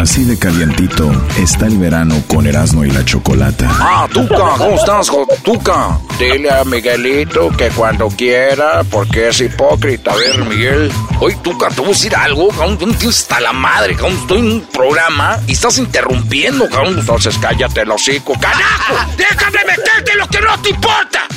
[0.00, 3.68] Así de calientito está el verano con Erasmo y la Chocolata.
[3.70, 5.10] Ah, Tuca, ¿cómo estás,
[5.44, 5.98] Tuca?
[6.18, 10.12] Dile a Miguelito que cuando quiera, porque es hipócrita.
[10.12, 10.90] A ver, Miguel.
[11.20, 12.78] Oye, Tuca, te voy a decir algo, cabrón.
[12.98, 14.16] Tú está la madre, cabrón.
[14.16, 16.98] Estoy en un programa y estás interrumpiendo, cabrón.
[16.98, 18.32] Entonces cállate el hocico.
[18.40, 18.94] ¡Carajo!
[19.18, 21.28] ¡Déjame meterte lo que no te importa!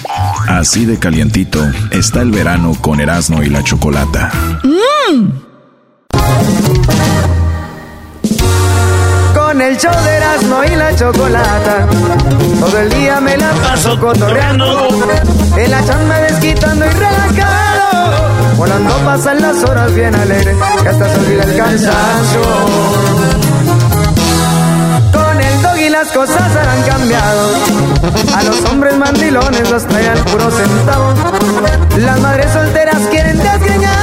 [0.47, 4.31] Así de calientito está el verano con Erasmo y la Chocolata.
[4.63, 5.43] ¡Mmm!
[9.53, 11.87] Con el show de Erasmo y la chocolata.
[12.59, 14.87] Todo el día me la paso cotorreando,
[15.57, 18.55] en la chamba desquitando y relajado.
[18.57, 22.41] Volando pasan las horas bien alegres, que hasta se olvida el cansancio.
[25.11, 27.49] Con el dog y las cosas han cambiado.
[28.35, 31.13] A los hombres mandilones los traen puro centavo.
[31.97, 34.02] Las madres solteras quieren desgreñarlo.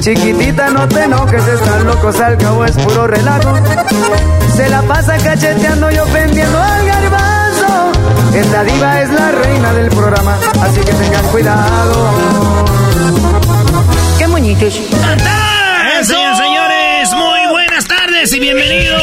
[0.00, 3.54] Chiquitita, no te enojes, están locos, al cabo es puro relajo.
[4.56, 7.92] Se la pasa cacheteando y ofendiendo al garbanzo.
[8.34, 12.14] Esta diva es la reina del programa, así que tengan cuidado.
[14.18, 14.74] ¡Qué muñitos!
[16.02, 18.98] Señores, señores, muy buenas tardes y bienvenido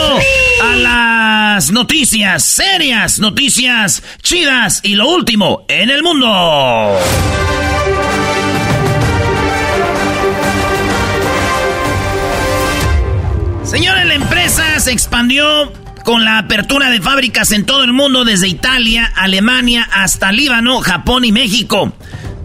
[0.62, 7.00] a las noticias serias, noticias chidas y lo último en el mundo.
[13.72, 15.72] Señores, la empresa se expandió
[16.04, 21.24] con la apertura de fábricas en todo el mundo, desde Italia, Alemania hasta Líbano, Japón
[21.24, 21.94] y México.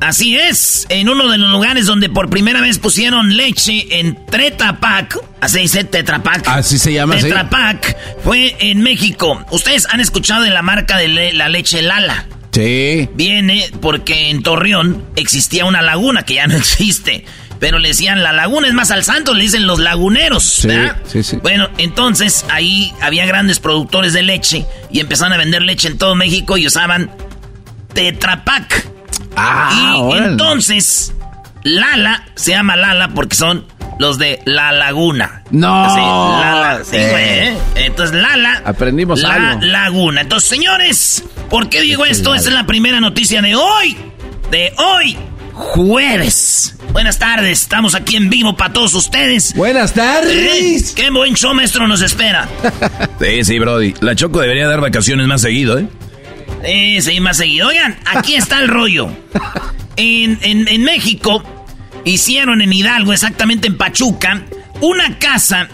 [0.00, 5.18] Así es, en uno de los lugares donde por primera vez pusieron leche en Tretapac,
[5.40, 6.46] así dice Tetrapac.
[6.46, 9.44] Así se llama, Tetrapac fue en México.
[9.50, 12.26] Ustedes han escuchado de la marca de la leche Lala.
[12.52, 13.08] Sí.
[13.14, 17.24] Viene porque en Torreón existía una laguna que ya no existe.
[17.58, 20.42] Pero le decían, la laguna es más al santo, le dicen los laguneros.
[20.42, 20.68] Sí,
[21.06, 21.36] sí, sí.
[21.42, 26.14] Bueno, entonces ahí había grandes productores de leche y empezaron a vender leche en todo
[26.14, 27.10] México y usaban
[27.94, 28.86] Tetrapac.
[29.36, 31.14] Ah, y entonces,
[31.62, 33.66] Lala se llama Lala porque son
[33.98, 35.42] los de La Laguna.
[35.50, 35.94] No.
[35.94, 37.24] Sí, Lala, sí, güey.
[37.24, 37.58] ¿eh?
[37.76, 38.62] Entonces, Lala.
[38.64, 39.60] Aprendimos la algo.
[39.62, 40.20] Laguna.
[40.22, 42.34] Entonces, señores, ¿por qué digo esto?
[42.34, 43.96] Esta es la primera noticia de hoy.
[44.50, 45.18] De hoy,
[45.56, 46.76] jueves.
[46.92, 49.54] Buenas tardes, estamos aquí en vivo para todos ustedes.
[49.54, 50.90] Buenas tardes.
[50.90, 50.94] ¿Eh?
[50.94, 52.48] Qué buen show, maestro, nos espera.
[53.20, 53.94] sí, sí, Brody.
[54.00, 55.88] La Choco debería dar vacaciones más seguido, ¿eh?
[56.64, 57.68] Sí, sí, más seguido.
[57.68, 59.08] Oigan, aquí está el rollo.
[59.96, 61.42] En, en, en México
[62.04, 64.42] hicieron en Hidalgo, exactamente en Pachuca,
[64.80, 65.68] una casa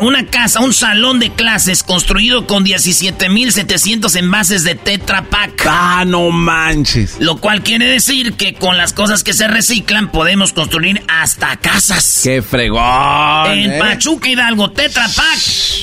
[0.00, 5.66] una casa, un salón de clases construido con 17.700 envases de Tetra Pak.
[5.68, 7.16] ¡Ah, no manches!
[7.18, 12.20] Lo cual quiere decir que con las cosas que se reciclan podemos construir hasta casas.
[12.22, 13.50] ¡Qué fregón!
[13.50, 13.78] En eh!
[13.78, 15.38] Pachuca Hidalgo, Tetra Pak,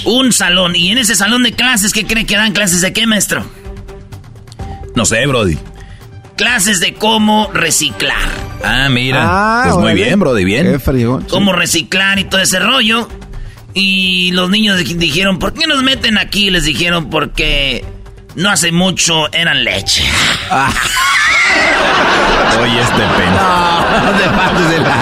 [0.05, 0.75] un salón.
[0.75, 3.45] Y en ese salón de clases, ¿qué cree que dan clases de qué, maestro?
[4.95, 5.57] No sé, Brody.
[6.37, 8.17] Clases de cómo reciclar.
[8.63, 9.23] Ah, mira.
[9.25, 10.71] Ah, pues muy bien, Brody, bien.
[10.71, 11.25] Qué fregón.
[11.29, 13.07] Cómo reciclar y todo ese rollo.
[13.73, 16.49] Y los niños dijeron, ¿por qué nos meten aquí?
[16.49, 17.83] Les dijeron, porque
[18.35, 20.03] no hace mucho eran leche.
[20.49, 20.71] Ah.
[22.61, 23.85] Oye, este pena.
[23.91, 24.95] No, no te pases de la...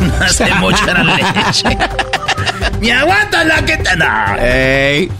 [0.00, 1.78] no hace mucho eran leche.
[2.80, 3.96] ¡Me aguanta la que te...
[3.96, 4.36] No.
[4.40, 5.10] Ey.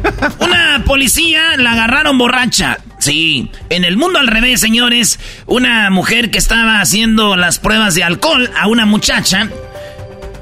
[0.40, 2.78] Una policía la agarraron borracha.
[2.98, 5.18] Sí, en el mundo al revés, señores.
[5.46, 9.48] Una mujer que estaba haciendo las pruebas de alcohol a una muchacha.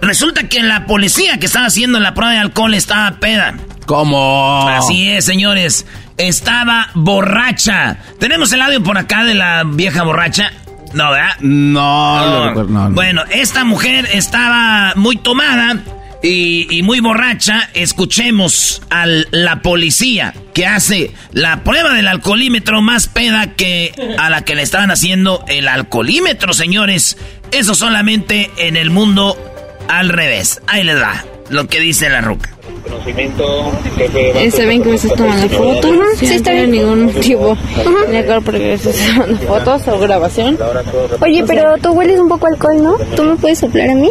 [0.01, 3.55] Resulta que la policía que estaba haciendo la prueba de alcohol estaba peda.
[3.87, 4.69] ¿Cómo?
[4.69, 5.87] Así es, señores.
[6.17, 7.99] Estaba borracha.
[8.19, 10.53] Tenemos el audio por acá de la vieja borracha.
[10.93, 11.37] No, ¿verdad?
[11.41, 12.65] No, no.
[12.65, 15.83] no, Bueno, esta mujer estaba muy tomada
[16.27, 23.55] y, muy borracha, escuchemos a la policía que hace la prueba del alcoholímetro más peda
[23.55, 27.19] que a la que le estaban haciendo el alcoholímetro, señores.
[27.53, 29.37] Eso solamente en el mundo
[29.89, 30.63] al revés.
[30.67, 32.51] Ahí les va lo que dice la ruca.
[34.37, 35.91] ¿Está bien que me estés tomando fotos?
[36.17, 36.71] Sí, está bien.
[36.71, 37.57] ningún tipo
[38.09, 40.59] de acuerdo porque me estás tomando fotos o grabación.
[41.21, 42.97] Oye, pero tú hueles un poco alcohol, ¿no?
[43.17, 44.11] ¿Tú me puedes soplar a mí?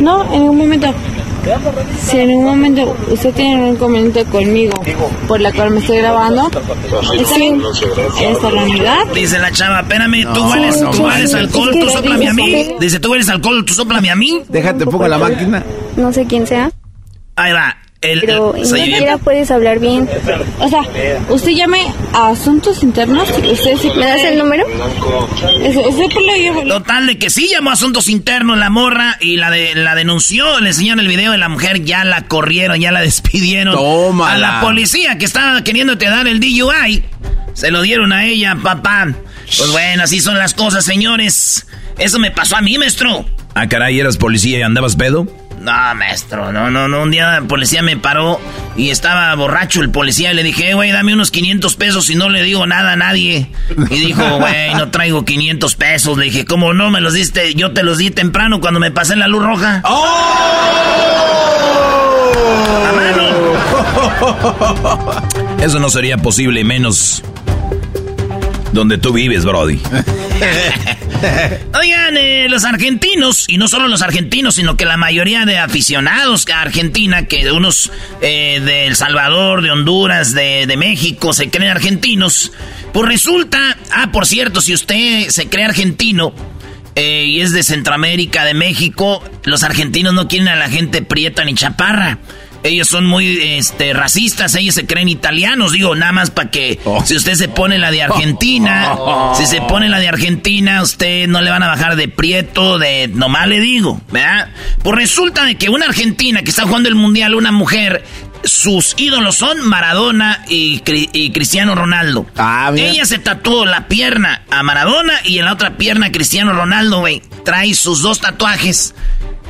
[0.00, 0.88] No, en ningún momento.
[2.02, 4.74] Si en un momento usted tiene un inconveniente conmigo
[5.26, 6.50] por la cual me estoy grabando,
[7.18, 7.62] ¿está bien?
[8.20, 8.98] ¿Esta la unidad?
[9.14, 12.74] Dice la chava, espérame, tú hueles, tú hueles alcohol, tú soplame a mí.
[12.80, 14.42] Dice, tú hueles alcohol, tú soplame a mí.
[14.48, 15.62] Déjate poco la máquina.
[15.96, 16.70] No sé quién sea.
[17.36, 17.76] Ahí va.
[18.00, 20.08] El, Pero ni siquiera puedes hablar bien.
[20.60, 20.82] O sea,
[21.30, 21.80] usted llame
[22.12, 23.28] a asuntos internos.
[23.28, 24.64] Usted sí ¿Me das el número?
[26.68, 30.60] Total de que sí llamó a asuntos internos la morra y la de la denunció.
[30.60, 33.74] Le enseñaron el video de la mujer, ya la corrieron, ya la despidieron.
[33.74, 34.32] Toma.
[34.32, 37.02] A la policía que estaba queriéndote dar el DUI.
[37.54, 39.08] Se lo dieron a ella, papá.
[39.56, 41.66] Pues bueno, así son las cosas, señores.
[41.98, 43.24] Eso me pasó a mí, maestro.
[43.54, 45.26] Ah, caray, ¿eras policía y andabas pedo?
[45.60, 47.02] No, maestro, no, no, no.
[47.02, 48.40] Un día el policía me paró
[48.76, 52.28] y estaba borracho el policía y le dije, güey, dame unos 500 pesos y no
[52.28, 53.50] le digo nada a nadie.
[53.90, 56.16] Y dijo, güey, no traigo 500 pesos.
[56.18, 57.54] Le dije, ¿cómo no me los diste?
[57.54, 59.82] Yo te los di temprano cuando me pasé la luz roja.
[59.84, 60.04] ¡Oh!
[62.88, 63.28] ¡A mano!
[65.62, 67.22] Eso no sería posible, menos
[68.72, 69.80] donde tú vives, Brody.
[71.80, 76.46] Oigan, eh, los argentinos, y no solo los argentinos, sino que la mayoría de aficionados
[76.48, 81.70] a Argentina, que unos eh, de El Salvador, de Honduras, de, de, México, se creen
[81.70, 82.52] argentinos,
[82.92, 86.32] pues resulta, ah, por cierto, si usted se cree argentino
[86.94, 91.44] eh, y es de Centroamérica, de México, los argentinos no quieren a la gente prieta
[91.44, 92.18] ni chaparra.
[92.62, 97.04] Ellos son muy este, racistas, ellos se creen italianos, digo, nada más para que oh.
[97.04, 98.96] si usted se pone la de Argentina,
[99.34, 103.08] si se pone la de Argentina, usted no le van a bajar de prieto, de
[103.08, 104.48] nomás le digo, ¿verdad?
[104.82, 108.04] Pues resulta de que una argentina que está jugando el mundial, una mujer,
[108.44, 112.26] sus ídolos son Maradona y, Cristiano Ronaldo.
[112.36, 117.00] Ah, Ella se tatuó la pierna a Maradona y en la otra pierna Cristiano Ronaldo,
[117.00, 117.22] güey.
[117.44, 118.94] Trae sus dos tatuajes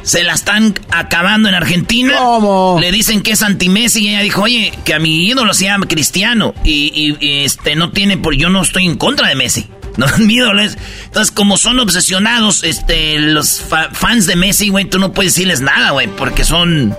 [0.03, 2.15] se la están acabando en Argentina.
[2.17, 2.79] ¿Cómo?
[2.81, 5.87] Le dicen que es anti-Messi y ella dijo, oye, que a mi ídolo se llama
[5.87, 9.67] Cristiano y, este no tiene, por yo no estoy en contra de Messi.
[9.99, 10.79] No, mi ídolo es.
[11.07, 13.61] Entonces, como son obsesionados, este, los
[13.93, 16.97] fans de Messi, güey, tú no puedes decirles nada, güey, porque son.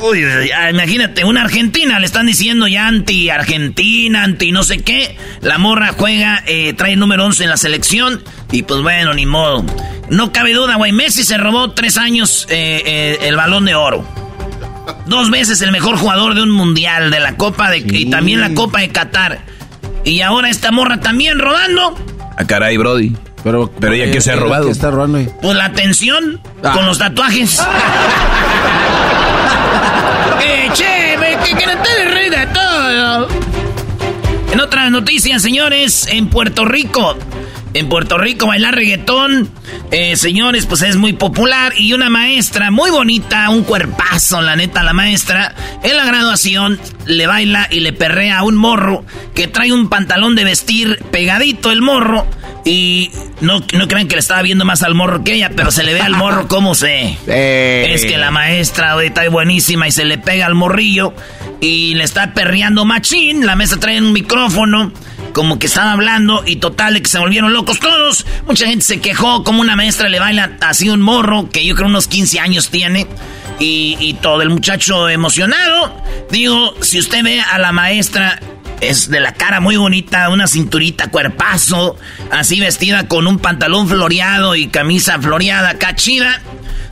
[0.00, 0.24] Uy,
[0.70, 5.16] imagínate, una Argentina le están diciendo ya anti-Argentina, anti no sé qué.
[5.40, 8.22] La morra juega, eh, trae el número 11 en la selección.
[8.52, 9.64] Y pues bueno, ni modo.
[10.08, 10.92] No cabe duda, güey.
[10.92, 14.04] Messi se robó tres años eh, eh, el balón de oro.
[15.06, 17.78] Dos veces el mejor jugador de un mundial, de la Copa de.
[17.78, 19.40] Y también la Copa de Qatar.
[20.04, 21.88] Y ahora esta morra también robando.
[21.88, 23.16] A ah, caray, Brody.
[23.42, 24.66] Pero, pero ella que se ha robado.
[24.66, 25.18] ¿Qué está robando?
[25.42, 26.72] Pues la atención ah.
[26.72, 27.62] con los tatuajes.
[30.42, 33.28] eh, che, que, que no te rey de todo.
[34.52, 37.16] En otras noticias, señores, en Puerto Rico.
[37.78, 39.48] En Puerto Rico bailar reggaetón,
[39.92, 41.74] eh, señores, pues es muy popular.
[41.76, 45.54] Y una maestra muy bonita, un cuerpazo, la neta, la maestra,
[45.84, 50.34] en la graduación le baila y le perrea a un morro que trae un pantalón
[50.34, 52.26] de vestir pegadito el morro.
[52.64, 55.84] Y no, no crean que le estaba viendo más al morro que ella, pero se
[55.84, 57.16] le ve al morro como se...
[57.28, 61.14] Es que la maestra ahorita está buenísima y se le pega al morrillo
[61.60, 63.46] y le está perreando machín.
[63.46, 64.92] La mesa trae un micrófono
[65.32, 68.26] como que estaba hablando y total de que se volvieron locos todos.
[68.46, 71.88] Mucha gente se quejó como una maestra le baila así un morro que yo creo
[71.88, 73.06] unos 15 años tiene.
[73.60, 76.02] Y, todo el muchacho emocionado.
[76.30, 78.40] Digo, si usted ve a la maestra
[78.80, 81.96] es de la cara muy bonita, una cinturita, cuerpazo,
[82.30, 86.40] así vestida con un pantalón floreado y camisa floreada, cachida.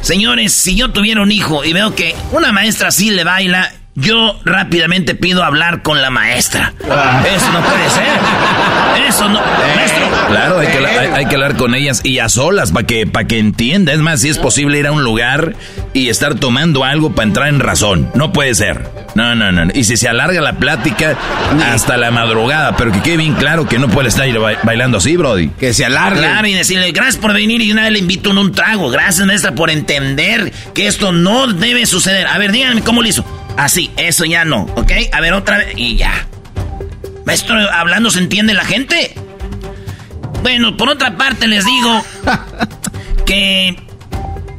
[0.00, 4.38] Señores, si yo tuviera un hijo y veo que una maestra así le baila, yo
[4.44, 6.74] rápidamente pido hablar con la maestra.
[6.88, 7.24] Ah.
[7.34, 8.06] Eso no puede ser.
[9.08, 9.40] Eso no.
[9.74, 10.06] Maestro.
[10.28, 13.38] Claro, hay que, hay, que hablar con ellas y a solas para que, para que
[13.38, 13.94] entienda.
[13.94, 15.54] Es más, si es posible ir a un lugar
[15.94, 18.10] y estar tomando algo para entrar en razón.
[18.14, 18.86] No puede ser.
[19.14, 19.72] No, no, no.
[19.72, 21.16] Y si se alarga la plática
[21.72, 24.28] hasta la madrugada, pero que quede bien claro que no puede estar
[24.62, 25.48] bailando así, Brody.
[25.58, 26.20] Que se alargue.
[26.20, 28.90] Claro, y decirle gracias por venir y una vez le invito en un trago.
[28.90, 32.26] Gracias, maestra, por entender que esto no debe suceder.
[32.26, 33.24] A ver, díganme cómo lo hizo.
[33.56, 34.92] Así, eso ya no, ¿ok?
[35.12, 36.26] A ver, otra vez y ya.
[37.24, 39.14] Maestro, hablando se entiende la gente.
[40.42, 42.04] Bueno, por otra parte les digo
[43.26, 43.76] que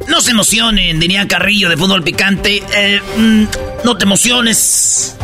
[0.08, 2.64] no se emocionen, diría Carrillo de fútbol picante.
[2.76, 3.44] Eh, mm,
[3.86, 5.16] no te emociones.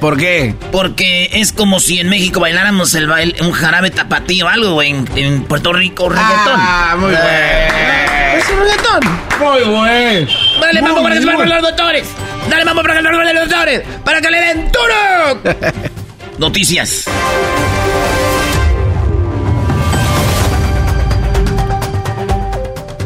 [0.00, 0.54] ¿Por qué?
[0.72, 5.06] Porque es como si en México bailáramos el baile, un jarabe tapatío o algo, en,
[5.14, 6.54] en Puerto Rico, reggaetón.
[6.56, 8.38] Ah, muy eh, bueno.
[8.38, 9.00] Es un reggaetón.
[9.38, 10.32] Muy bueno.
[10.58, 12.08] Dale, vamos para que se los doctores.
[12.48, 13.82] Dale, vamos para que se los doctores.
[14.02, 15.58] Para que le den duro.
[16.38, 17.04] Noticias.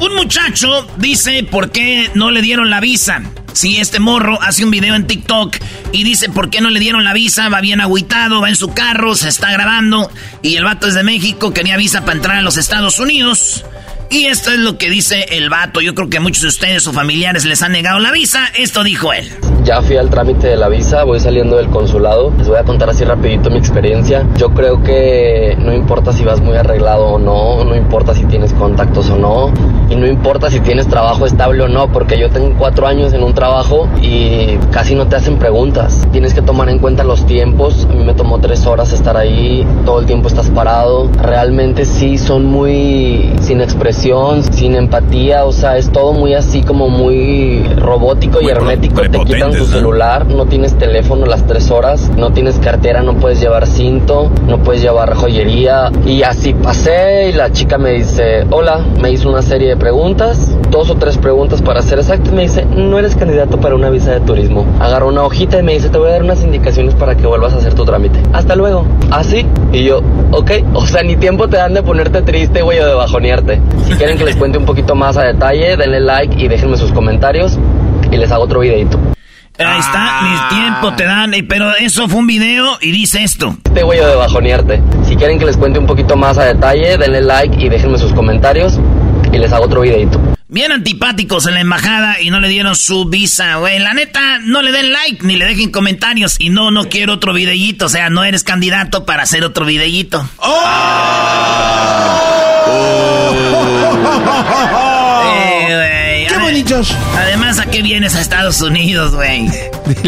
[0.00, 3.20] Un muchacho dice por qué no le dieron la visa.
[3.54, 5.56] Si este morro hace un video en TikTok
[5.92, 8.74] y dice por qué no le dieron la visa, va bien agüitado, va en su
[8.74, 10.10] carro, se está grabando
[10.42, 13.64] y el vato es de México, quería visa para entrar a los Estados Unidos.
[14.14, 15.80] Y esto es lo que dice el vato.
[15.80, 18.44] Yo creo que muchos de ustedes o familiares les han negado la visa.
[18.56, 19.28] Esto dijo él.
[19.64, 22.32] Ya fui al trámite de la visa, voy saliendo del consulado.
[22.38, 24.24] Les voy a contar así rapidito mi experiencia.
[24.36, 28.52] Yo creo que no importa si vas muy arreglado o no, no importa si tienes
[28.52, 29.52] contactos o no,
[29.88, 33.22] y no importa si tienes trabajo estable o no, porque yo tengo cuatro años en
[33.22, 36.06] un trabajo y casi no te hacen preguntas.
[36.12, 37.86] Tienes que tomar en cuenta los tiempos.
[37.90, 41.10] A mí me tomó tres horas estar ahí, todo el tiempo estás parado.
[41.22, 44.03] Realmente sí son muy sin expresión,
[44.52, 49.00] sin empatía, o sea, es todo muy así como muy robótico y hermético.
[49.00, 53.40] Te quitan tu celular, no tienes teléfono las tres horas, no tienes cartera, no puedes
[53.40, 55.90] llevar cinto, no puedes llevar joyería.
[56.04, 60.54] Y así pasé y la chica me dice, hola, me hizo una serie de preguntas,
[60.70, 63.88] dos o tres preguntas para ser exacto, y me dice, no eres candidato para una
[63.88, 64.66] visa de turismo.
[64.80, 67.54] Agarró una hojita y me dice, te voy a dar unas indicaciones para que vuelvas
[67.54, 68.20] a hacer tu trámite.
[68.34, 68.84] Hasta luego.
[69.10, 69.46] Así.
[69.72, 72.94] y yo, ok, o sea, ni tiempo te dan de ponerte triste, güey, o de
[72.94, 73.60] bajonearte.
[73.94, 76.90] Si quieren que les cuente un poquito más a detalle, denle like y déjenme sus
[76.90, 77.56] comentarios
[78.10, 78.98] y les hago otro videito.
[79.56, 80.48] Ahí está, mis ah.
[80.50, 83.56] tiempos te dan, eh, pero eso fue un video y dice esto.
[83.64, 84.82] Este güey de bajonearte.
[85.06, 88.12] Si quieren que les cuente un poquito más a detalle, denle like y déjenme sus
[88.12, 88.80] comentarios
[89.32, 90.20] y les hago otro videito.
[90.48, 93.78] Bien antipáticos en la embajada y no le dieron su visa, güey.
[93.78, 96.34] La neta, no le den like ni le dejen comentarios.
[96.40, 97.86] Y no, no quiero otro videíto.
[97.86, 100.28] O sea, no eres candidato para hacer otro videíto.
[100.38, 100.94] ¡Oh!
[107.16, 109.48] Además, ¿a qué vienes a Estados Unidos, güey?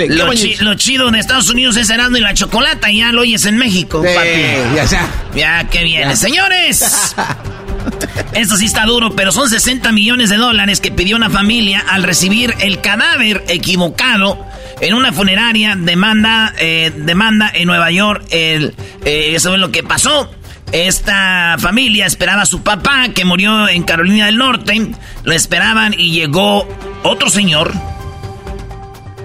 [0.09, 2.91] Lo, chido de Estados Unidos es Erasmo y la chocolata.
[2.91, 4.75] Y ya lo oyes en México, papi.
[4.75, 5.09] Ya, ya.
[5.35, 6.19] Ya que vienes.
[6.19, 7.15] Señores.
[8.33, 12.03] Esto sí está duro, pero son 60 millones de dólares que pidió una familia al
[12.03, 14.45] recibir el cadáver equivocado
[14.81, 18.25] en una funeraria demanda, eh, demanda en Nueva York.
[18.31, 18.75] El,
[19.05, 20.31] eh, eso es lo que pasó.
[20.73, 24.91] Esta familia esperaba a su papá que murió en Carolina del Norte.
[25.25, 26.67] Lo esperaban y llegó
[27.03, 27.73] otro señor.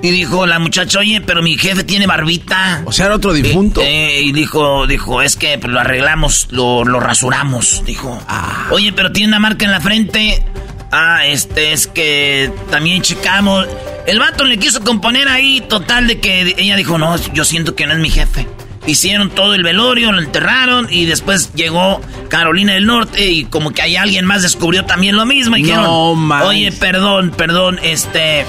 [0.03, 2.81] Y dijo la muchacha, oye, pero mi jefe tiene barbita.
[2.85, 3.81] O sea, era otro difunto.
[3.83, 7.83] Eh, y dijo, dijo, es que pues, lo arreglamos, lo, lo rasuramos.
[7.85, 8.67] Dijo, ah.
[8.71, 10.43] oye, pero tiene una marca en la frente.
[10.91, 13.67] Ah, este, es que también checamos.
[14.07, 17.85] El vato le quiso componer ahí, total, de que ella dijo, no, yo siento que
[17.85, 18.47] no es mi jefe.
[18.87, 23.83] Hicieron todo el velorio, lo enterraron y después llegó Carolina del Norte y como que
[23.83, 28.45] hay alguien más descubrió también lo mismo y dijeron, oye, perdón, perdón, este,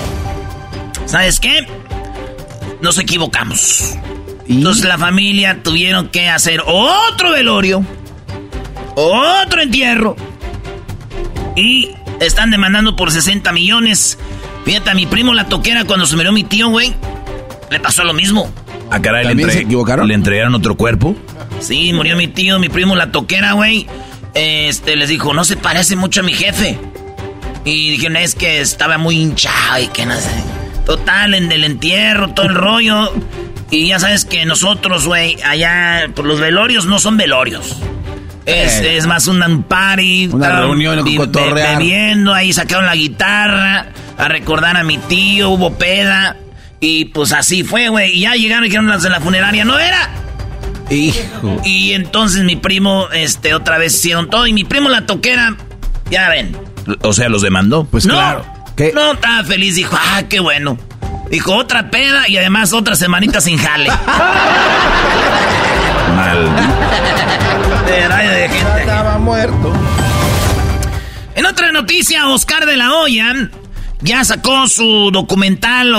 [1.04, 1.66] ¿sabes qué?
[2.80, 3.94] Nos equivocamos.
[4.48, 7.84] Entonces la familia tuvieron que hacer otro velorio,
[8.96, 10.16] otro entierro
[11.56, 14.18] y están demandando por 60 millones.
[14.64, 16.94] Fíjate, a mi primo la toquera cuando se murió mi tío, güey,
[17.70, 18.50] le pasó lo mismo.
[18.92, 20.06] ¿A ah, caray, ¿le, se equivocaron?
[20.06, 21.16] ¿Le entregaron otro cuerpo?
[21.60, 23.86] Sí, murió mi tío, mi primo, la toquera, güey.
[24.34, 26.78] Este, les dijo, no se parece mucho a mi jefe.
[27.64, 30.28] Y dijeron, es que estaba muy hinchado y que no sé.
[30.84, 33.14] Total, en el entierro, todo el rollo.
[33.70, 37.78] Y ya sabes que nosotros, güey, allá, pues los velorios no son velorios.
[38.44, 38.98] Es, eh.
[38.98, 40.28] es más un party.
[40.34, 41.02] Una reunión,
[41.54, 43.86] bebiendo, ahí sacaron la guitarra
[44.18, 46.36] a recordar a mi tío, hubo peda.
[46.82, 48.10] Y pues así fue, güey.
[48.10, 50.10] Y ya llegaron y dijeron las de la funeraria, no era.
[50.90, 51.60] Hijo.
[51.64, 54.48] Y entonces mi primo, este, otra vez hicieron todo.
[54.48, 55.54] Y mi primo la toquera,
[56.10, 56.56] ya ven.
[57.02, 57.84] O sea, los demandó.
[57.84, 58.44] Pues claro.
[58.94, 60.76] No, estaba feliz, dijo, ah, qué bueno.
[61.30, 63.88] Dijo, otra peda y además otra semanita sin jale.
[66.16, 66.50] Mal.
[67.86, 68.80] de gente.
[68.80, 69.72] Estaba muerto.
[71.36, 73.50] En otra noticia, Oscar de la Hoya
[74.02, 75.94] ya sacó su documental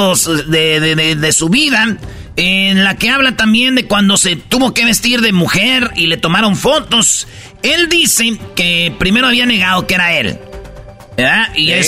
[0.48, 1.98] de, de- de- de su vida,
[2.36, 6.18] en la que habla también de cuando se tuvo que vestir de mujer y le
[6.18, 7.28] tomaron fotos.
[7.62, 10.38] Él dice que primero había negado que era él.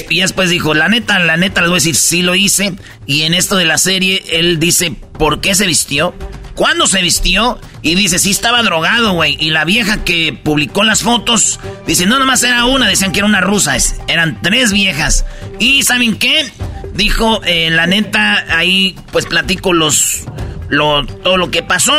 [0.10, 2.74] y después dijo, la neta, la neta, les voy a decir, sí lo hice.
[3.08, 6.14] Y en esto de la serie, él dice, ¿por qué se vistió?
[6.56, 7.60] ¿Cuándo se vistió?
[7.82, 9.36] Y dice, sí estaba drogado, güey.
[9.40, 13.28] Y la vieja que publicó las fotos, dice, no, nomás era una, decían que era
[13.28, 13.76] una rusa.
[13.76, 15.26] es- eran tres viejas.
[15.60, 16.50] Y ¿saben qué?
[16.94, 20.22] Dijo, eh, la neta, ahí pues platico los,
[20.70, 21.94] lo, todo lo que pasó.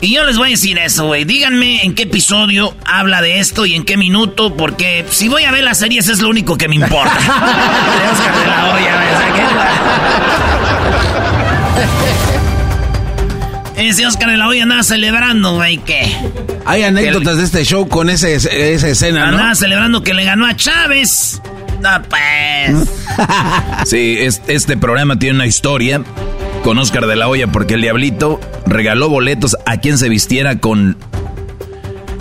[0.00, 1.24] Y yo les voy a decir eso, güey.
[1.24, 5.52] Díganme en qué episodio habla de esto y en qué minuto, porque si voy a
[5.52, 7.16] ver las series es lo único que me importa.
[13.76, 16.02] Ese Oscar de la Hoya andaba celebrando, güey, que
[16.66, 19.32] Hay anécdotas de este show con ese, esa escena, ¿no?
[19.38, 21.40] andaba celebrando que le ganó a Chávez.
[21.80, 22.88] No, pues.
[23.86, 26.02] Sí, es- este programa tiene una historia
[26.62, 30.96] con Oscar de la Hoya porque el diablito regaló boletos a quien se vistiera con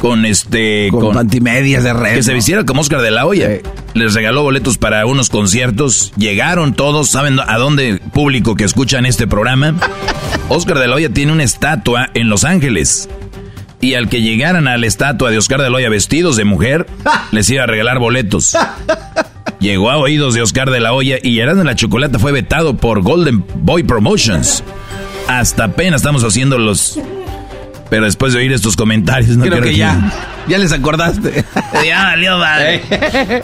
[0.02, 2.16] con este Con pantimedias de red.
[2.16, 2.36] que se ¿no?
[2.36, 3.60] vistiera como Oscar de la Hoya.
[3.94, 9.28] Les regaló boletos para unos conciertos, llegaron todos, saben a dónde público que escuchan este
[9.28, 9.76] programa.
[10.50, 13.10] Oscar de la Hoya tiene una estatua en Los Ángeles.
[13.80, 16.88] Y al que llegaran a la estatua de Oscar de la Hoya vestidos de mujer,
[17.32, 18.58] les iba a regalar boletos.
[19.60, 22.76] Llegó a oídos de Oscar de la Hoya y Erasmo de la Chocolata fue vetado
[22.76, 24.64] por Golden Boy Promotions.
[25.28, 27.00] Hasta apenas estamos haciendo los...
[27.92, 30.00] Pero después de oír estos comentarios, no Creo creo que ya,
[30.48, 31.44] ya les acordaste.
[31.86, 32.82] Ya valió, vale.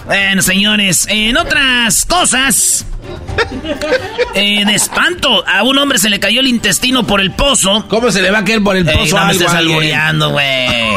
[0.06, 2.86] Bueno, señores, en otras cosas.
[4.36, 7.88] eh, de espanto, a un hombre se le cayó el intestino por el pozo.
[7.90, 10.96] ¿Cómo se le va a caer por el Ey, pozo no me estés albureando, güey.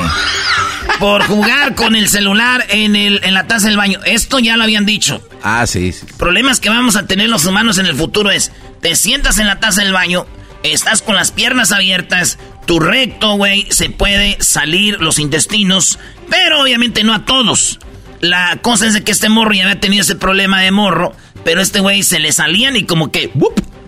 [1.00, 3.98] Por jugar con el celular en, el, en la taza del baño.
[4.04, 5.26] Esto ya lo habían dicho.
[5.42, 6.06] Ah, sí, sí.
[6.16, 9.58] Problemas que vamos a tener los humanos en el futuro es, te sientas en la
[9.58, 10.26] taza del baño,
[10.62, 17.04] estás con las piernas abiertas, tu recto, güey, se puede salir los intestinos, pero obviamente
[17.04, 17.78] no a todos.
[18.20, 21.60] La cosa es de que este morro ya había tenido ese problema de morro, pero
[21.60, 23.30] este güey se le salían y como que,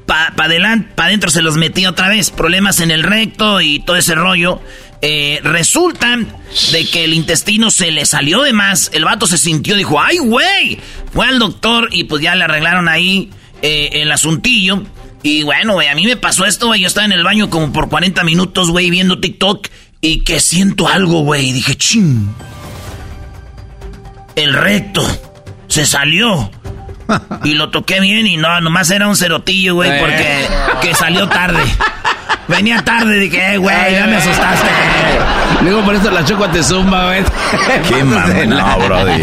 [0.07, 2.31] para pa adelante, para adentro se los metía otra vez.
[2.31, 4.61] Problemas en el recto y todo ese rollo.
[5.05, 6.17] Eh, resulta
[6.71, 8.91] de que el intestino se le salió de más.
[8.95, 10.79] El vato se sintió, dijo, ¡ay, güey!
[11.13, 13.31] Fue al doctor y pues ya le arreglaron ahí
[13.63, 14.83] eh, el asuntillo.
[15.23, 16.81] Y bueno, güey, a mí me pasó esto, güey.
[16.81, 19.69] Yo estaba en el baño como por 40 minutos, güey, viendo TikTok.
[20.01, 21.51] Y que siento algo, güey.
[21.51, 22.35] Y dije, ching.
[24.35, 25.03] El recto
[25.69, 26.51] se salió.
[27.45, 30.47] Y lo toqué bien y no, nomás era un cerotillo, güey, porque
[30.81, 31.63] que salió tarde.
[32.49, 34.69] Venía tarde, dije, eh, güey, ya me asustaste.
[35.63, 37.25] Luego por eso la choco te zumba, güey.
[37.89, 39.23] Qué mamá, no, brody.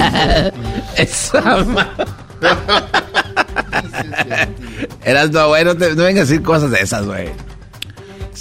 [0.95, 1.65] Esa
[5.03, 7.29] Eras no, güey, no, te- no vengas a decir cosas de esas, güey.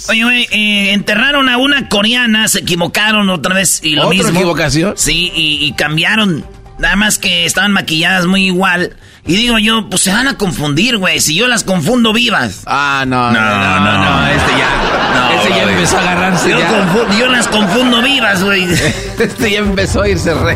[0.07, 4.39] Oye, güey, eh, enterraron a una coreana, se equivocaron otra vez y lo ¿Otra mismo.
[4.39, 4.93] equivocación?
[4.95, 6.45] Sí, y, y cambiaron.
[6.77, 8.95] Nada más que estaban maquilladas muy igual.
[9.25, 11.19] Y digo yo, pues se van a confundir, güey.
[11.19, 12.61] Si yo las confundo vivas.
[12.65, 14.27] Ah, no, No, no, no, no.
[14.27, 14.69] este ya.
[15.13, 16.49] No, este ya empezó a agarrarse.
[16.51, 16.69] Yo, ya.
[16.71, 18.63] confu- yo las confundo vivas, güey.
[19.19, 20.55] Este ya empezó a irse re.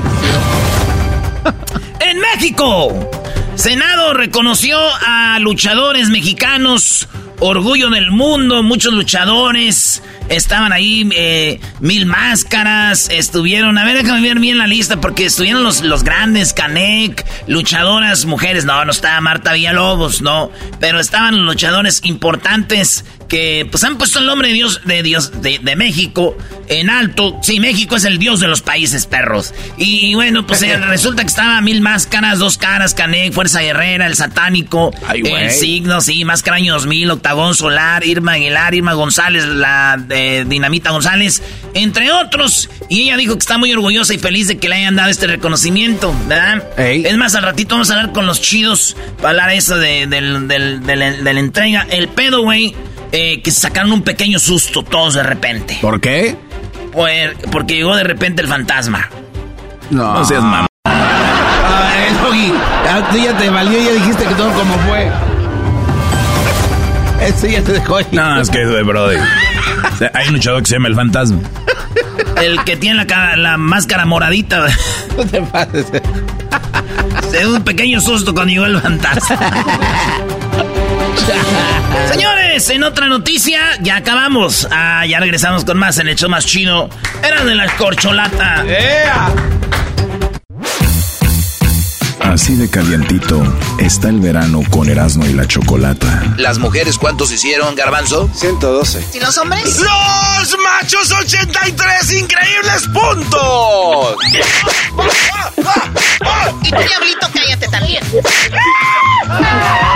[1.99, 3.09] En México,
[3.55, 7.07] Senado reconoció a luchadores mexicanos,
[7.39, 10.01] orgullo del mundo, muchos luchadores.
[10.29, 15.63] Estaban ahí eh, mil máscaras, estuvieron, a ver, déjame ver bien la lista, porque estuvieron
[15.63, 22.01] los, los grandes, Canek, luchadoras, mujeres, no, no estaba Marta Villalobos, no, pero estaban luchadores
[22.03, 26.91] importantes que pues han puesto el nombre de Dios, de Dios, de, de México en
[26.91, 27.39] alto.
[27.41, 29.55] Sí, México es el dios de los países, perros.
[29.75, 34.05] Y, y bueno, pues eh, resulta que estaba mil máscaras, dos caras, Canek, Fuerza Guerrera,
[34.05, 39.45] el satánico, Ay, el signo, sí, Máscara Año 2000, Octagón Solar, Irma Aguilar, Irma González,
[39.45, 41.41] la de Dinamita González,
[41.73, 42.69] entre otros.
[42.87, 45.25] Y ella dijo que está muy orgullosa y feliz de que le hayan dado este
[45.25, 46.63] reconocimiento, ¿verdad?
[46.77, 47.03] Ey.
[47.03, 51.33] Es más, al ratito vamos a hablar con los chidos para hablar eso de, de
[51.33, 51.87] la entrega.
[51.89, 52.75] El pedo, güey,
[53.13, 55.77] eh, que se sacaron un pequeño susto todos de repente.
[55.81, 56.35] ¿Por qué?
[56.91, 57.09] Por-
[57.51, 59.07] porque llegó de repente el fantasma.
[59.89, 60.13] No.
[60.15, 60.67] No seas mamá.
[60.85, 62.15] Ah, el
[62.89, 65.09] a ti ya te valió ya dijiste que todo como fue.
[67.21, 68.05] Ese ya te dejó ahí.
[68.11, 69.17] No, es que, brody.
[69.93, 71.39] O sea, hay un luchador que se llama el fantasma.
[72.41, 74.65] El que tiene la, cara- la máscara moradita.
[75.17, 75.85] No te pases.
[77.29, 79.37] Se dio un pequeño susto cuando llegó el fantasma.
[82.11, 84.67] Señores, en otra noticia, ya acabamos.
[84.69, 86.87] Ah, ya regresamos con más en el show más chino.
[87.23, 88.63] Era de la corcholata.
[92.19, 93.41] Así de calientito
[93.79, 96.35] está el verano con Erasmo y la Chocolata.
[96.37, 98.29] ¿Las mujeres cuántos hicieron, Garbanzo?
[98.35, 99.03] 112.
[99.15, 99.79] ¿Y los hombres?
[99.79, 104.15] ¡Los machos 83 increíbles puntos!
[106.61, 108.03] y tú, diablito, cállate también.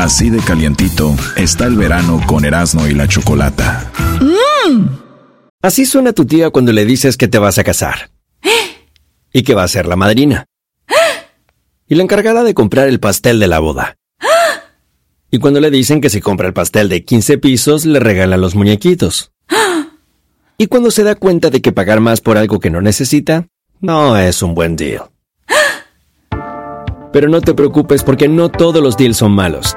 [0.00, 3.92] Así de calientito está el verano con Erasmo y la Chocolata.
[5.60, 8.10] Así suena tu tía cuando le dices que te vas a casar.
[9.30, 10.46] Y que va a ser la madrina.
[11.86, 13.98] Y la encargada de comprar el pastel de la boda.
[15.30, 18.54] Y cuando le dicen que si compra el pastel de 15 pisos, le regalan los
[18.54, 19.32] muñequitos.
[20.56, 23.48] Y cuando se da cuenta de que pagar más por algo que no necesita,
[23.82, 25.10] no es un buen deal.
[27.12, 29.76] Pero no te preocupes porque no todos los deals son malos.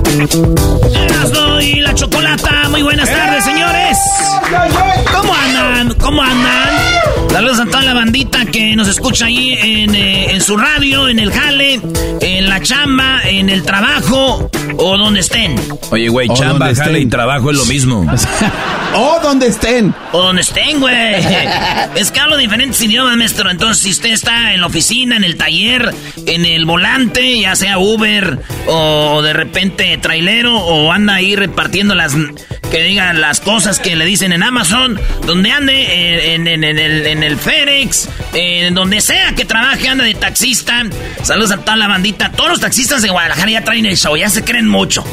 [0.11, 3.97] Erasmo y la chocolata, muy buenas tardes, señores.
[5.09, 5.93] ¿Cómo andan?
[5.95, 6.69] ¿Cómo andan?
[7.31, 11.17] Saludos a toda la bandita que nos escucha ahí en, eh, en su radio, en
[11.19, 11.79] el jale,
[12.19, 15.55] en la chamba, en el trabajo o donde estén.
[15.91, 18.05] Oye, güey, O chamba, donde jale y trabajo es lo mismo.
[18.93, 19.95] O donde estén.
[20.11, 20.95] O donde estén, güey.
[21.95, 23.49] Es que hablo diferentes idiomas, maestro.
[23.49, 25.95] Entonces, si usted está en la oficina, en el taller,
[26.25, 32.13] en el volante, ya sea Uber o de repente trailero, o anda ahí repartiendo las
[32.71, 37.05] que digan las cosas que le dicen en Amazon, donde ande, en, en- en el,
[37.05, 40.83] en el FedEx, en donde sea que trabaje, anda de taxista.
[41.23, 42.31] Saludos a toda la bandita.
[42.31, 45.03] Todos los taxistas de Guadalajara ya traen el show, ya se creen mucho.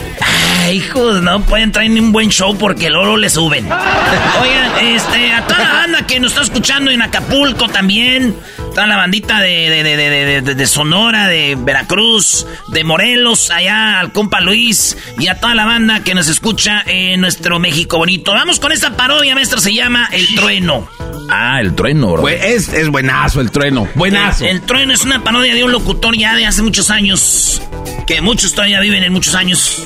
[0.61, 3.64] Ay, hijos, no pueden traer ni un buen show porque el oro le suben.
[3.64, 8.37] Oigan, este, a toda la banda que nos está escuchando en Acapulco también,
[8.79, 13.99] toda la bandita de, de, de, de, de- de Sonora, de Veracruz, de Morelos, allá
[13.99, 18.31] al compa Luis, y a toda la banda que nos escucha en nuestro México bonito.
[18.35, 20.88] Vamos con esta parodia, maestro, se llama El Trueno.
[21.29, 22.29] Ah, el trueno, bro.
[22.29, 23.88] Es, es buenazo el trueno.
[23.97, 24.45] Buenazo.
[24.45, 27.61] El, el Trueno es una parodia de un locutor ya de hace muchos años,
[28.07, 29.83] que muchos todavía viven en muchos años.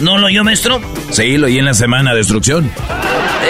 [0.00, 0.80] ¿No lo oyó, maestro?
[1.12, 2.72] Sí, lo oí en la semana de destrucción.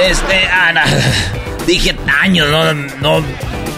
[0.07, 0.85] Este, ah,
[1.67, 3.25] dije años, no, no.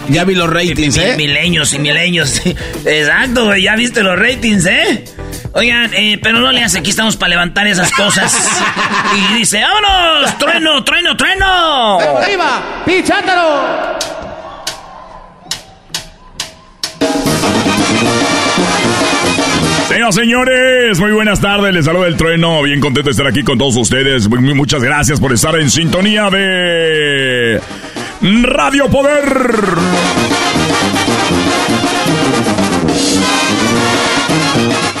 [0.09, 1.13] Ya vi los ratings, Mi- ¿eh?
[1.17, 2.41] Milenios y milenios.
[2.85, 5.03] Exacto, güey, ya viste los ratings, ¿eh?
[5.53, 8.35] Oigan, eh, pero no le hace, aquí estamos para levantar esas cosas.
[9.15, 10.37] Y dice, ¡vámonos!
[10.37, 11.99] ¡Trueno, trueno, trueno!
[11.99, 12.61] ¡Arriba!
[12.85, 13.97] ¡Pichándalo!
[19.89, 23.57] Señoras señores, muy buenas tardes, les saluda el trueno, bien contento de estar aquí con
[23.57, 27.59] todos ustedes, muchas gracias por estar en sintonía de
[28.21, 29.23] Radio Poder.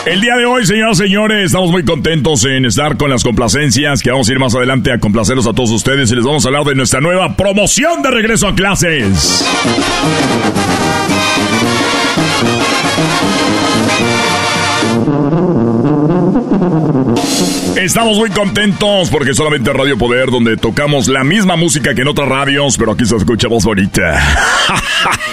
[0.07, 4.01] El día de hoy, señoras y señores, estamos muy contentos en estar con las complacencias
[4.01, 6.47] que vamos a ir más adelante a complacerlos a todos ustedes y les vamos a
[6.47, 9.45] hablar de nuestra nueva promoción de regreso a clases.
[15.09, 15.48] Mm-hmm.
[17.75, 22.27] Estamos muy contentos porque solamente Radio Poder, donde tocamos la misma música que en otras
[22.27, 24.19] radios, pero aquí se escucha voz bonita.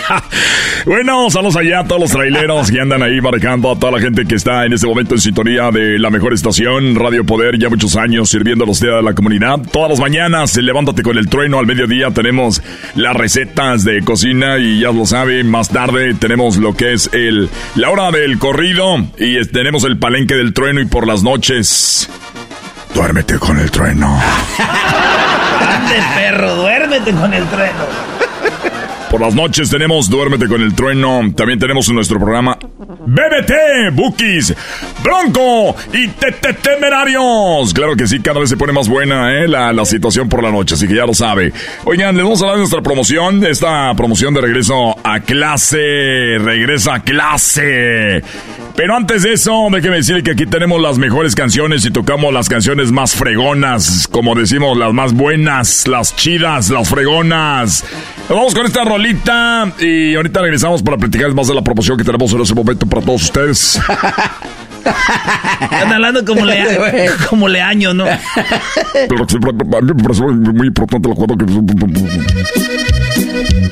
[0.86, 4.24] bueno, saludos allá a todos los traileros que andan ahí marcando, a toda la gente
[4.26, 7.96] que está en este momento en sintonía de la mejor estación, Radio Poder, ya muchos
[7.96, 9.58] años sirviendo a los días de la comunidad.
[9.72, 12.62] Todas las mañanas, levántate con el trueno, al mediodía tenemos
[12.94, 17.48] las recetas de cocina y ya lo saben, más tarde tenemos lo que es el
[17.74, 22.08] la hora del corrido y tenemos el palenque del trueno y por las noches
[22.96, 24.06] Duérmete con el trueno.
[25.60, 28.15] Ande, perro, duérmete con el trueno.
[29.10, 31.20] Por las noches tenemos Duérmete con el trueno.
[31.34, 32.58] También tenemos en nuestro programa
[33.06, 34.54] BBT, Bookies,
[35.02, 37.72] Bronco y Temerarios.
[37.72, 39.48] Claro que sí, cada vez se pone más buena ¿eh?
[39.48, 41.52] la, la situación por la noche, así que ya lo sabe.
[41.84, 46.38] Oigan, les vamos a de nuestra promoción, esta promoción de regreso a clase.
[46.38, 48.22] Regresa a clase.
[48.76, 52.48] Pero antes de eso, déjeme decirle que aquí tenemos las mejores canciones y tocamos las
[52.48, 57.84] canciones más fregonas, como decimos, las más buenas, las chidas, las fregonas.
[58.28, 62.32] Vamos con esta rolita y ahorita regresamos para platicar más de la promoción que tenemos
[62.32, 63.80] en ese momento para todos ustedes.
[65.60, 68.04] Están hablando como, le, como leaño, ¿no?
[68.92, 72.95] Pero a mí me parece muy importante la cuota que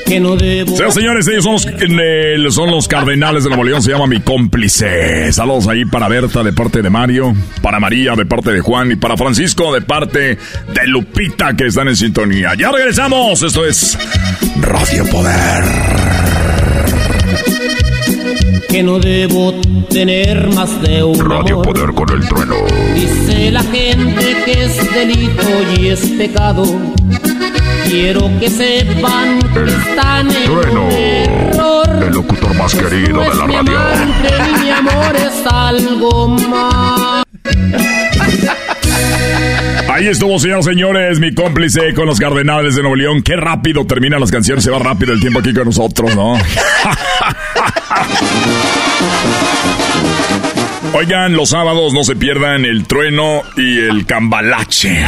[0.06, 0.76] que no debo.
[0.90, 5.32] señores, ellos son los, son los cardenales de Nuevo León, se llama mi cómplice.
[5.32, 8.96] Saludos ahí para Berta de parte de Mario, para María de parte de Juan y
[8.96, 12.54] para Francisco de parte de Lupita que están en sintonía.
[12.54, 13.98] Ya regresamos, esto es
[14.60, 15.64] Radio Poder.
[18.68, 19.54] Que no debo
[19.88, 22.56] tener más de un Radio Poder con el trueno.
[22.94, 25.42] Dice la gente que es delito
[25.78, 26.64] y es pecado
[27.88, 30.88] Quiero que sepan que están en trueno,
[32.02, 33.78] el locutor más querido de la radio.
[34.62, 37.24] mi amor es algo más.
[39.88, 43.22] Ahí estuvo, señores, señores, mi cómplice con los Cardenales de Nuevo León.
[43.22, 46.34] Qué rápido terminan las canciones, se va rápido el tiempo aquí con nosotros, ¿no?
[50.96, 55.04] Oigan, los sábados no se pierdan el trueno y el cambalache.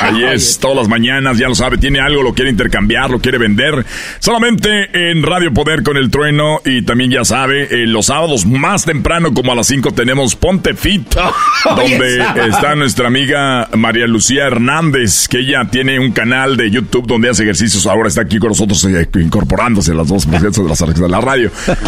[0.00, 3.38] Ahí es, todas las mañanas, ya lo sabe, tiene algo, lo quiere intercambiar, lo quiere
[3.38, 3.86] vender.
[4.18, 9.32] Solamente en Radio Poder con el trueno y también ya sabe, los sábados más temprano,
[9.32, 11.14] como a las 5, tenemos Ponte Fit,
[11.64, 17.30] donde está nuestra amiga María Lucía Hernández, que ella tiene un canal de YouTube donde
[17.30, 17.86] hace ejercicios.
[17.86, 21.50] Ahora está aquí con nosotros eh, incorporándose las dos de de la radio.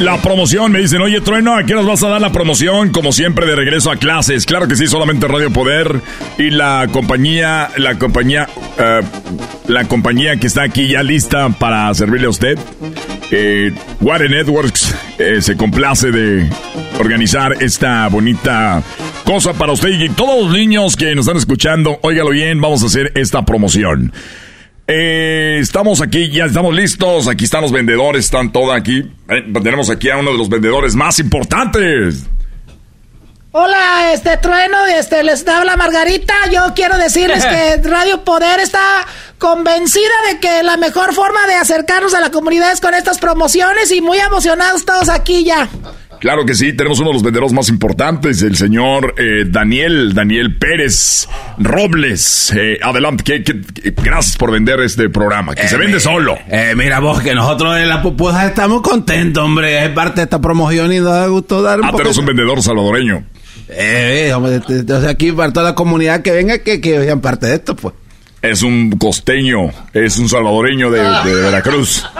[0.00, 2.90] La promoción, me dicen, oye, Trueno, ¿a qué nos vas a dar la promoción?
[2.90, 4.46] Como siempre, de regreso a clases.
[4.46, 6.00] Claro que sí, solamente Radio Poder
[6.38, 9.00] y la compañía, la compañía, eh,
[9.68, 12.58] la compañía que está aquí ya lista para servirle a usted.
[13.30, 16.48] Eh, Water Networks eh, se complace de
[16.98, 18.82] organizar esta bonita
[19.24, 21.98] cosa para usted y todos los niños que nos están escuchando.
[22.02, 24.12] Óigalo bien, vamos a hacer esta promoción.
[24.92, 27.28] Eh, estamos aquí, ya estamos listos.
[27.28, 28.98] Aquí están los vendedores, están todos aquí.
[29.28, 32.24] Eh, tenemos aquí a uno de los vendedores más importantes.
[33.52, 36.34] Hola, este trueno, este les habla Margarita.
[36.50, 39.06] Yo quiero decirles que Radio Poder está
[39.38, 43.92] convencida de que la mejor forma de acercarnos a la comunidad es con estas promociones
[43.92, 45.68] y muy emocionados todos aquí ya.
[46.20, 50.54] Claro que sí, tenemos uno de los vendedores más importantes, el señor eh, Daniel, Daniel
[50.58, 52.52] Pérez Robles.
[52.54, 53.42] Eh, adelante,
[53.96, 56.36] gracias por vender este programa, que se vende eh, solo.
[56.76, 60.92] mira vos, que nosotros en la pupusa estamos contentos, hombre, es parte de esta promoción
[60.92, 63.24] y nos da gusto dar un Ah, pero es un vendedor salvadoreño.
[63.70, 64.30] Eh,
[64.68, 67.94] entonces aquí para toda la comunidad que venga, que, que vean parte de esto, pues.
[68.42, 72.06] Es un costeño, es un salvadoreño de, de Veracruz.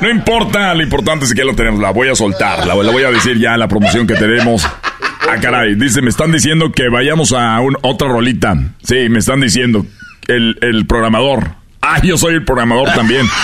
[0.00, 1.80] No importa, lo importante es que lo tenemos.
[1.80, 4.64] La voy a soltar, la, voy a decir ya la promoción que tenemos.
[4.64, 8.54] Ah, caray, dice, me están diciendo que vayamos a otra rolita.
[8.82, 9.86] Sí, me están diciendo.
[10.26, 11.64] El, el programador.
[11.86, 13.26] Ah, yo soy el programador también.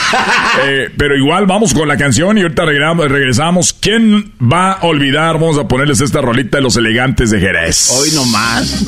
[0.66, 3.72] Eh, pero igual vamos con la canción y ahorita regresamos.
[3.72, 5.34] ¿Quién va a olvidar?
[5.34, 7.88] Vamos a ponerles esta rolita de los elegantes de Jerez.
[7.92, 8.84] Hoy nomás.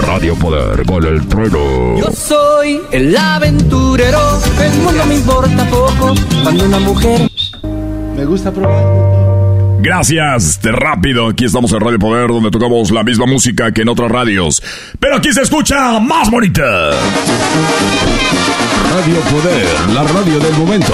[0.00, 1.98] Radio Poder con el trueno.
[1.98, 7.30] Yo soy el aventurero, el mundo me importa poco cuando una mujer
[8.16, 9.18] me gusta probar.
[9.80, 11.28] Gracias, de rápido.
[11.28, 14.62] Aquí estamos en Radio Poder, donde tocamos la misma música que en otras radios.
[14.98, 16.90] Pero aquí se escucha más bonita.
[18.90, 20.92] Radio Poder, la radio del momento.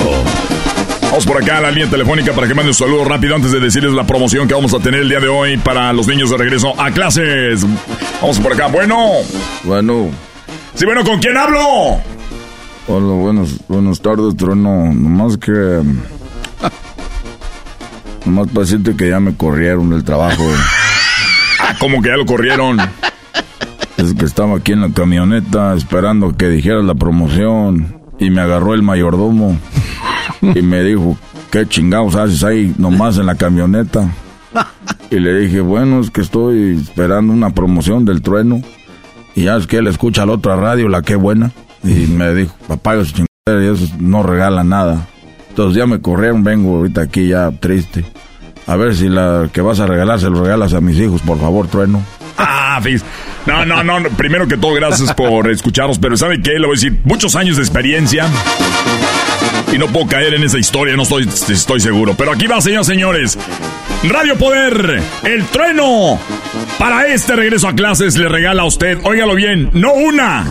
[1.14, 3.61] Vamos por acá a la línea telefónica para que mande un saludo rápido antes de
[3.61, 6.37] decirles la promoción que vamos a tener el día de hoy para los niños de
[6.38, 7.64] regreso a clases.
[8.20, 8.66] Vamos por acá.
[8.66, 8.98] Bueno.
[9.62, 10.11] Bueno.
[10.74, 12.00] Sí, bueno, ¿con quién hablo?
[12.88, 14.92] Hola, buenas, buenas tardes, Trono.
[14.92, 15.83] Nomás que...
[18.27, 20.42] Nomás decirte que ya me corrieron del trabajo.
[21.61, 22.81] ah, ¿cómo que ya lo corrieron?
[23.98, 28.74] Es que estaba aquí en la camioneta esperando que dijeras la promoción y me agarró
[28.74, 29.57] el mayordomo
[30.54, 31.16] y me dijo,
[31.50, 34.09] ¿qué chingados haces ahí nomás en la camioneta?
[35.11, 38.62] Y le dije, bueno, es que estoy esperando una promoción del trueno.
[39.35, 41.52] Y ya es que él escucha la otra radio, la que buena.
[41.83, 43.24] Y me dijo, papá, eso
[43.98, 45.07] no regala nada.
[45.50, 48.04] Entonces ya me corrieron, vengo ahorita aquí ya triste.
[48.66, 51.38] A ver si la que vas a regalar se lo regalas a mis hijos, por
[51.38, 52.02] favor, trueno.
[52.37, 53.05] Ah, fíjate.
[53.47, 54.09] No, no, no.
[54.11, 55.99] Primero que todo, gracias por escucharnos.
[55.99, 56.53] Pero ¿sabe qué?
[56.53, 58.27] Le voy a decir, muchos años de experiencia.
[59.73, 62.14] Y no puedo caer en esa historia, no estoy, estoy seguro.
[62.16, 63.38] Pero aquí va, señores, señores.
[64.05, 66.18] Radio Poder, el trueno.
[66.79, 70.47] Para este regreso a clases le regala a usted, óigalo bien, no una.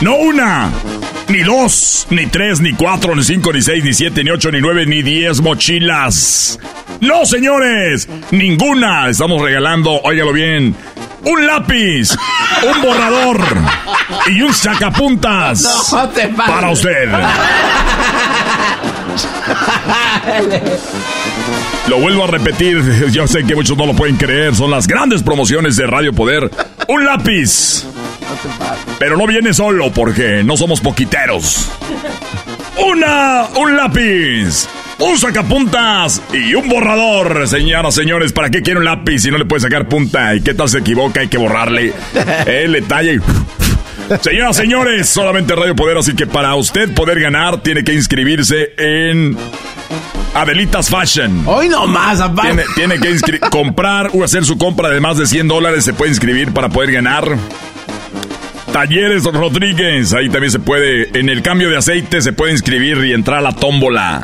[0.00, 0.70] No una.
[1.30, 4.60] Ni dos, ni tres, ni cuatro, ni cinco, ni seis, ni siete, ni ocho, ni
[4.60, 6.58] nueve, ni diez mochilas.
[7.00, 9.08] No, señores, ninguna.
[9.08, 10.74] Estamos regalando, óigalo bien,
[11.24, 12.16] un lápiz,
[12.62, 13.40] un borrador
[14.26, 15.92] y un sacapuntas
[16.36, 17.08] para usted.
[21.88, 25.22] Lo vuelvo a repetir, yo sé que muchos no lo pueden creer, son las grandes
[25.22, 26.50] promociones de Radio Poder.
[26.88, 27.84] Un lápiz.
[28.98, 31.70] Pero no viene solo porque no somos poquiteros.
[32.76, 34.68] Una, un lápiz
[35.00, 37.48] un sacapuntas y un borrador.
[37.48, 40.34] Señoras, señores, ¿para qué quiere un lápiz si no le puede sacar punta?
[40.34, 41.20] ¿Y qué tal se equivoca?
[41.20, 41.92] Hay que borrarle.
[42.46, 43.18] Él le talla y...
[44.20, 49.36] Señoras, señores, solamente Radio Poder, así que para usted poder ganar tiene que inscribirse en
[50.34, 51.44] Adelitas Fashion.
[51.46, 55.48] Hoy no más, Tiene, tiene que comprar o hacer su compra de más de 100
[55.48, 55.84] dólares.
[55.84, 57.36] Se puede inscribir para poder ganar.
[58.72, 61.10] Talleres Rodríguez, ahí también se puede.
[61.18, 64.22] En el cambio de aceite se puede inscribir y entrar a la tómbola.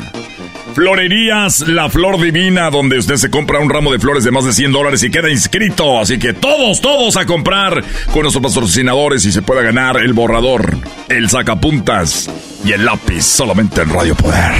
[0.73, 4.53] Florerías La Flor Divina, donde usted se compra un ramo de flores de más de
[4.53, 5.99] 100 dólares y queda inscrito.
[5.99, 7.83] Así que todos, todos a comprar
[8.13, 10.77] con nuestros patrocinadores y se pueda ganar el borrador,
[11.09, 12.29] el sacapuntas
[12.63, 14.53] y el lápiz solamente en Radio Poder.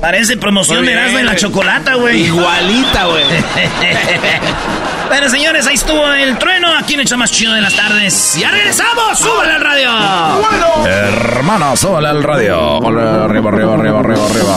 [0.00, 2.26] Parece promoción de Erasmo en la chocolata, güey.
[2.26, 3.24] Igualita, güey.
[5.08, 6.76] Bueno, señores, ahí estuvo el trueno.
[6.76, 8.36] Aquí en el más chido de las tardes.
[8.38, 9.18] ¡Ya regresamos!
[9.18, 9.90] ¡Súbale al radio!
[10.38, 10.86] Bueno.
[10.86, 12.76] Hermano, súbale al radio.
[12.76, 14.54] Arriba, arriba, arriba, arriba, arriba.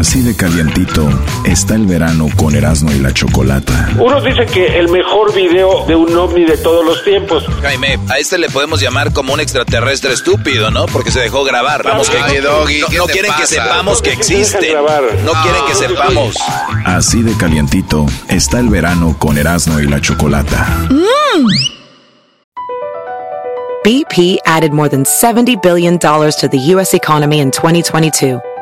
[0.00, 1.06] Así de calientito
[1.44, 3.90] está el verano con Erasmo y la Chocolata.
[3.98, 7.44] Unos dicen que el mejor video de un ovni de todos los tiempos.
[7.60, 10.86] Jaime, a este le podemos llamar como un extraterrestre estúpido, ¿no?
[10.86, 11.82] Porque se dejó grabar.
[11.84, 12.64] Vamos, que no,
[13.08, 14.74] quieren que sepamos que existe.
[15.22, 16.36] No quieren que sepamos.
[16.86, 20.66] Así de calientito está el verano con Erasmo y la Chocolata.
[20.88, 21.46] Mm.
[23.84, 26.94] BP added more than $70 billion to the U.S.
[26.94, 28.40] economy in 2022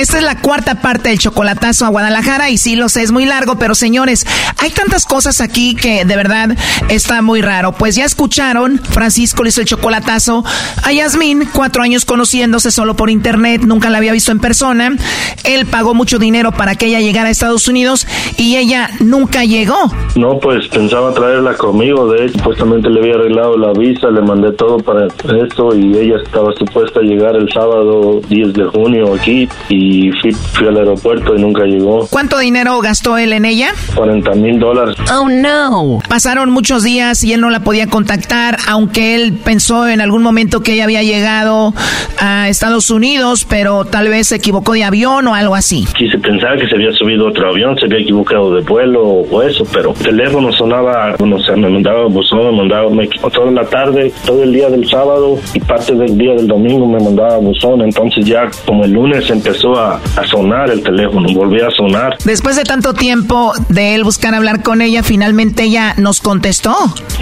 [0.00, 3.26] Esta es la cuarta parte del chocolatazo a Guadalajara y sí lo sé, es muy
[3.26, 4.26] largo, pero señores,
[4.56, 6.56] hay tantas cosas aquí que de verdad
[6.88, 7.72] está muy raro.
[7.72, 10.42] Pues ya escucharon, Francisco le hizo el chocolatazo
[10.84, 14.96] a Yasmín, cuatro años conociéndose solo por internet, nunca la había visto en persona.
[15.44, 18.06] Él pagó mucho dinero para que ella llegara a Estados Unidos
[18.38, 19.92] y ella nunca llegó.
[20.16, 24.52] No, pues pensaba traerla conmigo, de hecho, supuestamente le había arreglado la visa, le mandé
[24.52, 29.46] todo para esto y ella estaba supuesta a llegar el sábado 10 de junio aquí
[29.68, 29.89] y
[30.22, 32.06] sí fui al aeropuerto y nunca llegó.
[32.08, 33.72] ¿Cuánto dinero gastó él en ella?
[33.94, 34.96] 40 mil dólares.
[35.12, 35.98] Oh no.
[36.08, 40.62] Pasaron muchos días y él no la podía contactar, aunque él pensó en algún momento
[40.62, 41.74] que ella había llegado
[42.18, 45.86] a Estados Unidos, pero tal vez se equivocó de avión o algo así.
[45.96, 49.64] Quise pensar que se había subido otro avión, se había equivocado de vuelo o eso,
[49.72, 54.12] pero el teléfono sonaba, o sea, me mandaba buzón, me mandaba, me, toda la tarde,
[54.26, 58.24] todo el día del sábado y parte del día del domingo me mandaba buzón, entonces
[58.24, 62.16] ya como el lunes empezó a, a sonar el teléfono, volvió a sonar.
[62.24, 66.74] Después de tanto tiempo de él buscar hablar con ella, finalmente ella nos contestó.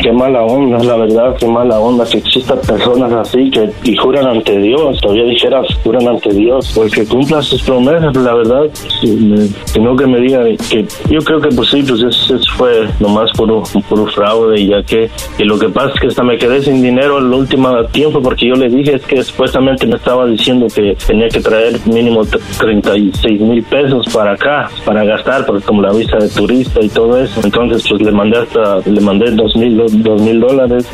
[0.03, 4.27] Qué mala onda, la verdad, qué mala onda que existan personas así que y juran
[4.27, 8.63] ante Dios, todavía dijeras, juran ante Dios, pues que cumpla sus promesas, la verdad,
[9.03, 13.51] sino que me diga que yo creo que pues sí, pues eso, fue nomás por
[13.51, 16.83] un fraude y ya que, y lo que pasa es que hasta me quedé sin
[16.83, 20.97] dinero el último tiempo porque yo le dije es que supuestamente me estaba diciendo que
[21.07, 22.25] tenía que traer mínimo
[22.59, 27.19] 36 mil pesos para acá, para gastar, porque como la visa de turista y todo
[27.23, 30.87] eso, entonces pues le mandé hasta, le mandé dos mil, dos mil dólares,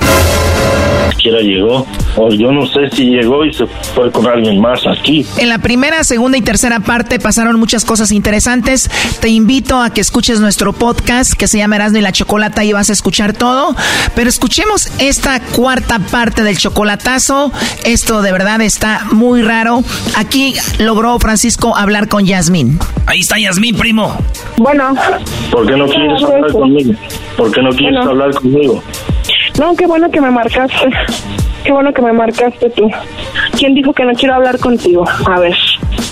[1.17, 1.87] siquiera llegó,
[2.17, 5.25] o yo no sé si llegó y se fue con alguien más aquí.
[5.39, 8.91] En la primera, segunda y tercera parte pasaron muchas cosas interesantes,
[9.21, 12.73] te invito a que escuches nuestro podcast que se llama Erasmo y la Chocolata y
[12.73, 13.75] vas a escuchar todo,
[14.15, 17.53] pero escuchemos esta cuarta parte del chocolatazo,
[17.85, 19.83] esto de verdad está muy raro,
[20.17, 21.44] aquí logró Francisco
[21.77, 22.79] hablar con Yasmín.
[23.07, 24.17] Ahí está Yasmín, primo.
[24.57, 24.95] Bueno.
[25.51, 26.95] ¿Por qué no quieres hablar conmigo?
[27.37, 28.83] ¿Por qué no quieres hablar conmigo?
[29.59, 30.91] No, qué bueno que me marcaste.
[31.63, 32.91] Qué bueno que me marcaste tú.
[33.59, 35.05] ¿Quién dijo que no quiero hablar contigo?
[35.27, 35.57] A ver.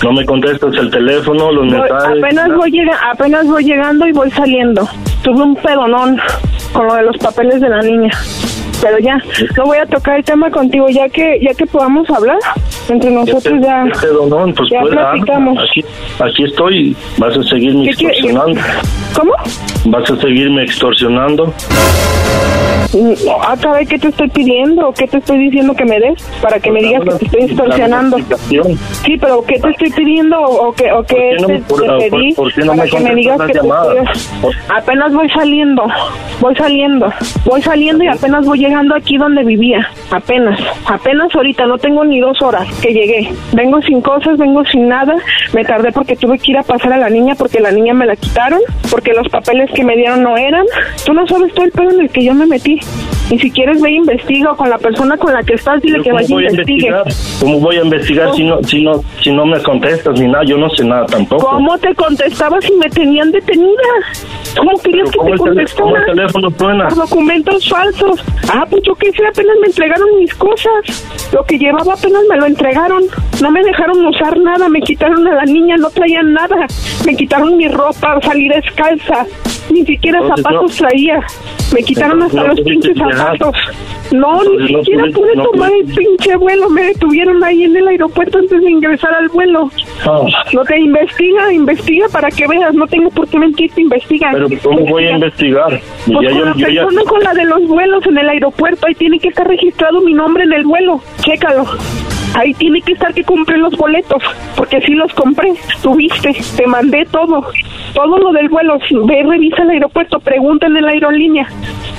[0.03, 2.19] No me contestas el teléfono, los mensajes.
[2.19, 4.87] Apenas voy, llega, apenas voy llegando y voy saliendo.
[5.23, 6.21] Tuve un pedonón
[6.73, 8.11] con lo de los papeles de la niña
[8.83, 9.17] pero ya
[9.57, 12.39] no voy a tocar el tema contigo ya que ya que podamos hablar
[12.89, 14.07] entre nosotros ya, este
[14.57, 15.59] pues ya platicamos.
[15.59, 15.85] Aquí,
[16.19, 18.61] aquí estoy, vas a seguirme extorsionando.
[19.15, 19.33] ¿Cómo?
[19.87, 21.53] ¿Vas a seguirme extorsionando?
[23.49, 24.93] Acá mm, ¿qué te estoy pidiendo?
[24.93, 26.23] ¿Qué te estoy diciendo que me des?
[26.43, 28.19] Para que me digas que te estoy extorsionando.
[28.19, 32.35] Sí, pero ¿qué te estoy pidiendo o qué, o qué te, pedí?
[32.67, 34.53] para que me digas que te estoy...
[34.69, 35.85] Apenas voy saliendo,
[36.41, 37.11] voy saliendo,
[37.47, 39.89] voy saliendo y apenas voy llegando aquí donde vivía.
[40.11, 43.33] Apenas, apenas ahorita, no tengo ni dos horas que llegué.
[43.53, 45.15] Vengo sin cosas, vengo sin nada.
[45.53, 48.07] Me tardé porque tuve que ir a pasar a la niña porque la niña me
[48.07, 48.61] la quitaron,
[48.91, 50.65] porque los papeles que me dieron no eran.
[51.05, 52.81] Tú no sabes todo el pedo en el que yo me metí.
[53.33, 56.13] Y si quieres, ve e investiga con la persona con la que estás, dile que
[56.13, 57.05] vaya a investigar.
[57.41, 60.45] ¿Cómo voy a investigar si no, si, no, si no me contestas ni nada?
[60.45, 61.47] Yo no sé nada tampoco.
[61.47, 63.73] ¿Cómo te contestaba si me tenían detenida?
[64.55, 65.83] ¿Cómo querías que te contestara?
[65.83, 66.89] ¿Cómo el teléfono suena?
[66.89, 68.23] documentos falsos.
[68.53, 71.33] Ah, pues yo qué sé, apenas me entregaron mis cosas.
[71.33, 73.05] Lo que llevaba apenas me lo entregaron.
[73.41, 76.67] No me dejaron usar nada, me quitaron a la niña, no traían nada.
[77.07, 79.25] Me quitaron mi ropa, salí descalza.
[79.73, 81.21] Ni siquiera zapatos traía.
[81.73, 83.57] Me quitaron hasta los pinches zapatos.
[84.13, 86.69] No, ni siquiera pude tomar el pinche vuelo.
[86.69, 89.71] Me detuvieron ahí en el aeropuerto antes de ingresar al vuelo.
[90.07, 90.27] Ah.
[90.53, 92.75] No te investiga, investiga para que veas.
[92.75, 94.31] No tengo por qué mentirte, investiga.
[94.33, 95.81] Pero ¿cómo voy a investigar?
[96.07, 98.87] Pues con la persona con la de los vuelos en el aeropuerto.
[98.87, 101.01] Ahí tiene que estar registrado mi nombre en el vuelo.
[101.21, 101.65] Chécalo.
[102.35, 104.23] Ahí tiene que estar que compré los boletos,
[104.57, 105.53] porque sí los compré.
[105.83, 107.47] Tuviste, te mandé todo.
[107.95, 108.79] Todo lo del vuelo.
[109.05, 111.49] Ve, revisa el aeropuerto, pregunta en la aerolínea.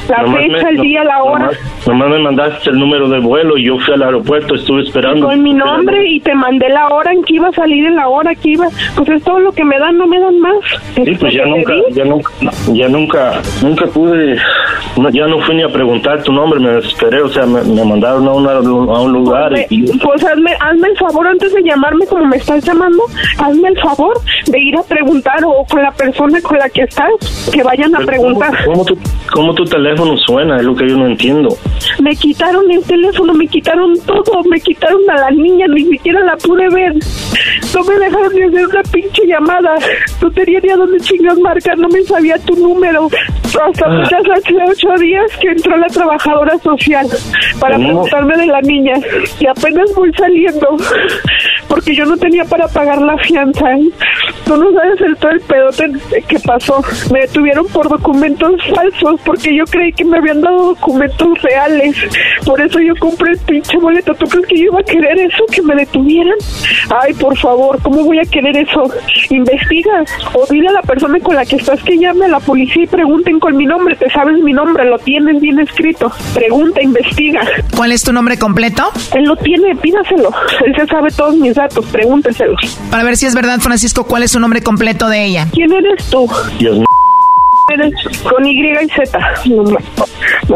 [0.10, 1.49] La fecha, el día, la hora.
[1.88, 5.28] Nomás, me mandaste el número de vuelo y yo fui al aeropuerto, estuve esperando.
[5.28, 8.10] Con mi nombre y te mandé la hora en que iba a salir, en la
[8.10, 8.68] hora que iba.
[8.95, 10.56] Pues es todo lo que me dan, no me dan más.
[10.95, 12.32] Sí, pues ya nunca, ya nunca,
[12.74, 14.38] ya nunca, nunca pude,
[15.12, 18.51] ya no fui ni a preguntar tu nombre, me desesperé, o sea, me, mandaron a,
[18.51, 19.51] a un lugar.
[19.51, 23.04] Pues, y, pues hazme, hazme el favor antes de llamarme como me estás llamando,
[23.39, 27.51] hazme el favor de ir a preguntar o con la persona con la que estás,
[27.54, 28.51] que vayan a preguntar.
[28.66, 28.97] ¿Cómo, tu,
[29.32, 29.93] cómo tu teléfono
[30.26, 30.58] suena?
[30.58, 31.50] Es lo que yo no entiendo.
[32.02, 36.36] Me quitaron el teléfono, me quitaron todo, me quitaron a la niña, ni siquiera la
[36.38, 36.94] pude ver.
[37.74, 39.76] No me dejaron ni hacer una pinche llamada.
[40.22, 43.08] No tenía ni a dónde chingas marcar, no me sabía tu número.
[43.46, 44.04] Hasta ah.
[44.04, 47.08] hace ocho días que entró la trabajadora social
[47.60, 48.96] para preguntarme de la niña.
[49.39, 50.78] Y apenas voy saliendo
[51.74, 53.65] porque yo no tenía para pagar la fianza.
[53.71, 53.89] ¿eh?
[54.45, 56.84] Tú no sabes el todo el pedote que pasó.
[57.11, 61.95] Me detuvieron por documentos falsos porque yo creí que me habían dado documentos reales.
[62.45, 64.13] Por eso yo compré el pinche boleto.
[64.13, 65.45] ¿Tú crees que yo iba a querer eso?
[65.51, 66.36] ¿Que me detuvieran?
[67.01, 68.84] Ay, por favor, ¿cómo voy a querer eso?
[69.32, 70.03] Investiga
[70.34, 72.88] o dile a la persona con la que estás que llame a la policía y
[72.88, 73.95] pregunten con mi nombre.
[73.95, 76.11] Te sabes mi nombre, lo tienes bien escrito.
[76.36, 77.41] Pregunta, investiga.
[77.76, 78.84] ¿Cuál es tu nombre completo?
[79.15, 80.30] Él lo tiene, pídaselo.
[80.63, 82.55] Él se sabe todos mis datos, pregúnteselo.
[82.89, 85.47] Para ver si es verdad, Francisco, ¿cuál es su nombre completo de ella?
[85.51, 86.30] ¿Quién eres tú?
[86.59, 86.86] Dios mío.
[88.24, 89.20] Con Y y Z.
[89.45, 89.64] No,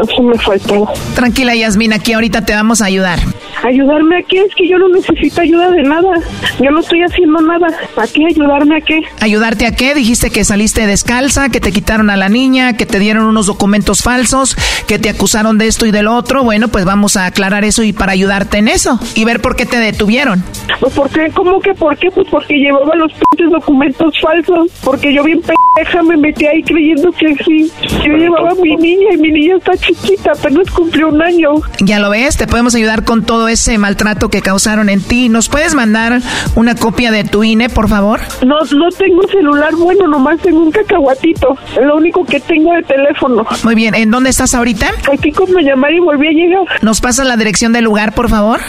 [0.02, 0.92] no me todo.
[1.14, 3.18] Tranquila, Yasmín, aquí ahorita te vamos a ayudar.
[3.64, 4.40] ¿Ayudarme a qué?
[4.42, 6.14] Es que yo no necesito ayuda de nada.
[6.60, 7.66] Yo no estoy haciendo nada.
[7.96, 9.00] ¿A qué ayudarme a qué?
[9.20, 9.94] ¿Ayudarte a qué?
[9.94, 14.02] Dijiste que saliste descalza, que te quitaron a la niña, que te dieron unos documentos
[14.02, 14.56] falsos,
[14.86, 16.44] que te acusaron de esto y del otro.
[16.44, 19.66] Bueno, pues vamos a aclarar eso y para ayudarte en eso y ver por qué
[19.66, 20.44] te detuvieron.
[20.78, 21.28] Pues ¿por qué?
[21.34, 22.10] ¿Cómo que por qué?
[22.10, 24.70] Pues porque llevaba los pinches documentos falsos.
[24.84, 27.70] Porque yo bien pendeja me metí ahí creyendo que sí.
[28.04, 31.50] Yo llevaba a mi niña y mi niña está chiquita, apenas cumplió un año.
[31.80, 35.28] Ya lo ves, te podemos ayudar con todo ese maltrato que causaron en ti.
[35.28, 36.20] ¿Nos puedes mandar
[36.54, 38.20] una copia de tu INE, por favor?
[38.44, 41.56] No, no tengo celular bueno, nomás tengo un cacahuatito.
[41.78, 43.46] Es lo único que tengo de teléfono.
[43.64, 44.88] Muy bien, ¿en dónde estás ahorita?
[45.12, 46.64] Aquí como llamar y volví a llegar.
[46.82, 48.60] ¿Nos pasas la dirección del lugar, por favor?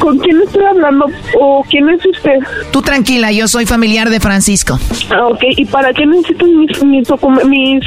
[0.00, 1.06] ¿Con quién estoy hablando?
[1.40, 2.38] ¿O quién es usted?
[2.70, 4.78] Tú tranquila, yo soy familiar de Francisco.
[5.10, 5.40] Ah, ok.
[5.56, 7.84] ¿Y para qué necesitas mis, mis, documen- mis,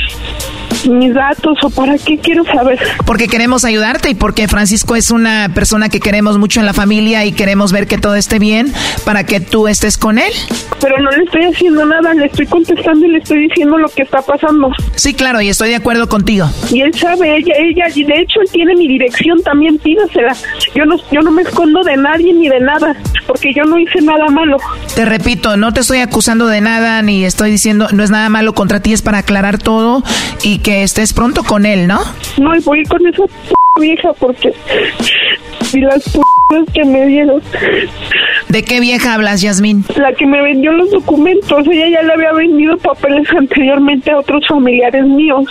[0.87, 2.79] mis datos o para qué quiero saber?
[3.05, 7.25] Porque queremos ayudarte y porque Francisco es una persona que queremos mucho en la familia
[7.25, 8.71] y queremos ver que todo esté bien
[9.05, 10.31] para que tú estés con él.
[10.81, 14.03] Pero no le estoy haciendo nada, le estoy contestando y le estoy diciendo lo que
[14.03, 14.71] está pasando.
[14.95, 16.49] Sí, claro, y estoy de acuerdo contigo.
[16.71, 20.35] Y él sabe, ella, ella, y de hecho él tiene mi dirección también, pídasela.
[20.75, 22.95] Yo no, yo no me escondo de nadie ni de nada,
[23.27, 24.57] porque yo no hice nada malo.
[24.95, 28.53] Te repito, no te estoy acusando de nada ni estoy diciendo, no es nada malo
[28.53, 30.01] contra ti, es para aclarar todo
[30.43, 31.99] y que estés pronto con él, ¿no?
[32.39, 34.51] No, y voy con esa p vieja porque...
[35.71, 36.19] Y las p
[36.73, 37.43] que me dieron.
[38.47, 39.85] ¿De qué vieja hablas, Yasmín?
[39.95, 44.43] La que me vendió los documentos, ella ya le había vendido papeles anteriormente a otros
[44.47, 45.45] familiares míos.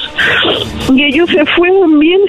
[0.92, 2.20] Y ellos se fueron bien,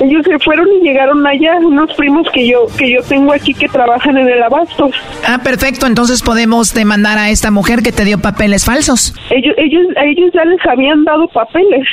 [0.00, 3.68] ellos se fueron y llegaron allá, unos primos que yo que yo tengo aquí que
[3.68, 4.90] trabajan en el abasto.
[5.24, 9.14] Ah, perfecto, entonces podemos demandar a esta mujer que te dio papeles falsos.
[9.30, 11.86] Ellos, ellos, a ellos ya les habían dado papeles.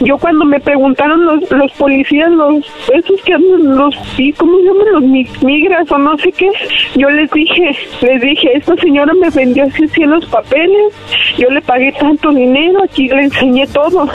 [0.00, 4.64] Yo cuando me preguntaron los, los policías, los, esos que andan, los, ¿y ¿cómo se
[4.64, 4.86] llaman?
[4.92, 6.48] Los mi- migras o no sé qué,
[6.96, 7.70] yo les dije,
[8.02, 10.92] les dije, esta señora me vendió así, así los papeles,
[11.38, 14.08] yo le pagué tanto dinero, aquí le enseñé todo.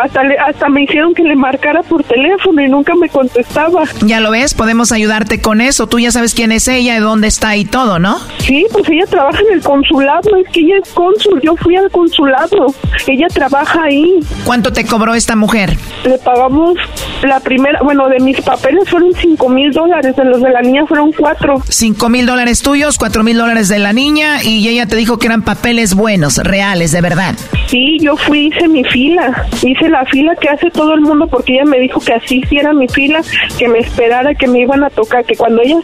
[0.00, 3.84] Hasta, le, hasta me hicieron que le marcara por teléfono y nunca me contestaba.
[4.04, 5.86] Ya lo ves, podemos ayudarte con eso.
[5.86, 8.18] Tú ya sabes quién es ella, de dónde está y todo, ¿no?
[8.38, 11.90] Sí, pues ella trabaja en el consulado, es que ella es cónsul, yo fui al
[11.90, 12.66] consulado,
[13.06, 14.20] ella trabaja ahí.
[14.44, 15.76] ¿Cuánto te cobró esta mujer?
[16.04, 16.78] Le pagamos
[17.22, 20.86] la primera, bueno, de mis papeles fueron cinco mil dólares, de los de la niña
[20.86, 21.62] fueron cuatro.
[21.68, 25.26] Cinco mil dólares tuyos, cuatro mil dólares de la niña y ella te dijo que
[25.26, 27.34] eran papeles buenos, reales, de verdad.
[27.68, 31.54] Sí, yo fui, hice mi fila, hice la fila que hace todo el mundo porque
[31.54, 33.20] ella me dijo que así hiciera mi fila,
[33.58, 35.78] que me esperara, que me iban a tocar, que cuando ella,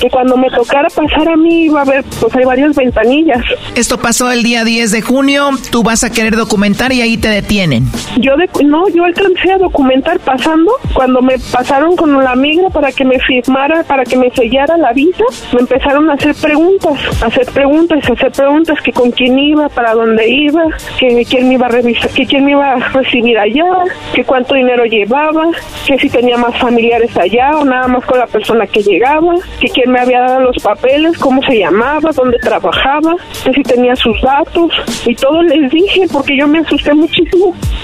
[0.00, 3.42] que cuando me tocara pasar a mí iba a haber, pues hay varias ventanillas.
[3.76, 7.28] Esto pasó el día 10 de junio, tú vas a querer documentar y ahí te
[7.40, 7.84] detienen.
[8.18, 12.90] Yo de, no, yo alcancé a documentar pasando, cuando me pasaron con la migra para
[12.90, 17.26] que me firmara, para que me sellara la visa, me empezaron a hacer preguntas, a
[17.26, 20.64] hacer preguntas, a hacer preguntas, que con quién iba, para dónde iba,
[20.98, 23.70] que quién me iba a revisar, que quién me iba a recibir allá,
[24.14, 25.50] que cuánto dinero llevaba,
[25.86, 29.68] que si tenía más familiares allá o nada más con la persona que llegaba, que
[29.68, 33.14] quién me había dado los papeles, cómo se llamaba, dónde trabajaba,
[33.44, 34.72] que si tenía sus datos
[35.06, 37.27] y todo les dije porque yo me asusté muchísimo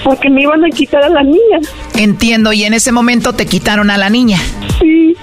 [0.03, 1.59] porque me iban a quitar a la niña.
[1.95, 4.39] Entiendo, y en ese momento te quitaron a la niña.
[4.79, 5.15] Sí,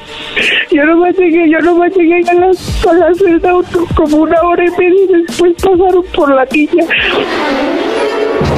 [0.71, 3.53] yo no me llegué, yo no me llegué a la, a la celda
[3.95, 6.85] como una hora y media y después pasaron por la niña.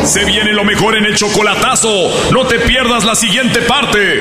[0.05, 2.11] Se viene lo mejor en el chocolatazo.
[2.33, 4.21] No te pierdas la siguiente parte.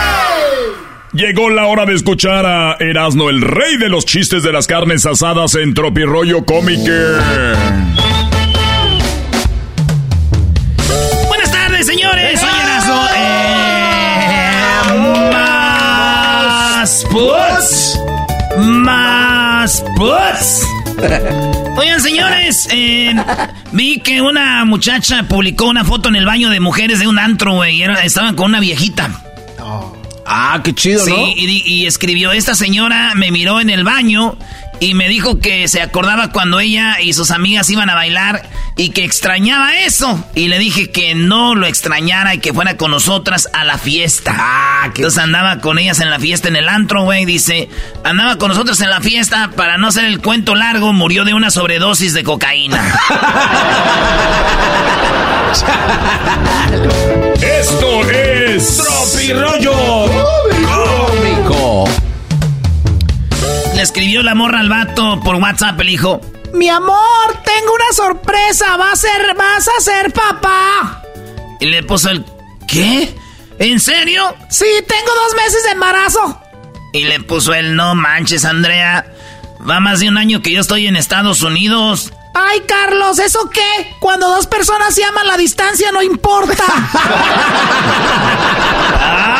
[1.13, 5.05] Llegó la hora de escuchar a Erasmo, el rey de los chistes de las carnes
[5.05, 6.89] asadas en Tropirollo Cómico.
[11.27, 12.39] Buenas tardes, señores.
[12.39, 13.05] Soy Erasmo.
[13.17, 14.41] Eh,
[16.77, 17.99] más puts.
[18.57, 20.65] Más puts.
[21.77, 23.13] Oigan, señores, eh,
[23.73, 27.55] vi que una muchacha publicó una foto en el baño de mujeres de un antro,
[27.55, 27.83] güey.
[27.83, 29.09] Estaban con una viejita.
[30.25, 31.27] Ah, qué chido, Sí, ¿no?
[31.27, 34.37] y, y escribió, esta señora me miró en el baño
[34.81, 38.89] y me dijo que se acordaba cuando ella y sus amigas iban a bailar y
[38.89, 40.27] que extrañaba eso.
[40.33, 44.35] Y le dije que no lo extrañara y que fuera con nosotras a la fiesta.
[44.35, 47.25] Ah, Entonces andaba con ellas en la fiesta en el antro, güey.
[47.25, 47.69] Dice,
[48.03, 51.51] andaba con nosotros en la fiesta, para no hacer el cuento largo, murió de una
[51.51, 52.81] sobredosis de cocaína.
[57.39, 59.71] Esto es Tropirollo.
[63.81, 66.21] Le escribió la morra al vato por WhatsApp, el hijo.
[66.53, 68.77] Mi amor, tengo una sorpresa.
[68.77, 71.01] Va a ser, vas a ser papá.
[71.59, 72.23] Y le puso el...
[72.67, 73.11] ¿Qué?
[73.57, 74.35] ¿En serio?
[74.51, 76.39] Sí, tengo dos meses de embarazo.
[76.93, 79.11] Y le puso el no manches, Andrea.
[79.67, 82.13] Va más de un año que yo estoy en Estados Unidos.
[82.35, 83.95] Ay, Carlos, ¿eso qué?
[83.99, 86.65] Cuando dos personas se aman, la distancia no importa.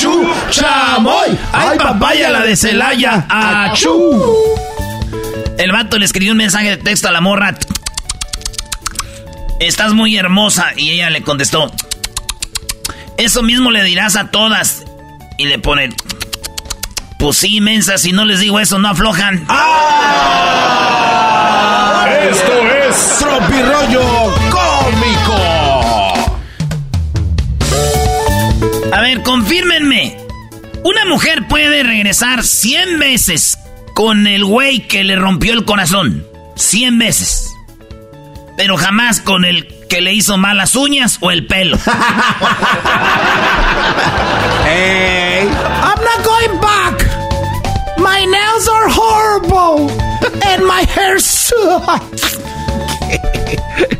[0.00, 1.38] ¡Ay, hija de la chuchamoy!
[1.52, 3.26] ¡Ay, papaya la de Celaya!
[3.28, 4.34] ¡Achú!
[5.58, 7.54] El vato le escribió un mensaje de texto a la morra.
[9.60, 10.72] Estás muy hermosa.
[10.76, 11.70] Y ella le contestó.
[13.18, 14.84] Eso mismo le dirás a todas.
[15.36, 15.90] Y le pone.
[17.18, 19.46] Pues sí, mensa, si no les digo eso, no aflojan.
[22.30, 22.52] Esto
[22.88, 24.29] es Tropirollo
[28.92, 30.16] A ver, confírmenme.
[30.82, 33.58] Una mujer puede regresar 100 veces
[33.94, 36.26] con el güey que le rompió el corazón.
[36.56, 37.52] 100 veces.
[38.56, 41.78] Pero jamás con el que le hizo mal las uñas o el pelo.
[44.72, 45.48] Hey.
[45.48, 47.04] I'm not going back.
[47.98, 49.90] My nails are horrible.
[50.46, 52.38] And my hair sucks.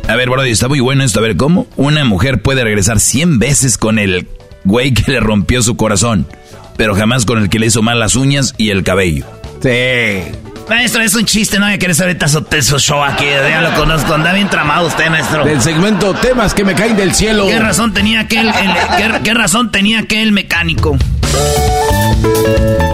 [0.07, 1.19] A ver, Brody, está muy bueno esto.
[1.19, 1.67] A ver, ¿cómo?
[1.75, 4.27] Una mujer puede regresar 100 veces con el
[4.63, 6.25] güey que le rompió su corazón,
[6.77, 9.25] pero jamás con el que le hizo mal las uñas y el cabello.
[9.61, 10.23] Sí.
[10.69, 13.25] Maestro, es un chiste, no hay que querer ahorita su, su show aquí.
[13.25, 15.43] Ya lo conozco, anda bien tramado usted, maestro.
[15.43, 17.45] Del segmento temas que me caen del cielo.
[17.47, 20.97] ¿Qué razón tenía aquel, el- qué, qué razón tenía aquel mecánico?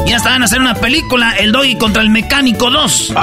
[0.07, 3.13] Ya estaban a hacer una película, El Doggy contra el Mecánico 2.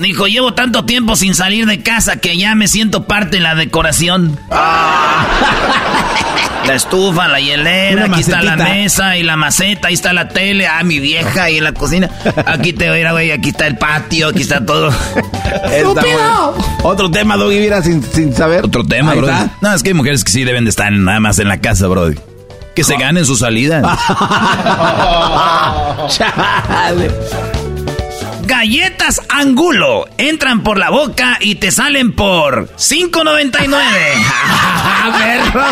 [0.00, 3.54] Dijo, llevo tanto tiempo sin salir de casa que ya me siento parte de la
[3.54, 4.38] decoración.
[6.66, 10.28] La estufa, la hielera, Una aquí está la mesa y la maceta, ahí está la
[10.28, 12.10] tele, ah, mi vieja y en la cocina.
[12.46, 14.90] Aquí te voy a güey, aquí está el patio, aquí está todo.
[15.64, 16.54] Está bueno.
[16.82, 18.66] Otro tema, Doggy, mira, sin, sin saber.
[18.66, 19.48] Otro tema, Ahí está.
[19.62, 21.88] No, es que hay mujeres que sí deben de estar nada más en la casa,
[21.88, 22.16] Brody.
[22.74, 23.80] Que se ganen su salida.
[26.08, 27.10] Chale.
[28.50, 33.70] Galletas Angulo entran por la boca y te salen por 5.99.
[35.16, 35.62] Perro.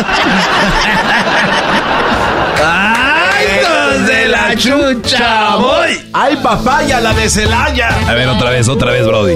[2.65, 5.57] ¡Ay, hijos de la chucha!
[5.57, 5.99] Voy.
[6.13, 7.89] ¡Ay, papaya, la de Celaya!
[8.07, 9.35] A ver, otra vez, otra vez, Brody.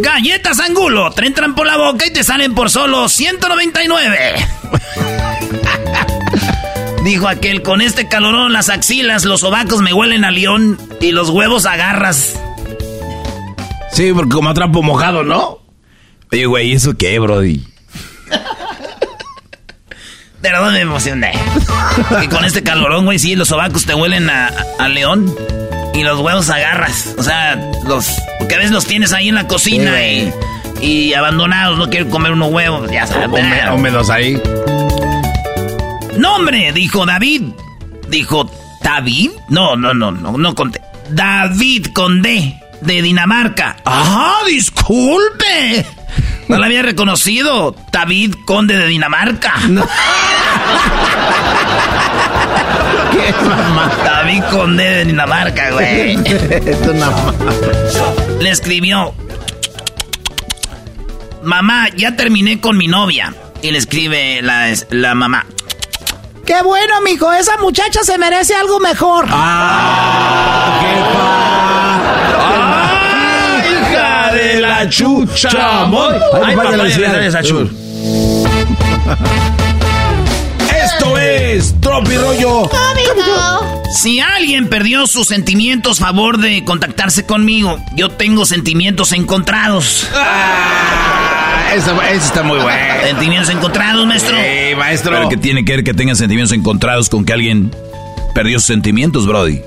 [0.00, 4.36] Galletas Angulo te entran por la boca y te salen por solo 199.
[7.04, 11.28] Dijo aquel, con este calorón las axilas, los sobacos me huelen a león y los
[11.28, 12.40] huevos a garras.
[13.92, 15.58] Sí, porque como trapo mojado, ¿no?
[16.32, 17.64] Oye, güey, ¿eso qué, Brody?
[20.42, 21.32] Pero no me emocioné.
[22.20, 25.34] Que con este calorón, güey, sí, los sobacos te huelen a, a león
[25.92, 27.14] y los huevos a garras.
[27.18, 28.16] O sea, los.
[28.38, 30.32] Porque a veces los tienes ahí en la cocina Sí,
[30.80, 33.28] y, y abandonados, no quieren comer unos huevos, ya sabes.
[33.72, 34.40] Húmedos ahí.
[36.16, 37.42] Nombre, dijo David.
[38.08, 38.50] Dijo,
[38.82, 39.30] ¿David?
[39.48, 40.80] No, no, no, no, no conté.
[41.10, 43.76] David con D, de Dinamarca.
[43.84, 45.84] ¡Ah, disculpe!
[46.48, 47.76] No la había reconocido.
[47.92, 49.54] David, conde de Dinamarca.
[53.12, 53.90] ¿Qué mamá?
[54.04, 56.16] David, conde de Dinamarca, güey.
[58.40, 59.14] Le escribió.
[61.42, 63.34] Mamá, ya terminé con mi novia.
[63.62, 65.46] Y le escribe la, la mamá.
[66.46, 67.32] Qué bueno, mijo.
[67.32, 69.26] Esa muchacha se merece algo mejor.
[69.28, 70.80] ¡Ah!
[70.82, 71.89] ¡Ah,
[74.32, 75.84] de la chucha!
[76.44, 77.34] Ay, papá, felicidades.
[80.84, 82.70] Esto es Tropi Rollo.
[83.94, 87.78] Si alguien perdió sus sentimientos, favor de contactarse conmigo.
[87.94, 90.08] Yo tengo sentimientos encontrados.
[90.14, 92.78] Ah, eso, eso está muy bueno.
[93.04, 94.34] Sentimientos encontrados, maestro.
[94.36, 95.12] Sí, maestro.
[95.12, 97.74] Pero que tiene que ver que tengan sentimientos encontrados con que alguien
[98.34, 99.60] perdió sus sentimientos, Brody.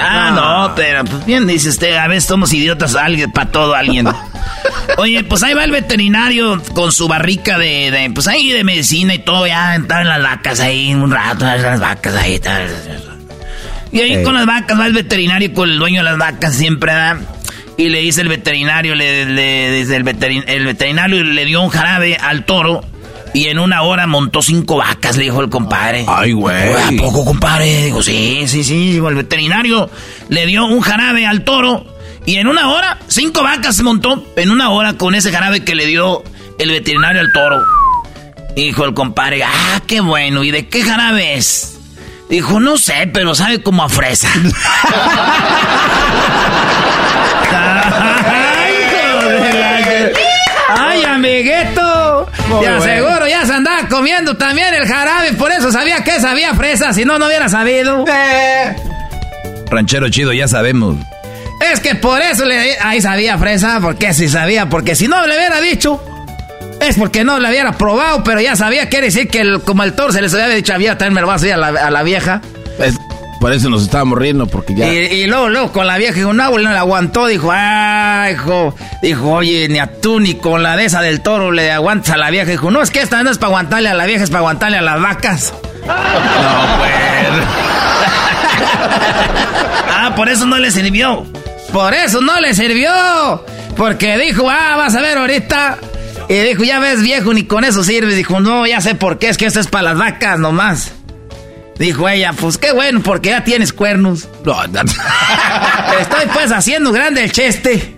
[0.00, 4.06] Ah, no, pero pues bien dice usted, a veces somos idiotas, alguien, para todo alguien.
[4.98, 9.14] Oye, pues ahí va el veterinario con su barrica de, de pues ahí de medicina
[9.14, 12.66] y todo, ya estaban las vacas ahí un rato, las vacas ahí, tal.
[13.92, 16.92] Y ahí con las vacas va el veterinario con el dueño de las vacas siempre.
[17.76, 21.68] Y le dice el veterinario, le, le dice el, veterin- el veterinario le dio un
[21.70, 22.84] jarabe al toro
[23.34, 26.04] y en una hora montó cinco vacas, le dijo el compadre.
[26.08, 26.72] Ay, güey.
[26.74, 27.84] ¿A poco, compadre?
[27.84, 28.96] Digo, sí, sí, sí.
[28.96, 29.90] El veterinario
[30.28, 31.84] le dio un jarabe al toro
[32.28, 35.74] y en una hora, cinco vacas se montó en una hora con ese jarabe que
[35.74, 36.22] le dio
[36.58, 37.64] el veterinario al toro.
[38.54, 40.44] Dijo el compadre, ah, qué bueno.
[40.44, 41.78] ¿Y de qué jarabe es?
[42.28, 44.28] Dijo, no sé, pero sabe como a fresa.
[47.50, 48.74] Ay,
[50.68, 51.87] Ay, amiguito.
[52.48, 52.76] Muy bueno.
[52.76, 55.32] aseguro, ya se andaba comiendo también el jarabe.
[55.34, 56.92] Por eso sabía que sabía fresa.
[56.92, 58.04] Si no, no hubiera sabido.
[59.70, 60.96] Ranchero chido, ya sabemos.
[61.72, 65.36] Es que por eso le ahí sabía fresa, porque si sabía, porque si no le
[65.36, 66.02] hubiera dicho,
[66.80, 69.92] es porque no le hubiera probado, pero ya sabía, quiere decir que el- como el
[69.94, 71.90] toro se les había dicho, había también me lo vas a ir a la, a
[71.90, 72.40] la vieja.
[72.78, 72.94] Es-
[73.40, 74.92] por eso nos estábamos riendo, porque ya.
[74.92, 78.28] Y, y luego, luego con la vieja, dijo, no, abuelo, no le aguantó, dijo, ah,
[78.32, 82.14] hijo, dijo, oye, ni a tú ni con la de esa del toro le aguantas
[82.14, 82.50] a la vieja.
[82.50, 84.78] Dijo, no, es que esta no es para aguantarle a la vieja, es para aguantarle
[84.78, 85.54] a las vacas.
[85.86, 85.94] No,
[86.78, 86.98] pues.
[89.94, 91.26] ah, por eso no le sirvió.
[91.72, 93.44] Por eso no le sirvió.
[93.76, 95.78] Porque dijo, ah, vas a ver ahorita.
[96.28, 98.14] Y dijo, ya ves, viejo, ni con eso sirve.
[98.14, 100.92] Dijo, no, ya sé por qué, es que esto es para las vacas nomás.
[101.78, 104.28] Dijo ella, pues qué bueno, porque ya tienes cuernos.
[104.44, 104.80] No, no.
[106.00, 107.94] Estoy pues haciendo grande el cheste.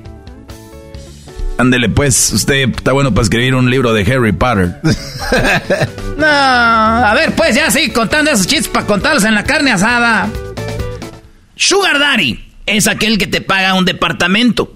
[1.57, 4.81] Ándele, pues, usted está bueno para escribir un libro de Harry Potter.
[6.17, 10.29] No, a ver, pues ya sí, contando esos chistes para contarlos en la carne asada.
[11.57, 14.75] Sugar Daddy es aquel que te paga un departamento,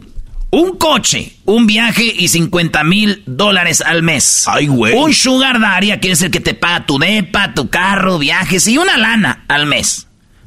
[0.54, 4.44] un coche, un viaje y 50 mil dólares al mes.
[4.46, 4.94] Ay, güey.
[4.94, 8.78] Un Sugar Daddy aquí es el que te paga tu depa, tu carro, viajes y
[8.78, 10.06] una lana al mes.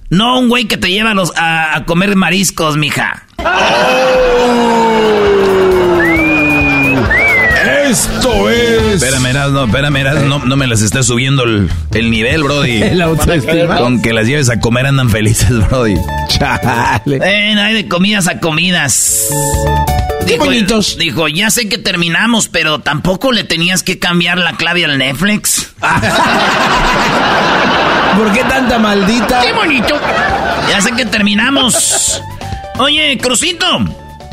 [0.10, 3.26] No un güey que te lleva a, los- a- a comer mariscos, mija.
[7.90, 8.77] Esto es.
[8.94, 12.84] Espérame, Erasno, espérame, no, no me las estés subiendo el, el nivel, Brody.
[13.02, 13.78] Autoestima.
[13.78, 15.96] Con que las lleves a comer andan felices, Brody.
[16.30, 17.18] Chale.
[17.18, 19.28] Eh, hay de comidas a comidas.
[20.26, 20.98] Qué bonitos.
[20.98, 25.74] Dijo, ya sé que terminamos, pero tampoco le tenías que cambiar la clave al Netflix.
[28.18, 29.42] ¿Por qué tanta maldita?
[29.42, 29.96] ¡Qué bonito!
[30.70, 32.22] Ya sé que terminamos.
[32.80, 33.66] Oye, Crucito.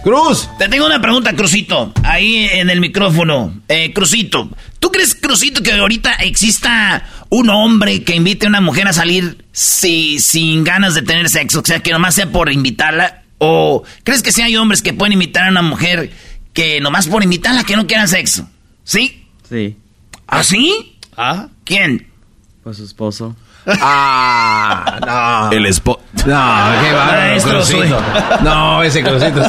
[0.05, 0.49] Cruz.
[0.59, 1.93] Te tengo una pregunta, Crucito.
[2.05, 3.63] Ahí en el micrófono.
[3.69, 4.51] Eh, Crucito.
[4.79, 9.47] ¿Tú crees, Crucito, que ahorita exista un hombre que invite a una mujer a salir
[9.53, 11.61] si- sin ganas de tener sexo?
[11.61, 13.23] O sea, que nomás sea por invitarla.
[13.39, 16.11] ¿O crees que sí hay hombres que pueden invitar a una mujer
[16.53, 18.49] que nomás por invitarla que no quieran sexo?
[18.85, 19.27] ¿Sí?
[19.49, 19.77] Sí.
[20.27, 20.99] ¿Ah, sí?
[21.17, 21.49] ¿Ah?
[21.65, 22.09] ¿Quién?
[22.63, 23.37] Pues su esposo.
[23.67, 25.57] Ah, no.
[25.57, 26.01] El espo...
[26.15, 28.03] No, qué Maestro, Crucito.
[28.43, 29.43] No, ese Crucito.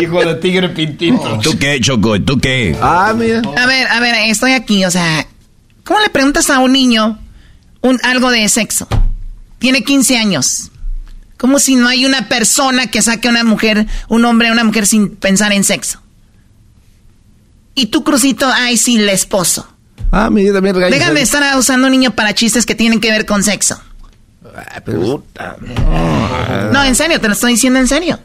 [0.00, 1.38] Hijo de tigre pintito.
[1.42, 2.20] ¿Tú qué, Choco?
[2.20, 2.76] ¿Tú qué?
[2.80, 3.42] Ah, mira.
[3.56, 5.26] A ver, a ver, estoy aquí, o sea,
[5.84, 7.18] ¿cómo le preguntas a un niño
[7.80, 8.88] un, algo de sexo?
[9.58, 10.70] Tiene 15 años.
[11.36, 14.64] Como si no hay una persona que saque a una mujer, un hombre a una
[14.64, 16.00] mujer sin pensar en sexo.
[17.74, 19.71] Y tú, Crucito, ay, sí, el esposo.
[20.10, 20.98] Ah, mira, también regañas.
[20.98, 23.80] Déjame de estar usando un niño para chistes que tienen que ver con sexo.
[24.84, 25.56] Puta.
[26.72, 28.18] No, en serio, te lo estoy diciendo en serio.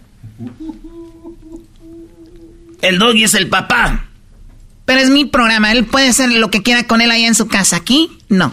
[2.82, 4.05] El doggy es el papá.
[4.86, 7.47] Pero es mi programa, él puede hacer lo que quiera con él allá en su
[7.47, 7.75] casa.
[7.75, 8.51] Aquí, no.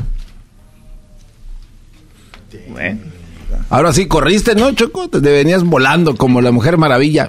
[3.70, 5.08] Ahora sí corriste, ¿no, Choco?
[5.08, 7.28] Te venías volando como la Mujer Maravilla.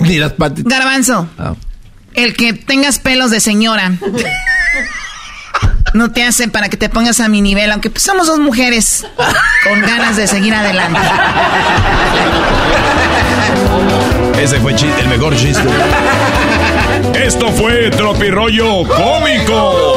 [0.00, 0.70] ni las patitas.
[0.70, 1.28] Garbanzo.
[1.38, 1.54] Ah.
[2.18, 3.92] El que tengas pelos de señora.
[5.94, 9.06] No te hace para que te pongas a mi nivel, aunque pues somos dos mujeres
[9.62, 10.98] con ganas de seguir adelante.
[14.42, 15.62] Ese fue el mejor chiste.
[17.14, 19.96] Esto fue Tropirollo Cómico.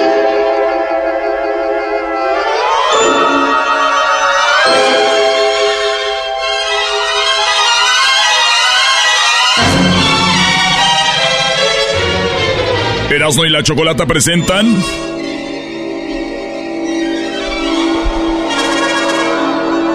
[13.21, 14.81] Erasmo y la Chocolata presentan.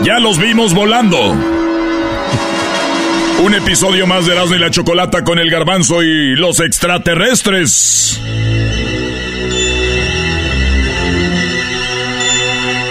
[0.03, 1.35] Ya los vimos volando.
[3.43, 8.21] Un episodio más de Erasmo y la Chocolata con el garbanzo y los extraterrestres.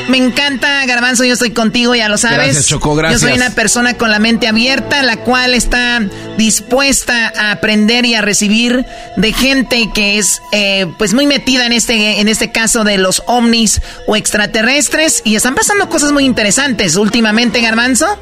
[0.08, 2.38] Me encanta, Garbanzo, yo estoy contigo, ya lo sabes.
[2.38, 3.22] Gracias, Choco, gracias.
[3.22, 6.02] Yo soy una persona con la mente abierta, la cual está
[6.38, 8.86] dispuesta a aprender y a recibir
[9.18, 13.24] de gente que es eh, pues muy metida en este, en este caso de los
[13.26, 15.22] ovnis o extraterrestres.
[15.26, 18.20] Y están pasando cosas muy interesantes últimamente, Garbanzo.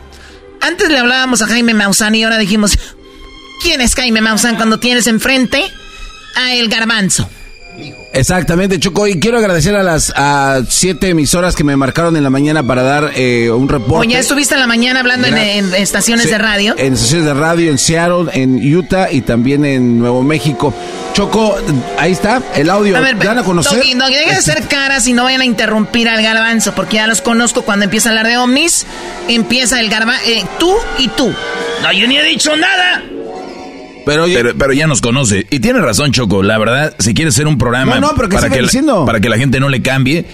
[0.62, 2.80] Antes le hablábamos a Jaime Maussan y ahora dijimos,
[3.62, 5.62] ¿quién es Jaime Maussan cuando tienes enfrente
[6.36, 7.30] a el Garbanzo?
[8.14, 9.08] Exactamente, Choco.
[9.08, 12.84] Y quiero agradecer a las a siete emisoras que me marcaron en la mañana para
[12.84, 14.08] dar eh, un reporte.
[14.08, 16.76] O ya estuviste en la mañana hablando en, en estaciones Sí, de radio.
[16.78, 20.74] En estaciones de radio en Seattle, en Utah y también en Nuevo México.
[21.14, 21.56] Choco,
[21.98, 22.98] ahí está el audio.
[22.98, 23.78] A ver, ¿Dan a conocer?
[23.80, 27.08] Doggy, Doggy, deja de hacer caras y no vayan a interrumpir al garbanzo, porque ya
[27.08, 28.86] los conozco cuando empieza a hablar de ovnis.
[29.28, 30.24] Empieza el garbanzo,
[30.60, 31.34] tú y tú.
[31.82, 33.04] No, yo ni he dicho nada.
[34.06, 34.26] Pero,
[34.58, 35.48] pero, ya nos conoce.
[35.50, 36.44] Y tiene razón, Choco.
[36.44, 39.20] La verdad, si quieres hacer un programa No, no, pero ¿qué para, que la, para
[39.20, 40.26] que la gente no le cambie,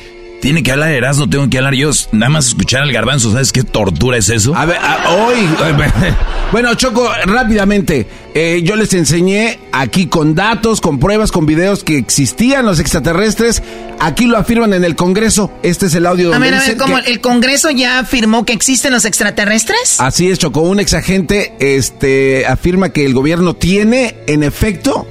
[0.41, 1.91] tiene que hablar Erasmo, tengo que hablar yo.
[2.11, 4.55] Nada más escuchar al garbanzo, ¿sabes qué tortura es eso?
[4.55, 5.35] A ver, a- hoy.
[6.51, 8.07] Bueno, Choco, rápidamente.
[8.33, 13.61] eh, yo les enseñé aquí con datos, con pruebas, con videos que existían los extraterrestres.
[13.99, 15.51] Aquí lo afirman en el Congreso.
[15.61, 18.53] Este es el audio A ver, a ver, ¿cómo que- el Congreso ya afirmó que
[18.53, 19.99] existen los extraterrestres?
[19.99, 20.61] Así es, Choco.
[20.61, 25.05] Un exagente este, afirma que el gobierno tiene, en efecto,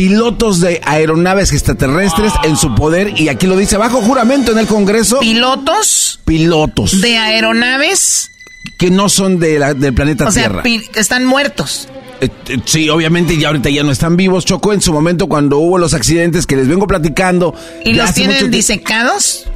[0.00, 3.20] pilotos de aeronaves extraterrestres en su poder.
[3.20, 5.18] Y aquí lo dice bajo juramento en el Congreso.
[5.20, 6.20] ¿Pilotos?
[6.24, 7.02] Pilotos.
[7.02, 8.30] De aeronaves.
[8.78, 10.62] Que no son de la- del planeta O Tierra.
[10.94, 11.86] están muertos.
[12.22, 14.46] Eh, eh, Sí, obviamente ya ahorita ya no están vivos.
[14.46, 17.54] Chocó en su momento cuando hubo los accidentes que les vengo platicando.
[17.84, 19.48] ¿Y los tienen tie- disecados?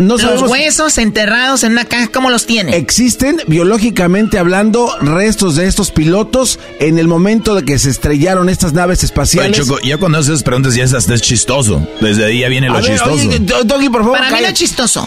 [0.00, 2.74] No los sabemos- huesos enterrados en una caja, ¿cómo los tienen?
[2.74, 8.72] Existen, biológicamente hablando, restos de estos pilotos en el momento de que se estrellaron estas
[8.72, 9.58] naves Oye, espaciales.
[9.58, 11.86] Choco, ya cuando haces esas preguntas ya es hasta es chistoso.
[12.00, 13.12] Desde ahí ya viene lo A ver, chistoso.
[13.12, 14.16] oye, Doggy, por favor.
[14.18, 14.52] Para mí no cállate.
[14.54, 15.06] es chistoso.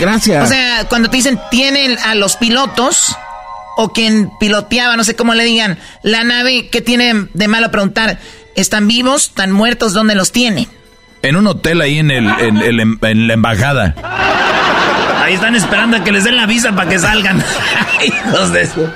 [0.00, 0.44] Gracias.
[0.44, 3.14] O sea, cuando te dicen tienen a los pilotos
[3.76, 8.18] o quien piloteaba, no sé cómo le digan, la nave, ¿qué tiene de malo preguntar?
[8.56, 9.28] ¿Están vivos?
[9.28, 9.92] ¿Están muertos?
[9.92, 10.68] ¿Dónde los tienen?
[11.22, 13.94] En un hotel ahí en, el, en, el- en la embajada.
[15.24, 17.42] Ahí están esperando a que les den la visa para que salgan.
[18.04, 18.92] Hijos de eso.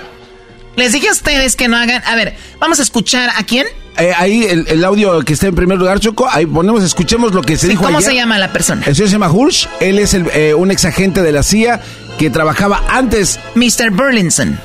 [0.74, 2.02] Les dije a ustedes que no hagan.
[2.04, 3.66] A ver, vamos a escuchar a quién.
[3.96, 7.40] Eh, ahí el, el audio que está en primer lugar, Choco, ahí ponemos, escuchemos lo
[7.42, 8.10] que se Sí, dijo ¿Cómo ayer.
[8.10, 8.82] se llama la persona?
[8.84, 11.80] El señor se llama Hirsch, él es el, eh, un ex agente de la CIA
[12.18, 13.40] que trabajaba antes.
[13.54, 13.90] Mr.
[13.92, 14.58] Burlinson.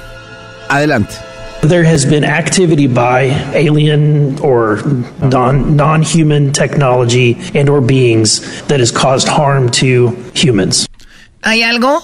[0.67, 1.15] Adelante.
[1.61, 4.79] There has been activity by alien or
[5.21, 10.87] non non-human technology and or beings that has caused harm to humans.
[11.43, 12.01] ¿Hay algo?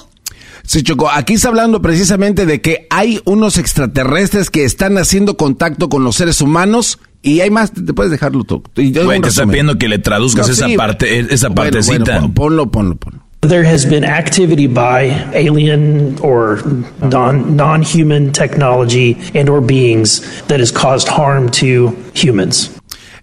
[0.64, 5.90] Sí, Choco, aquí está hablando precisamente de que hay unos extraterrestres que están haciendo contacto
[5.90, 8.44] con los seres humanos y hay más, te puedes dejarlo
[8.92, 12.04] yo Güey, te está pidiendo que le traduzcas No, esa sí, parte, esa bueno, partecita.
[12.20, 13.27] bueno, pon- ponlo, ponlo, ponlo.
[13.42, 16.62] There has been activity by alien or
[17.02, 22.72] non non-human technology and or beings that has caused harm to humans.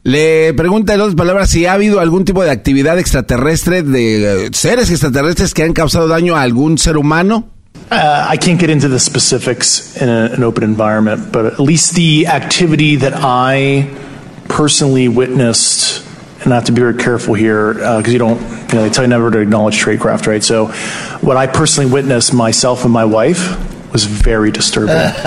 [0.05, 4.51] Le pregunta en otras palabras si ha habido algún tipo de actividad extraterrestre de eh,
[4.53, 7.49] seres extraterrestres que han causado daño a algún ser humano.
[7.91, 11.95] Uh, I can't get into the specifics in a, an open environment, but at least
[11.95, 13.89] the activity that I
[14.49, 16.04] personally witnessed,
[16.45, 18.91] and I have to be very careful here uh, because you don't, you know, they
[18.91, 20.43] tell you never to acknowledge tradecraft, right?
[20.43, 20.67] So,
[21.21, 24.95] what I personally witnessed myself and my wife was very disturbing.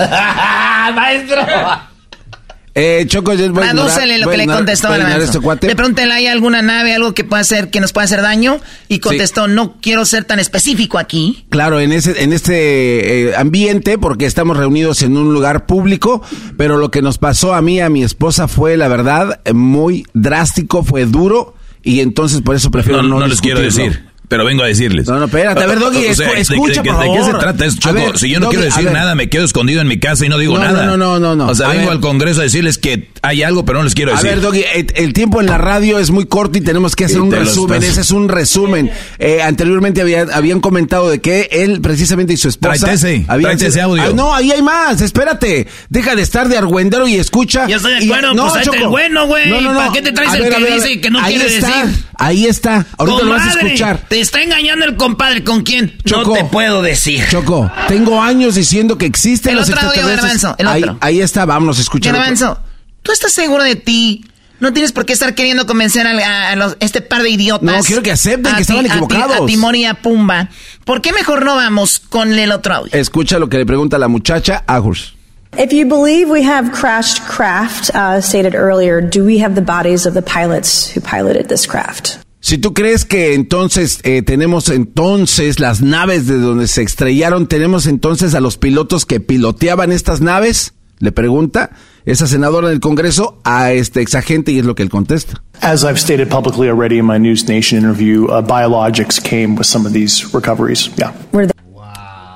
[2.80, 5.66] Eh, Choco, yo voy a ignorar- lo voy que le contestó a este cuate.
[5.66, 8.60] Le pregunté, ¿hay alguna nave, algo que pueda hacer, que nos pueda hacer daño?
[8.86, 11.44] Y contestó, no quiero ser tan específico aquí.
[11.50, 16.22] Claro, en ese en este eh, ambiente porque estamos reunidos en un lugar público,
[16.56, 20.84] pero lo que nos pasó a mí a mi esposa fue la verdad muy drástico,
[20.84, 24.62] fue duro y entonces por eso prefiero No, no, no les quiero decir, pero vengo
[24.62, 25.06] a decirles.
[25.08, 27.16] No, no, espérate, a ver, Doggy, O sea, escu- ¿de- escucha, de, por de qué
[27.18, 27.38] se favor.
[27.40, 28.04] trata esto, A Choco?
[28.06, 30.26] ver, si yo no Doggy, quiero a decir nada, me quedo escondido en mi casa
[30.26, 30.84] y no digo No, nada.
[30.86, 31.46] no, no, no, no.
[31.48, 31.92] O sea, A vengo ver.
[31.92, 34.30] al Congreso a decirles que hay algo, pero no les quiero A decir.
[34.30, 37.20] ver, Doggy, el, el tiempo en la radio es muy corto y tenemos que hacer
[37.20, 37.76] un resumen.
[37.82, 38.90] estás- Ese es un resumen.
[39.18, 42.86] Eh, anteriormente había- habían comentado de que él, precisamente, y su esposa...
[42.86, 44.02] Tráete ese, audio.
[44.02, 45.00] Ah, no, ahí hay más.
[45.00, 45.66] Espérate.
[45.88, 47.66] Deja de estar de argüendero y escucha.
[47.66, 49.64] Ya estoy de Y- acuerdo, pues, ahí está el bueno, güey.
[49.64, 52.04] ¿Para qué te traes el que dice que no ahí quiere está, decir?
[52.14, 52.86] Ahí está.
[52.98, 54.00] Ahorita lo vas a escuchar.
[54.18, 55.44] Te está engañando el compadre.
[55.44, 55.96] ¿Con quién?
[56.04, 57.22] Choco, no te puedo decir.
[57.30, 60.42] Choco, tengo años diciendo que existen El los otro audio, extraterrestres.
[60.42, 60.98] Garbanzo, el ahí, otro.
[61.00, 62.10] ahí está, vámonos, escucha.
[62.10, 62.58] Garbanzo,
[63.04, 64.24] ¿tú estás seguro de ti?
[64.58, 67.62] No tienes por qué estar queriendo convencer al- a, a los- este par de idiotas.
[67.62, 69.40] No, quiero que acepten A que estaban ti- a ti- equivocados.
[69.42, 70.48] A, Timor y a Pumba.
[70.84, 72.92] ¿Por qué mejor no vamos con el otro audio?
[72.92, 75.14] Escucha lo que le pregunta la muchacha a Hurs.
[75.56, 80.06] If you believe we have crashed craft, uh, stated earlier, do we have the bodies
[80.06, 82.18] of the pilots who piloted this craft?
[82.48, 87.86] Si tú crees que entonces eh, tenemos entonces las naves de donde se estrellaron, tenemos
[87.86, 91.72] entonces a los pilotos que piloteaban estas naves, le pregunta
[92.06, 95.42] esa senadora del Congreso a este exagente y es lo que él contesta.
[95.60, 99.86] As I've stated publicly already in my News Nation interview, uh, biologics came with some
[99.86, 100.90] of these recoveries.
[100.96, 101.12] Yeah.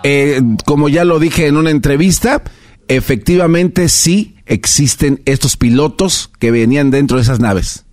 [0.04, 2.42] Eh, como ya lo dije en una entrevista,
[2.86, 7.86] efectivamente sí existen estos pilotos que venían dentro de esas naves.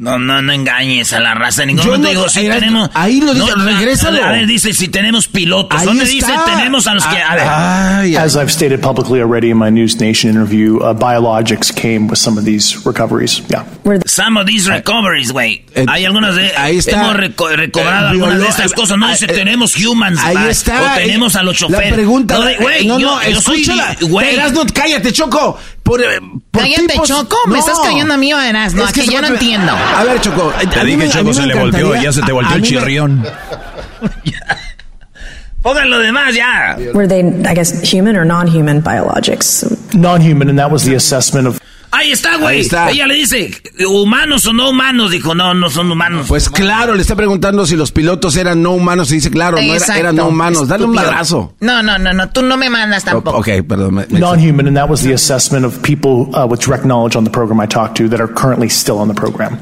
[0.00, 1.66] No, no, no engañes a la raza.
[1.66, 2.88] Ningún Yo momento no- digo si ahí- tenemos.
[2.94, 4.24] ahí lo dice, No, regrésalo.
[4.24, 5.78] A ver, dice si tenemos pilotos.
[5.78, 6.26] Ahí ¿Dónde está.
[6.26, 7.16] dice tenemos a los que.?
[7.20, 7.44] A ver.
[7.46, 12.16] Ah, As I've stated publicly already in my News Nation interview, uh, biologics came with
[12.16, 13.42] some of these recoveries.
[13.50, 13.64] Yeah.
[14.06, 15.66] Some of these recoveries, güey.
[15.86, 16.50] Hay algunas de.
[16.56, 16.92] ahí está.
[17.02, 18.96] Hemos reco- recobrado Eh, algunas de estas cosas.
[18.96, 20.18] No dice eh, tenemos humans.
[20.22, 20.94] Ahí va, está.
[20.94, 21.90] O tenemos ahí- a los choferes.
[21.90, 23.94] La pregunta, No, güey, no, no, yo escúchala.
[24.00, 24.34] güey.
[24.34, 25.58] Erasno, cállate, Choco.
[25.90, 26.20] Por, eh,
[26.52, 29.08] por Cállate, tipos- Choco, me estás cayendo a mí o a Erasno, Es que aquí
[29.08, 29.72] se yo no va- entiendo.
[29.72, 30.52] A ver, Choco.
[30.72, 32.68] Te dije, me- Choco, se me le volteó, ya se te volteó a el me-
[32.68, 33.26] chirrión.
[35.62, 36.76] Pongan lo demás ya.
[36.94, 39.64] Were they, I guess, human or non-human biologics?
[39.94, 41.59] Non-human, and that was the assessment of.
[41.92, 42.60] Ahí está, Ahí güey.
[42.60, 42.90] está.
[42.90, 43.50] Ella le dice,
[43.88, 45.10] ¿humanos o no humanos?
[45.10, 46.26] Dijo, no, no son humanos.
[46.28, 49.74] Pues claro, le está preguntando si los pilotos eran no humanos y dice, claro, no
[49.74, 50.68] era- eran no humanos.
[50.68, 51.54] Dale un madrazo.
[51.60, 53.38] No, no, no, no, tú no me mandas tampoco.
[53.38, 54.06] Ok, perdón.
[54.10, 57.60] Non-human, and that was the assessment of people uh, with direct knowledge on the program
[57.60, 59.58] I talked to that are currently still on the program.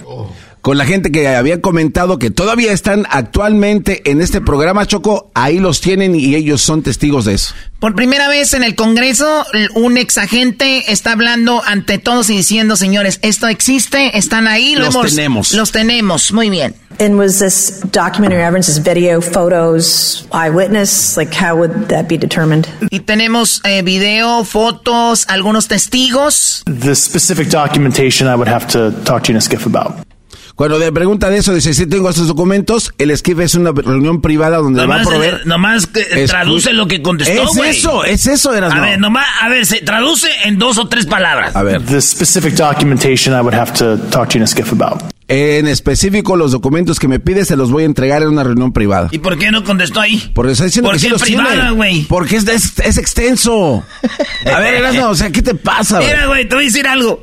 [0.69, 5.61] Con la gente que había comentado que todavía están actualmente en este programa, Choco, ahí
[5.61, 7.55] los tienen y ellos son testigos de eso.
[7.81, 9.47] Por primera vez en el Congreso,
[9.77, 14.95] un exagente está hablando ante todos y diciendo, señores, esto existe, están ahí, lo Los
[14.95, 15.53] hemos- tenemos.
[15.55, 16.75] Los tenemos, muy bien.
[17.01, 21.17] And was this documentary evidence, this video, photos, eyewitness?
[21.17, 22.67] Like, how would that be determined?
[22.91, 26.63] Y tenemos eh, video, fotos, algunos testigos.
[26.67, 30.07] The specific documentation I would have to talk to you in a skiff about.
[30.59, 34.21] Cuando le pregunta de eso, dice, sí tengo estos documentos, el esquife es una reunión
[34.21, 35.35] privada donde va a proveer...
[35.35, 38.83] eh, nomás que traduce lo que contestó, Es eso, es eso, Erasmo.
[38.83, 41.55] A ver, nomás, a ver, se traduce en dos o tres palabras.
[41.55, 41.81] A ver.
[41.83, 45.01] The specific documentation I would have to talk to you in a skiff about.
[45.29, 48.73] En específico, los documentos que me pides se los voy a entregar en una reunión
[48.73, 49.11] privada.
[49.13, 50.29] ¿Y por qué no contestó ahí?
[50.35, 51.71] Porque está diciendo ¿Por que sí qué los privada, tiene.
[51.71, 52.03] güey?
[52.09, 53.85] Porque es, es, es extenso.
[54.53, 56.09] A ver, Erasmo, o sea, ¿qué te pasa, güey?
[56.09, 57.23] Mira, güey, te voy a decir algo.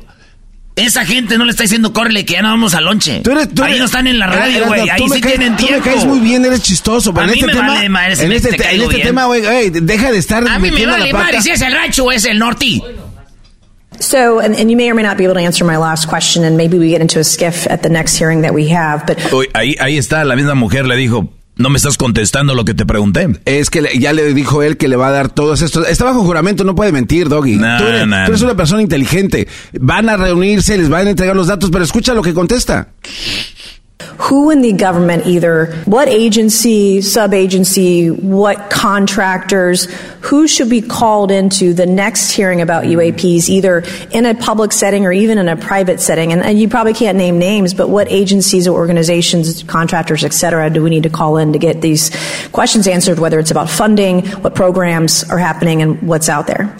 [0.76, 3.20] Esa gente no le está diciendo córrele que ya no vamos al lonche.
[3.24, 4.88] Tú eres- tú ahí eres- no están en la radio, güey.
[4.90, 5.84] Ahí tú me sí caes- tienen tú tiempo.
[5.86, 7.14] me caes muy bien, eres chistoso.
[7.14, 8.82] Pero A en mí este me tema, vale madre si en este, te te- en
[8.82, 12.04] este tema, güey, deja de estar A mí me vale madre si es el rancho
[12.04, 12.80] o es el norte.
[13.98, 16.44] So, and, and you may or may not be able to answer my last question,
[16.44, 19.04] and maybe we get into a skiff at the next hearing that we have.
[19.06, 22.64] But Uy, ahí, ahí está, la misma mujer le dijo, no me estás contestando lo
[22.64, 23.28] que te pregunté.
[23.44, 25.88] Es que le- ya le dijo él que le va a dar todos estos.
[25.88, 27.56] Está bajo juramento, no puede mentir, Doggy.
[27.56, 28.48] No, tú, eres, no, tú eres no.
[28.48, 29.48] una persona inteligente.
[29.80, 32.88] Van a reunirse, les van a entregar los datos, pero escucha lo que contesta.
[34.18, 39.84] Who in the government, either what agency, sub agency, what contractors,
[40.20, 45.06] who should be called into the next hearing about UAPs, either in a public setting
[45.06, 46.32] or even in a private setting?
[46.32, 50.68] And, and you probably can't name names, but what agencies or organizations, contractors, et cetera,
[50.68, 52.10] do we need to call in to get these
[52.50, 56.76] questions answered, whether it's about funding, what programs are happening, and what's out there?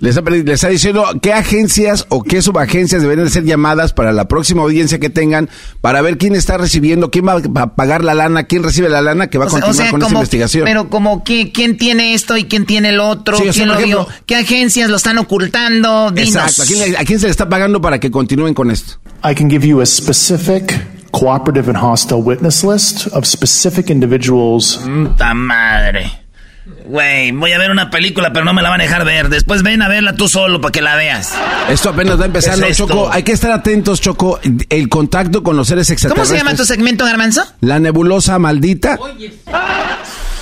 [0.00, 4.12] Le está, le está diciendo qué agencias o qué subagencias deberían de ser llamadas para
[4.12, 5.48] la próxima audiencia que tengan
[5.80, 9.28] para ver quién está recibiendo, quién va a pagar la lana, quién recibe la lana
[9.28, 10.64] que va a O sea, continuar o sea, con esta como- investigación.
[10.64, 13.68] Pero como que, quién tiene esto y quién tiene el otro, Sí, o sea, quién
[13.68, 16.34] por lo ejemplo- dio, qué agencias lo están ocultando, dinos.
[16.34, 16.62] Exacto.
[16.62, 18.94] ¿A quién, a quién se le está pagando para que continúen con esto?
[19.28, 20.74] I can give you a specific
[21.12, 24.80] cooperative and hostile witness list of specific individuals.
[25.16, 26.23] ¡Ta madre!
[26.86, 29.30] Güey, voy a ver una película, pero no me la van a dejar ver.
[29.30, 31.32] Después ven a verla tú solo para que la veas.
[31.70, 32.76] Esto apenas va empezando, ¿Qué es?
[32.78, 33.10] Choco.
[33.10, 34.38] Hay que estar atentos, Choco.
[34.68, 36.38] El contacto con los seres ¿Cómo extraterrestres.
[36.40, 37.42] se llama tu segmento, Garbanzo?
[37.60, 38.98] La nebulosa maldita.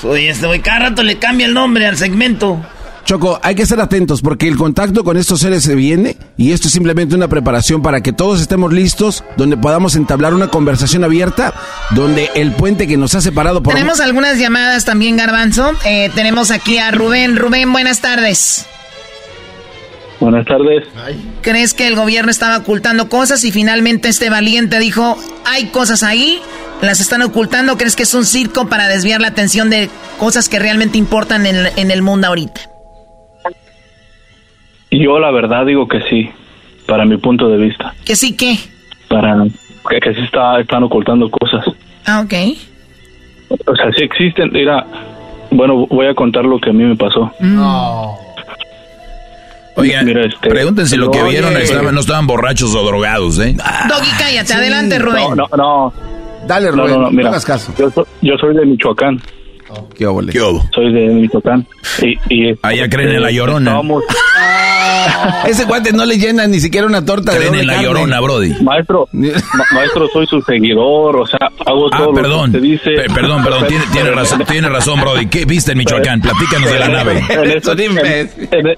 [0.03, 2.61] Oye, este güey cada rato le cambia el nombre al segmento.
[3.05, 6.69] Choco, hay que estar atentos porque el contacto con estos seres se viene y esto
[6.69, 11.53] es simplemente una preparación para que todos estemos listos, donde podamos entablar una conversación abierta,
[11.91, 13.75] donde el puente que nos ha separado por...
[13.75, 15.73] Tenemos algunas llamadas también, Garbanzo.
[15.85, 17.37] Eh, tenemos aquí a Rubén.
[17.37, 18.67] Rubén, buenas tardes.
[20.21, 20.87] Buenas tardes.
[21.41, 26.41] ¿Crees que el gobierno estaba ocultando cosas y finalmente este valiente dijo, hay cosas ahí,
[26.81, 27.77] las están ocultando?
[27.77, 29.91] ¿Crees que es un circo para desviar la atención de
[30.21, 32.72] cosas que realmente importan en, en el mundo ahorita?
[34.93, 36.29] Yo la verdad digo que sí,
[36.87, 37.95] para mi punto de vista.
[38.05, 38.57] Que sí, ¿qué?
[39.09, 39.45] Para
[39.89, 41.65] que, que sí está, están ocultando cosas.
[42.07, 42.33] Ah, ok.
[43.67, 44.51] O sea, sí existen.
[44.53, 44.85] Mira,
[45.51, 47.31] bueno, voy a contar lo que a mí me pasó.
[49.75, 51.31] Oigan, Mira, este, pregunten si lo que oye.
[51.41, 53.55] vieron estaban, no estaban borrachos o drogados, ¿eh?
[53.89, 54.53] Doggy, cállate.
[54.53, 55.25] Adelante, Rubén.
[55.35, 55.93] No, no, no.
[56.47, 57.73] Dale, No, Rubén, no, no, mira, no hagas caso.
[57.79, 59.19] Yo, so- yo soy de Michoacán.
[59.97, 60.33] ¿Qué óvole?
[60.33, 60.63] ¿Qué hubo?
[60.75, 61.67] Soy de Michoacán.
[62.03, 63.71] Y, y, este, Allá creen en la llorona.
[63.73, 64.05] estábamos-
[65.47, 67.89] Ese guante no le llena ni siquiera una torta de Creen doble en la carne.
[67.89, 68.55] llorona, Brody.
[68.63, 72.53] Maestro, ma- maestro, soy su seguidor, o sea, hago Ah, todo perdón.
[72.53, 72.91] lo que dice.
[72.91, 73.67] Pe- perdón, perdón.
[73.67, 75.27] Tiene, tiene razón, tiene razón, Brody.
[75.27, 76.21] ¿Qué viste en Michoacán?
[76.21, 77.23] Platícanos de la nave.
[77.29, 78.31] En esto, en, en-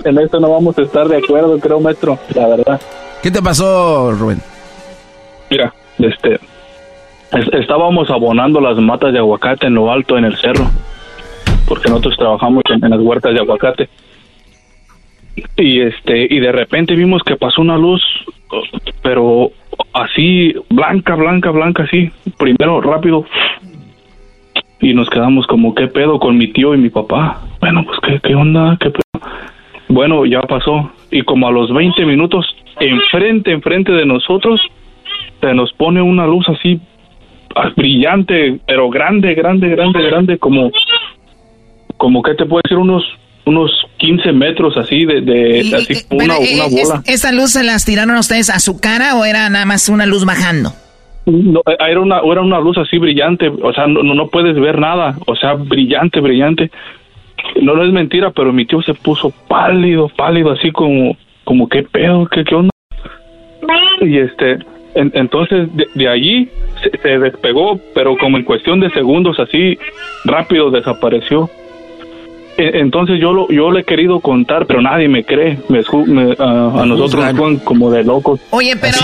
[0.05, 2.81] en esto no vamos a estar de acuerdo, creo, maestro, la verdad.
[3.23, 4.41] ¿Qué te pasó, Rubén?
[5.51, 6.41] Mira, este, es-
[7.35, 10.67] estábamos abonando las matas de aguacate en lo alto, en el cerro,
[11.67, 13.89] porque nosotros trabajamos en, las huertas de aguacate.
[15.57, 18.03] Y este, y de repente vimos que pasó una luz,
[19.03, 19.51] pero
[19.93, 23.25] así, blanca, blanca, blanca, así, primero rápido.
[24.81, 27.41] Y nos quedamos como, ¿qué pedo con mi tío y mi papá?
[27.61, 28.77] Bueno, pues, ¿qué, qué onda?
[28.79, 29.03] ¿Qué pedo?
[29.89, 30.91] Bueno, ya pasó.
[31.11, 32.47] Y como a los 20 minutos,
[32.79, 34.61] enfrente, enfrente de nosotros,
[35.41, 36.81] se nos pone una luz así
[37.77, 40.71] brillante, pero grande, grande, grande, grande, como,
[41.97, 43.05] como que te puede decir unos,
[43.47, 47.03] unos 15 metros así de, de Y- así, y- una, eh, una es- bola.
[47.07, 50.07] ¿Esa luz se las tiraron a ustedes a su cara o era nada más una
[50.07, 50.71] luz bajando?
[51.27, 54.55] No, eh, era una era una luz así brillante, o sea, no, no no puedes
[54.61, 56.71] ver nada, o sea, brillante, brillante.
[57.63, 61.83] No, no es mentira, pero mi tío se puso pálido, pálido, así como, como qué
[61.83, 62.71] pedo, qué, qué onda.
[64.03, 64.59] Y este,
[64.95, 66.49] en- entonces de, de allí
[66.83, 69.79] se, se despegó, pero como en cuestión de segundos, así
[70.25, 71.51] rápido desapareció.
[72.57, 75.59] E- Entonces yo lo, yo le he querido contar, pero nadie me cree.
[75.69, 78.39] Me, me, a nosotros nos como de locos.
[78.51, 78.97] Oye, pero,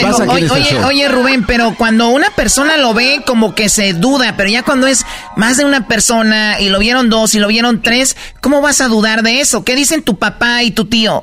[0.00, 4.32] pasa oye, oye, oye, Rubén, pero cuando una persona lo ve, como que se duda,
[4.36, 5.04] pero ya cuando es
[5.36, 8.88] más de una persona y lo vieron dos y lo vieron tres, ¿cómo vas a
[8.88, 9.62] dudar de eso?
[9.62, 11.22] ¿Qué dicen tu papá y tu tío?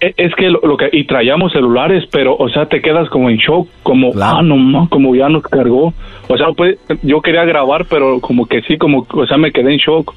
[0.00, 3.28] E- Es que lo, lo que y traíamos celulares, pero o sea, te quedas como
[3.30, 5.92] en shock, como ah no como ya nos cargó.
[6.28, 9.72] O sea, pues, yo quería grabar, pero como que sí, como o sea, me quedé
[9.74, 10.14] en shock.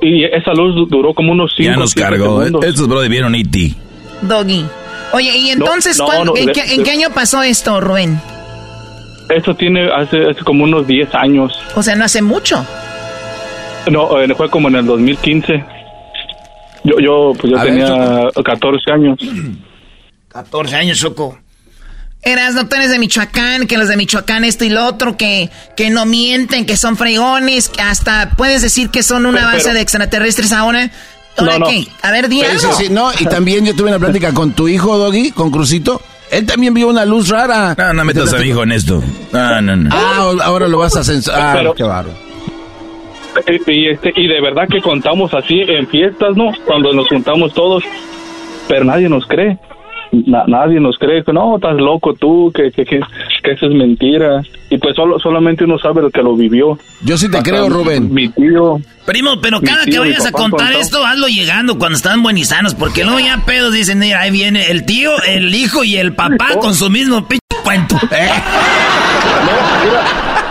[0.00, 2.38] Y esa luz du- duró como unos cinco Ya nos cargó.
[2.42, 2.64] segundos.
[2.64, 3.72] Estos Brody vieron E.T.
[4.22, 4.64] Doggy.
[5.12, 8.18] Oye, ¿y entonces no, cuándo- no, ¿en, de- qué, en qué año pasó esto, Rubén?
[9.28, 11.52] Esto tiene hace, hace como unos 10 años.
[11.74, 12.64] O sea, no hace mucho.
[13.90, 15.64] No, eh, fue como en el 2015.
[16.84, 19.18] Yo yo pues yo A ver, tenía 14 años.
[20.28, 21.38] 14 años, Choco.
[22.22, 25.50] Eras, no tú eres de Michoacán, que los de Michoacán esto y lo otro, que,
[25.76, 29.62] que no mienten, que son fregones, que hasta puedes decir que son una Pero- base
[29.64, 30.90] pero- de extraterrestres ahora.
[31.36, 31.72] ¿Ahora No, no.
[32.02, 32.76] A ver, di Sí, algo.
[32.76, 36.00] sí, sí, no, y también yo tuve una plática con tu hijo, Doggy, con Crucito.
[36.30, 37.74] Él también vio una luz rara.
[37.76, 39.02] No, no metas a mi hijo en esto.
[39.32, 39.90] No, no, no.
[39.92, 41.56] Ah, ahora lo vas a censurar.
[41.58, 42.23] Pero- qué bárbaro.
[43.46, 46.52] Y, y, este, y de verdad que contamos así en fiestas, ¿no?
[46.66, 47.82] Cuando nos juntamos todos,
[48.68, 49.58] pero nadie nos cree.
[50.26, 53.00] na- nadie nos cree que no, estás loco tú, que, que, que,
[53.42, 54.42] que eso es mentira.
[54.70, 56.78] Y pues solo, solamente uno sabe lo que lo vivió.
[57.02, 58.12] Yo sí te Hasta creo, Rubén.
[58.14, 58.78] Mi tío.
[59.06, 60.80] Primo, pero cada que tío, mi vayas a contar contó.
[60.80, 64.86] esto, hazlo llegando cuando están buenizanos, porque luego ya pedos dicen, mira, ahí viene el
[64.86, 66.60] tío, el hijo y el papá Oh.
[66.60, 67.96] con su mismo pinche cuento.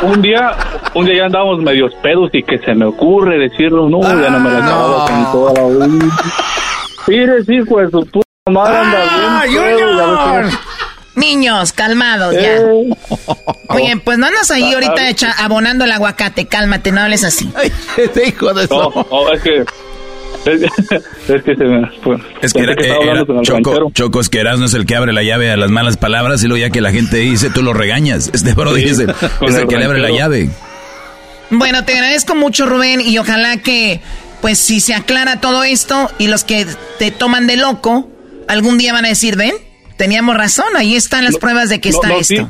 [0.03, 0.55] Un día,
[0.95, 4.39] un día ya andábamos medios pedos y que se me ocurre decirlo, no, ya no
[4.39, 6.13] me la acababa con toda la vida.
[7.07, 8.97] Mire, sí, pues su puta madre anda
[9.45, 9.67] bien.
[9.77, 10.57] pedo, ya ves que-
[11.19, 12.55] Niños, calmados ya.
[12.57, 12.89] Eh.
[13.69, 17.51] Oye, pues no andas ahí ahorita echa- abonando el aguacate, cálmate, no hables así.
[17.97, 19.63] Este hijo de No, no, es que.
[20.45, 21.87] Es, que se me.
[22.03, 23.91] pues, Es que, era, estaba era- hablando con el Choco, ranchero.
[23.93, 26.47] Choco, es que Erasmo es el que abre la llave a las malas palabras y
[26.47, 28.29] luego ya que la gente dice, tú lo regañas.
[28.33, 29.03] Este bro Sí, dice,
[29.41, 30.49] es el el que le abre la llave.
[31.49, 34.01] Bueno, te agradezco mucho, Rubén, y ojalá que,
[34.41, 36.65] pues, si se aclara todo esto y los que
[36.99, 38.09] te toman de loco,
[38.47, 39.53] algún día van a decir, ven,
[39.97, 42.35] teníamos razón, ahí están las pruebas de que no, está no, esto.
[42.35, 42.47] Sí,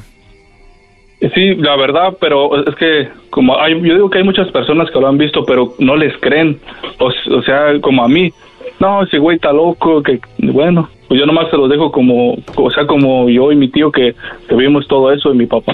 [1.57, 5.07] la verdad, pero es que como hay, yo digo que hay muchas personas que lo
[5.07, 6.59] han visto, pero no les creen.
[6.99, 8.31] O, o sea, como a mí.
[8.79, 12.71] No, ese güey está loco, que bueno, pues yo nomás se los dejo como, o
[12.71, 14.13] sea, como yo y mi tío que,
[14.49, 15.73] que vimos todo eso y mi papá.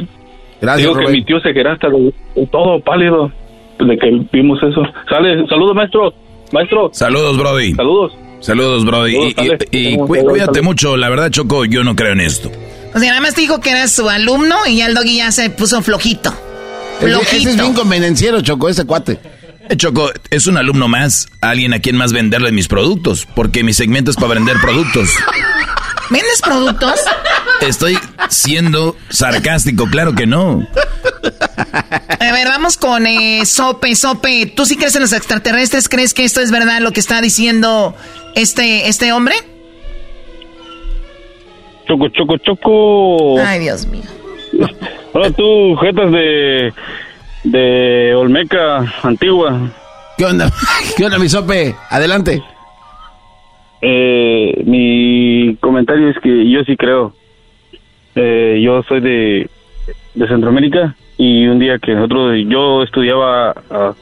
[0.61, 2.11] Gracias, Digo que mi tío se quedó hasta lo-
[2.51, 3.31] todo pálido
[3.79, 4.83] de que vimos eso.
[5.09, 6.13] Sale, saludos maestro,
[6.51, 6.89] maestro.
[6.91, 7.71] Saludos, Brody.
[7.73, 8.11] Saludos.
[8.41, 9.31] Saludos, Brody.
[9.31, 10.63] Saludos, Y- cuídate saludos.
[10.63, 10.97] mucho.
[10.97, 12.49] La verdad, Choco, yo no creo en esto.
[12.93, 15.31] O sea, nada más te dijo que eras su alumno y ya el doggy ya
[15.31, 16.33] se puso flojito.
[16.99, 17.35] Ese, Flojito.
[17.37, 19.19] ese es bien convenenciero, Choco, ese cuate.
[19.69, 23.73] Eh, Choco, es un alumno más, alguien a quien más venderle mis productos, porque mi
[23.73, 25.09] segmento es para vender productos.
[26.09, 26.99] ¿Vendes productos?
[27.61, 27.99] Estoy
[28.29, 30.67] siendo sarcástico, claro que no.
[32.19, 33.95] A ver, vamos con eh, Sope.
[33.95, 35.87] Sope, ¿tú sí crees en los extraterrestres?
[35.87, 37.95] ¿Crees que esto es verdad lo que está diciendo
[38.35, 39.35] este, este hombre?
[41.89, 43.39] Choco, choco, choco.
[43.39, 44.03] Ay, Dios mío.
[45.13, 46.71] Hola tú, jetas de,
[47.45, 49.59] de Olmeca, Antigua.
[50.15, 50.51] ¿Qué onda?
[50.97, 51.73] ¿Qué onda, mi sope?
[51.89, 52.43] Adelante.
[53.81, 57.15] Eh, mi comentario es que yo sí creo.
[58.13, 59.49] Eh, yo soy de,
[60.13, 63.95] de Centroamérica y un día que nosotros, yo estudiaba, ah,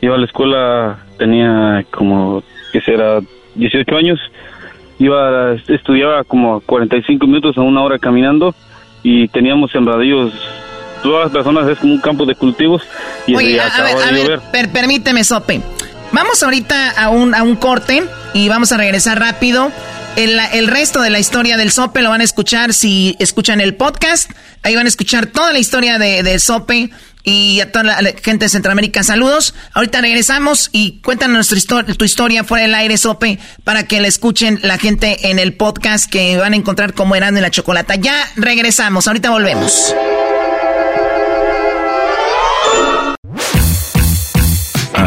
[0.00, 2.42] iba a la escuela, tenía como,
[2.72, 3.20] que será,
[3.56, 4.18] 18 años,
[4.98, 8.54] iba, estudiaba como 45 minutos a una hora caminando
[9.02, 10.32] y teníamos sembradillos,
[11.02, 12.82] todas las personas es como un campo de cultivos
[13.26, 15.60] y Oye, a, a ver, a ver, per- permíteme, Sope.
[16.12, 18.04] Vamos ahorita a un, a un corte
[18.34, 19.70] y vamos a regresar rápido.
[20.16, 23.74] El, el resto de la historia del Sope lo van a escuchar si escuchan el
[23.74, 24.30] podcast.
[24.62, 26.90] Ahí van a escuchar toda la historia de, de Sope
[27.26, 29.02] y a toda la, gente de Centroamérica.
[29.02, 29.52] Saludos.
[29.74, 34.06] Ahorita regresamos y cuéntanos nuestra historia, tu historia fuera del aire, Sope, para que la
[34.06, 37.96] escuchen la gente en el podcast que van a encontrar como eran en la chocolata.
[37.96, 39.08] Ya regresamos.
[39.08, 39.94] Ahorita volvemos.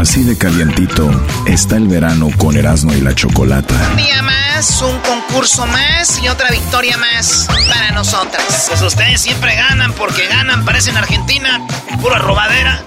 [0.00, 1.10] Así de calientito
[1.44, 3.74] está el verano con Erasmo y la Chocolata.
[3.90, 8.64] Un día más, un concurso más y otra victoria más para nosotras.
[8.66, 11.60] Pues ustedes siempre ganan porque ganan, parecen Argentina,
[12.00, 12.82] pura robadera.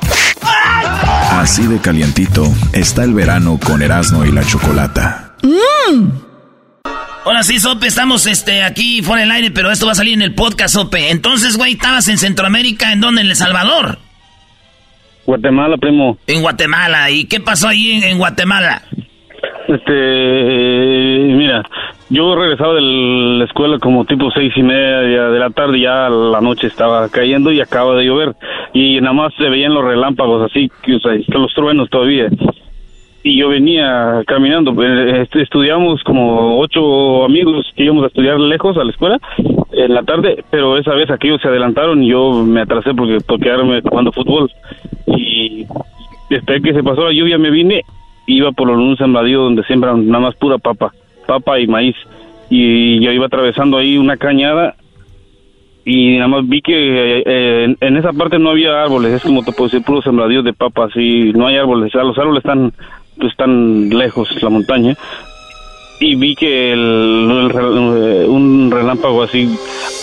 [1.33, 5.35] Así de calientito está el verano con Erasmo y la Chocolata.
[7.25, 10.23] Ahora sí, Sope, estamos este, aquí fuera del aire, pero esto va a salir en
[10.23, 11.11] el podcast, Sope.
[11.11, 13.21] Entonces, güey, estabas en Centroamérica, ¿en dónde?
[13.21, 13.99] En El Salvador.
[15.25, 16.17] Guatemala, primo.
[16.27, 17.09] En Guatemala.
[17.11, 18.81] ¿Y qué pasó ahí en, en Guatemala?
[19.67, 21.63] Este, mira,
[22.09, 26.41] yo regresaba de la escuela como tipo seis y media de la tarde, ya la
[26.41, 28.35] noche estaba cayendo y acaba de llover
[28.73, 32.29] y nada más se veían los relámpagos así, que, o sea, los truenos todavía.
[33.23, 38.83] Y yo venía caminando, eh, estudiamos como ocho amigos que íbamos a estudiar lejos a
[38.83, 39.19] la escuela
[39.71, 43.39] en la tarde, pero esa vez aquellos se adelantaron y yo me atrasé porque por
[43.39, 44.51] quedarme jugando fútbol
[45.07, 45.65] y
[46.29, 47.83] después que se pasó la lluvia me vine
[48.27, 50.93] iba por un sembradío donde siembran nada más pura papa,
[51.25, 51.95] papa y maíz.
[52.49, 54.75] Y yo iba atravesando ahí una cañada
[55.85, 59.51] y nada más vi que eh, en, esa parte no había árboles, es como te
[59.51, 62.71] puedo decir, puros sembradíos de papas y no hay árboles, o los árboles están,
[63.21, 64.95] están lejos, la montaña.
[65.99, 69.55] Y vi que el- el re- un relámpago así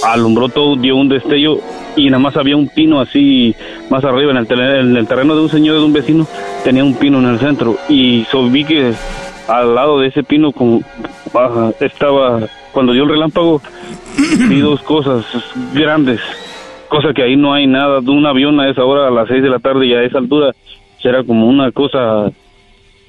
[0.05, 1.59] alumbró todo, dio un destello
[1.97, 3.55] y nada más había un pino así
[3.91, 6.27] más arriba en el, terreno, en el terreno de un señor de un vecino
[6.65, 8.93] tenía un pino en el centro y so, vi que
[9.49, 10.81] al lado de ese pino como
[11.35, 12.41] ah, estaba
[12.73, 13.61] cuando dio el relámpago
[14.49, 15.25] vi dos cosas
[15.75, 16.21] grandes
[16.89, 19.43] cosa que ahí no hay nada de un avión a esa hora a las seis
[19.43, 20.53] de la tarde y a esa altura
[21.03, 22.31] será como una cosa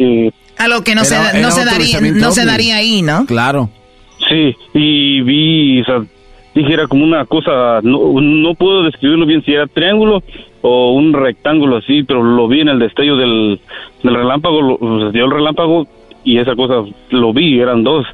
[0.02, 2.52] que Algo que no, Era- se, no, se daría, avistamiento no se ovni.
[2.52, 3.26] daría ahí, ¿no?
[3.26, 3.70] Claro.
[4.30, 6.04] Sí, y vi, o sea,
[6.56, 10.22] dije era como una cosa, no, no puedo describirlo bien si era triángulo
[10.62, 13.60] o un rectángulo así, pero lo vi en el destello del,
[14.04, 15.88] del relámpago, lo, pues, dio el relámpago
[16.24, 18.06] y esa cosa lo vi, eran dos.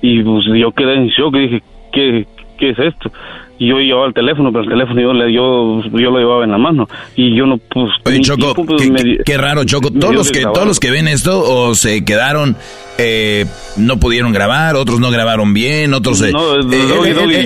[0.00, 1.62] Y pues yo quedé en shock y dije,
[1.92, 2.26] ¿qué,
[2.58, 3.10] qué es esto?
[3.58, 6.58] Y yo llevaba el teléfono, pero el teléfono yo, yo, yo lo llevaba en la
[6.58, 6.88] mano.
[7.16, 7.90] Y yo no, pues...
[8.04, 8.82] Oye, Choco, tiempo, pues,
[9.24, 9.90] qué, me raro, Choco.
[9.90, 12.56] Todos los, que, todos los que ven esto o se quedaron,
[12.98, 13.46] eh,
[13.76, 16.20] no pudieron grabar, otros no grabaron bien, otros...
[16.22, 17.44] eh, No, eh,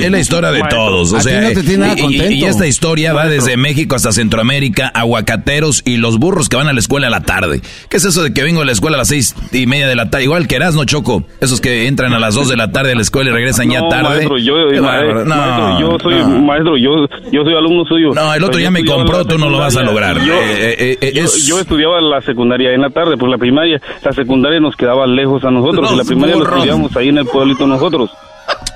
[0.00, 1.12] es la historia de Maestro, todos.
[1.12, 5.82] O sea, no te tiene nada y- esta historia va desde México hasta Centroamérica, aguacateros
[5.84, 7.60] y los burros que van a la escuela a la tarde.
[7.88, 9.96] ¿Qué es eso de que vengo a la escuela a las seis y media de
[9.96, 10.24] la tarde?
[10.24, 11.24] Igual que Erasmo, Choco.
[11.40, 13.80] Esos que entran a las dos de la tarde a la escuela y regresan ya
[13.80, 14.08] No, tarde.
[14.08, 15.24] maestro, yo, eh, bárbaro.
[15.24, 16.28] No, maestro, yo soy no.
[16.42, 16.90] maestro, yo,
[17.32, 18.10] yo soy alumno suyo.
[18.14, 20.24] No, el otro ya yo me compró, tú no lo vas a lograr.
[20.24, 23.38] Yo, Eh, eh, eh, yo- es- yo estudiaba la secundaria en la tarde, pues la
[23.38, 26.56] primaria, la secundaria nos quedaba lejos a nosotros, y la primaria burros.
[26.56, 28.10] estudiamos ahí en el pueblito nosotros.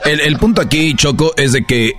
[0.06, 1.92] El, el punto aquí, Choco, es de que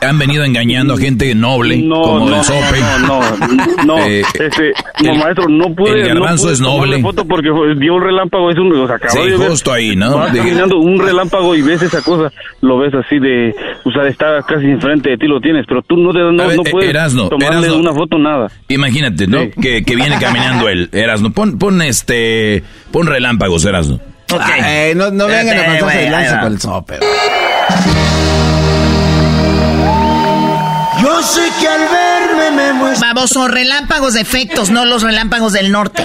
[0.00, 2.78] han venido engañando a gente noble, No, como no, el Sope.
[3.00, 4.72] no, no, no, Eh, este,
[5.02, 7.02] no, el- maestro, no pude, el garbanzo no pude es noble.
[7.02, 7.48] foto porque
[7.80, 10.16] dio un relámpago, es un, o sea, Sí, de ver, justo ahí, ¿no?
[10.16, 12.30] vas De- caminando un relámpago y ves esa cosa,
[12.60, 13.52] lo ves así de,
[13.84, 16.56] o sea, está casi enfrente de ti, lo tienes, pero tú no te, no, ver,
[16.56, 17.78] no eh, puedes Erasno, tomarle Erasno.
[17.80, 18.46] una foto, nada.
[18.68, 19.50] Imagínate, ¿no?
[19.60, 21.32] Que, que viene caminando él, Erasno.
[21.32, 22.62] Pon, pon este,
[22.92, 23.98] pon relámpagos, Erasno.
[24.64, 26.94] Eh, no, no vengan a pasarse de lanza con el sope.
[31.00, 33.14] Yo sé que al verme me muestra...
[33.14, 36.04] Baboso, relámpagos de efectos, no los relámpagos del norte.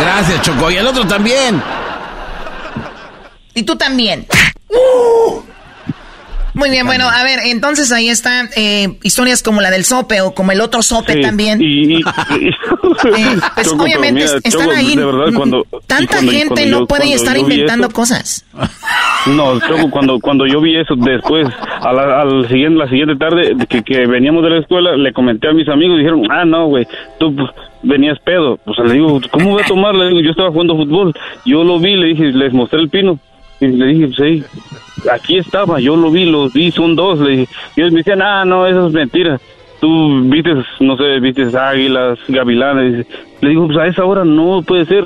[0.00, 0.70] Gracias, Choco.
[0.70, 1.62] Y el otro también.
[3.54, 4.26] Y tú también.
[6.60, 10.34] Muy bien, bueno, a ver, entonces ahí están eh, historias como la del sope o
[10.34, 11.60] como el otro sope Sí, también.
[11.60, 12.02] Y, y-
[13.16, 14.94] Eh, pues Choco, obviamente mira, están Choco, ahí.
[14.94, 17.86] de verdad, cuando- y Tanta cuando- y gente cuando no yo- puede estar yo inventando
[17.86, 18.44] eso- cosas.
[19.26, 21.48] No, Choco, cuando, cuando yo vi eso después,
[21.80, 25.48] a la, al siguiente, la siguiente tarde que, que veníamos de la escuela, le comenté
[25.48, 26.86] a mis amigos, dijeron, ah, no, güey,
[27.18, 27.48] tú pues,
[27.82, 28.58] venías pedo.
[28.64, 29.94] Pues le digo, ¿cómo voy a tomar?
[29.94, 31.14] Le digo, yo estaba jugando fútbol.
[31.46, 33.18] Yo lo vi, le dije, les mostré el pino.
[33.60, 37.18] Y le dije, pues sí, aquí estaba, yo lo vi, los vi, son dos.
[37.20, 39.40] Le dije, y ellos me decían, ah, no, eso es mentira.
[39.80, 43.06] Tú viste, no sé, viste águilas, gavilanes.
[43.40, 45.04] Le digo, pues a esa hora no puede ser.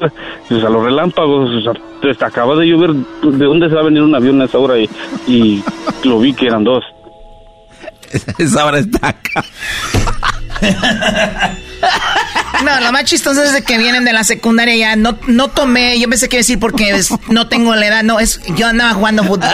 [0.48, 2.92] Pues a los relámpagos, o sea, pues, acaba de llover.
[2.92, 4.78] ¿De dónde se va a venir un avión a esa hora?
[4.78, 4.88] Y,
[5.28, 5.62] y
[6.04, 6.84] lo vi que eran dos.
[8.38, 9.44] Esa hora está acá.
[12.64, 14.96] No, lo más chistoso es de que vienen de la secundaria ya.
[14.96, 18.02] No, no tomé, yo pensé que iba a decir porque es- no tengo la edad.
[18.02, 19.50] No, es yo andaba jugando fútbol.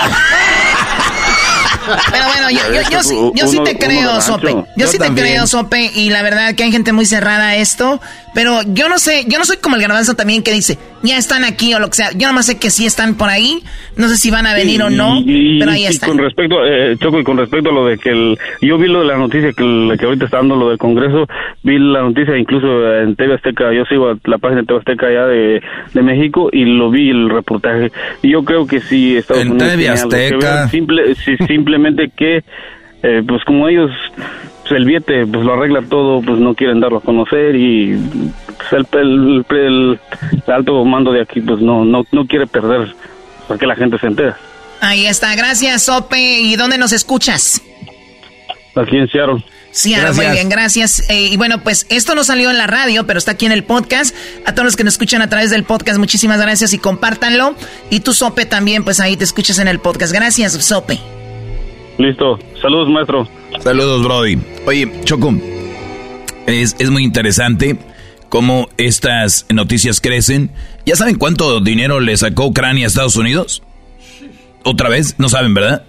[2.12, 4.20] Pero bueno, yo, yo, yo, sí- yo sí te creo.
[4.20, 4.54] Sope.
[4.76, 5.90] Yo, sí te creo, Sope.
[5.94, 8.00] Y la verdad que hay gente muy cerrada a esto.
[8.35, 11.43] Pero yo no sé, yo no soy como el garbanzo también que dice, ya están
[11.44, 12.11] aquí o lo que sea.
[12.16, 13.61] Yo nomás sé que sí están por ahí.
[13.97, 16.11] No sé si van a venir o no, Y- pero ahí y están.
[16.11, 19.01] con respecto, eh, Choco, y con respecto a lo de que el, yo vi lo
[19.01, 21.27] de la noticia que, el- que ahorita está dando lo del Congreso,
[21.65, 22.66] vi la noticia incluso
[22.98, 25.61] en TV Azteca, yo sigo a la página de TV Azteca allá de,
[25.93, 27.90] de México y lo vi el reportaje.
[28.23, 30.61] Y yo creo que sí, Estados En Unidos TV algo que Azteca.
[30.61, 32.44] ver, simple, sí, simplemente que,
[33.02, 33.90] eh, pues como ellos,
[34.72, 37.97] el viete, pues lo arregla todo, pues no quieren darlo a conocer y
[38.59, 40.01] pues, el, el, el-
[40.47, 42.94] el alto mando de aquí, pues no, no, no quiere perder,
[43.48, 44.36] para que la gente se entera.
[44.80, 45.34] Ahí está.
[45.36, 46.18] Gracias, Sope.
[46.40, 47.60] ¿Y dónde nos escuchas?
[48.74, 49.44] Aquí en Seattle.
[49.72, 51.09] Sí, Ana, muy bien, gracias.
[51.10, 53.62] Eh, y bueno, pues esto no salió en la radio, pero está aquí en el
[53.62, 54.14] podcast.
[54.44, 57.55] A todos los que nos escuchan a través del podcast, muchísimas gracias y compártanlo.
[57.88, 60.12] Y tú, Sope, también, pues ahí te escuchas en el podcast.
[60.12, 60.98] Gracias, Sope.
[62.01, 62.39] Listo.
[62.60, 63.28] Saludos, maestro.
[63.62, 64.39] Saludos, Brody.
[64.66, 65.35] Oye, Choco,
[66.47, 67.77] es, es muy interesante
[68.28, 70.51] cómo estas noticias crecen.
[70.86, 73.62] ¿Ya saben cuánto dinero le sacó Ucrania a Estados Unidos?
[74.64, 75.16] ¿Otra vez?
[75.18, 75.85] No saben, ¿verdad?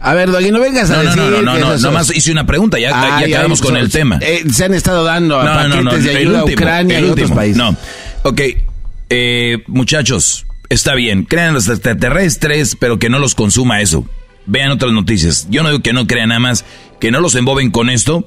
[0.00, 2.14] A ver, Doggy, no vengas a No, no, decir no, no, que no, esos- nomás
[2.16, 4.18] hice una pregunta, ya, ya Ay, acabamos ay, con el tema.
[4.22, 7.00] eh, se han estado dando No, paquetes no, no, de el ayuda último, a Ucrania
[7.00, 7.34] y otros último.
[7.36, 7.56] países.
[7.56, 7.76] No,
[8.22, 8.40] ok,
[9.10, 14.04] eh, muchachos, está bien, crean los extraterrestres, pero que no los consuma eso.
[14.48, 15.46] Vean otras noticias.
[15.50, 16.64] Yo no digo que no crean nada más,
[16.98, 18.26] que no los emboben con esto.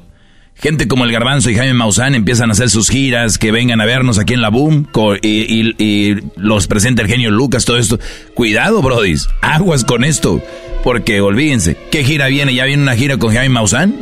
[0.55, 3.85] Gente como el Garbanzo y Jaime Maussan empiezan a hacer sus giras, que vengan a
[3.85, 4.87] vernos aquí en la Boom
[5.23, 7.99] y los presenta el genio Lucas, todo esto.
[8.35, 10.43] Cuidado, brodis, aguas con esto,
[10.83, 12.53] porque olvídense, ¿qué gira viene?
[12.53, 13.95] ¿Ya viene una gira con Jaime Maussan?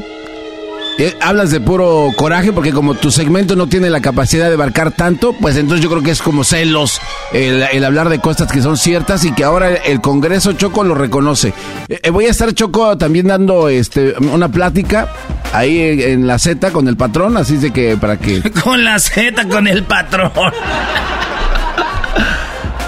[0.99, 4.91] Eh, hablas de puro coraje porque como tu segmento no tiene la capacidad de abarcar
[4.91, 6.99] tanto, pues entonces yo creo que es como celos
[7.31, 10.95] el, el hablar de cosas que son ciertas y que ahora el Congreso Choco lo
[10.95, 11.53] reconoce.
[11.87, 15.07] Eh, eh, voy a estar Choco también dando este una plática
[15.53, 18.99] ahí en, en la Z con el patrón, así de que para que Con la
[18.99, 20.33] Z, con el patrón.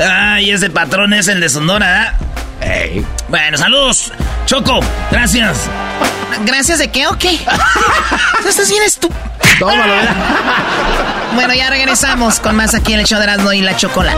[0.06, 2.18] Ay, ese patrón es el de Sonora,
[2.60, 3.02] ¿eh?
[3.30, 4.12] Bueno, saludos.
[4.48, 5.70] Choco, gracias.
[6.46, 7.40] ¿Gracias de qué o qué?
[8.48, 9.20] Estás bien estúpido.
[9.60, 9.94] Tómalo,
[11.36, 14.18] Bueno, ya regresamos con más aquí en el show de Erasmo y la Chocolata.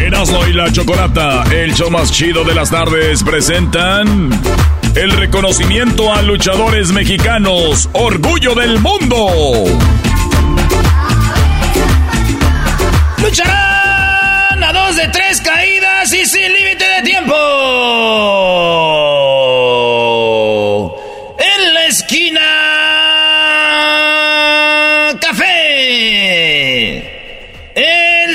[0.00, 4.30] Erasmo y la Chocolata, el show más chido de las tardes, presentan
[4.94, 9.64] el reconocimiento a luchadores mexicanos, orgullo del mundo.
[13.18, 18.99] Lucharán a dos de tres caídas y sin límite de tiempo.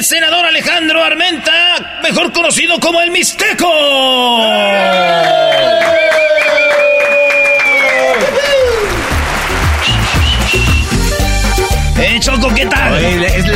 [0.06, 3.68] Senador Alejandro Armenta, mejor conocido como el Mixteco.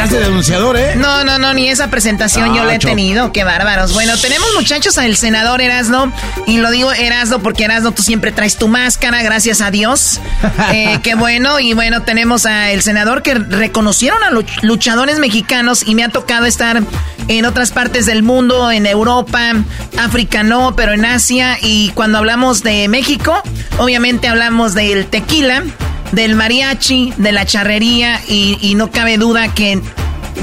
[0.08, 0.96] De denunciador, ¿eh?
[0.96, 3.34] No, no, no, ni esa presentación yo la he tenido.
[3.34, 3.94] Qué bárbaros.
[3.94, 6.14] Bueno, tenemos muchachos al senador Erasno.
[6.48, 10.20] Y lo digo Erasno porque Erasno tú siempre traes tu máscara, gracias a Dios.
[10.72, 11.60] Eh, qué bueno.
[11.60, 14.30] Y bueno, tenemos al senador que reconocieron a
[14.62, 16.82] luchadores mexicanos y me ha tocado estar
[17.28, 19.54] en otras partes del mundo, en Europa,
[19.98, 21.58] África no, pero en Asia.
[21.62, 23.42] Y cuando hablamos de México,
[23.78, 25.64] obviamente hablamos del tequila
[26.12, 29.80] del mariachi, de la charrería y, no cabe duda que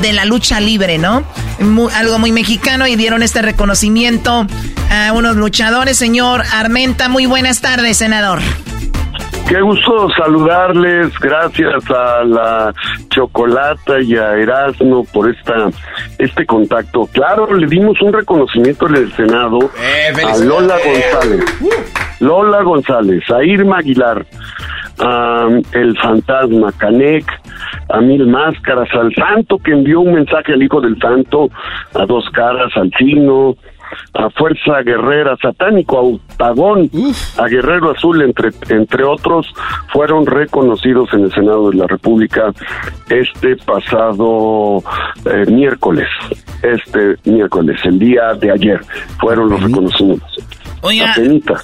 [0.00, 1.24] de la lucha libre, ¿no?
[1.94, 4.46] algo muy mexicano y dieron este reconocimiento
[4.90, 5.96] a unos luchadores.
[5.96, 8.40] Señor Armenta, muy buenas tardes, senador.
[9.48, 12.74] Qué gusto saludarles, gracias a la
[13.10, 15.68] Chocolata y a Erasmo por esta
[16.18, 17.06] este contacto.
[17.12, 21.44] Claro, le dimos un reconocimiento en el Senado eh, a Lola González,
[22.18, 24.26] Lola González, a Irma Aguilar,
[24.98, 27.24] a El Fantasma, Canek,
[27.88, 31.48] a Mil Máscaras, al Santo que envió un mensaje al Hijo del Santo,
[31.94, 33.56] a Dos Caras, al Chino,
[34.14, 36.90] a Fuerza Guerrera, Satánico, a Utagón,
[37.38, 39.46] a Guerrero Azul, entre, entre otros,
[39.92, 42.52] fueron reconocidos en el Senado de la República
[43.08, 44.82] este pasado
[45.24, 46.08] eh, miércoles,
[46.62, 48.80] este miércoles, el día de ayer,
[49.20, 50.36] fueron los reconocimientos.
[50.82, 51.16] Oiga,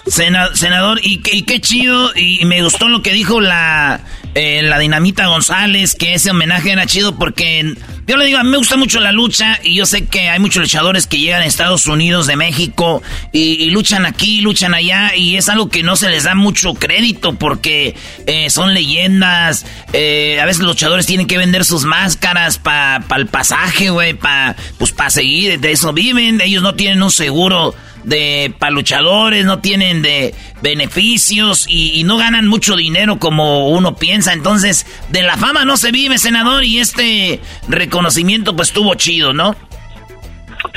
[0.06, 4.01] senador, y, qué chido, y me gustó lo que dijo la,
[4.34, 7.74] eh, la Dinamita González, que ese homenaje era chido porque
[8.06, 10.40] yo le digo, a mí me gusta mucho la lucha y yo sé que hay
[10.40, 13.02] muchos luchadores que llegan a Estados Unidos de México
[13.32, 17.34] y, luchan aquí, luchan allá y es algo que no se les da mucho crédito
[17.34, 17.94] porque
[18.26, 19.66] eh, son leyendas.
[19.93, 24.56] Eh, a veces los luchadores tienen que vender sus máscaras para el pasaje, güey, para
[24.78, 26.40] pues, pa seguir, de eso viven.
[26.40, 27.74] Ellos no tienen un seguro
[28.05, 34.33] de paluchadores, no tienen de beneficios y, no ganan mucho dinero como uno piensa.
[34.33, 39.55] Entonces, de la fama no se vive, senador, y este reconocimiento pues estuvo chido, ¿no?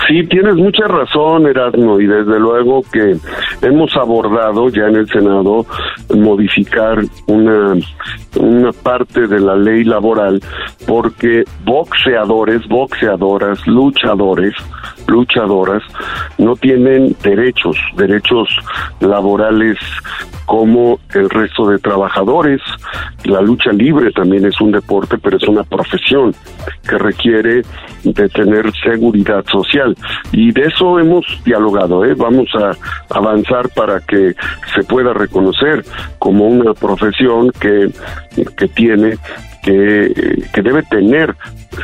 [0.08, 3.16] Sí, tienes mucha razón, Erasmo, y desde luego que
[3.62, 5.66] hemos abordado ya en el Senado
[6.14, 7.74] modificar una,
[8.36, 10.42] una parte de la ley laboral
[10.86, 14.54] porque boxeadores, boxeadoras, luchadores,
[15.08, 15.84] luchadoras
[16.38, 18.50] no tienen derechos, derechos
[19.00, 19.78] laborales
[20.46, 22.62] como el resto de trabajadores.
[23.24, 26.34] La lucha libre también es un deporte, pero es una profesión
[26.88, 27.64] que requiere
[28.04, 29.96] de tener seguridad social.
[30.32, 32.14] Y de eso hemos dialogado, ¿eh?
[32.16, 32.72] vamos a
[33.16, 34.36] avanzar para que
[34.74, 35.84] se pueda reconocer
[36.20, 37.90] como una profesión que,
[38.58, 39.18] que tiene,
[39.64, 41.36] que, que debe tener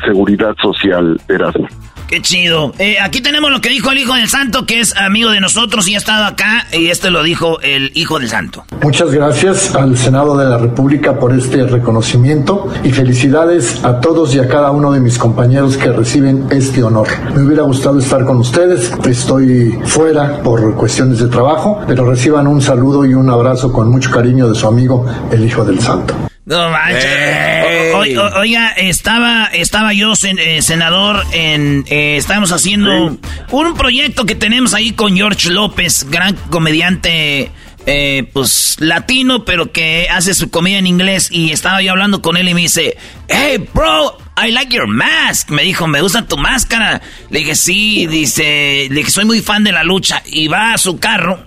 [0.06, 1.68] seguridad social, Erasmo.
[2.12, 2.74] Qué chido.
[2.78, 5.88] Eh, aquí tenemos lo que dijo el Hijo del Santo, que es amigo de nosotros
[5.88, 6.68] y ha estado acá.
[6.74, 8.66] Y este lo dijo el Hijo del Santo.
[8.84, 14.40] Muchas gracias al Senado de la República por este reconocimiento y felicidades a todos y
[14.40, 17.08] a cada uno de mis compañeros que reciben este honor.
[17.34, 18.92] Me hubiera gustado estar con ustedes.
[19.08, 24.12] Estoy fuera por cuestiones de trabajo, pero reciban un saludo y un abrazo con mucho
[24.12, 26.31] cariño de su amigo, el Hijo del Santo.
[26.46, 27.94] No manches.
[28.36, 33.18] oiga, estaba, estaba yo, eh, senador, en, eh, estábamos haciendo
[33.52, 37.52] un proyecto que tenemos ahí con George López, gran comediante,
[37.86, 41.30] eh, pues latino, pero que hace su comida en inglés.
[41.32, 42.98] Y estaba yo hablando con él y me dice,
[43.28, 45.52] hey, bro, I like your mask.
[45.52, 47.04] Me dijo, me gusta tu máscara.
[47.30, 50.24] Le dije, sí, dice, le dije, soy muy fan de la lucha.
[50.26, 51.46] Y va a su carro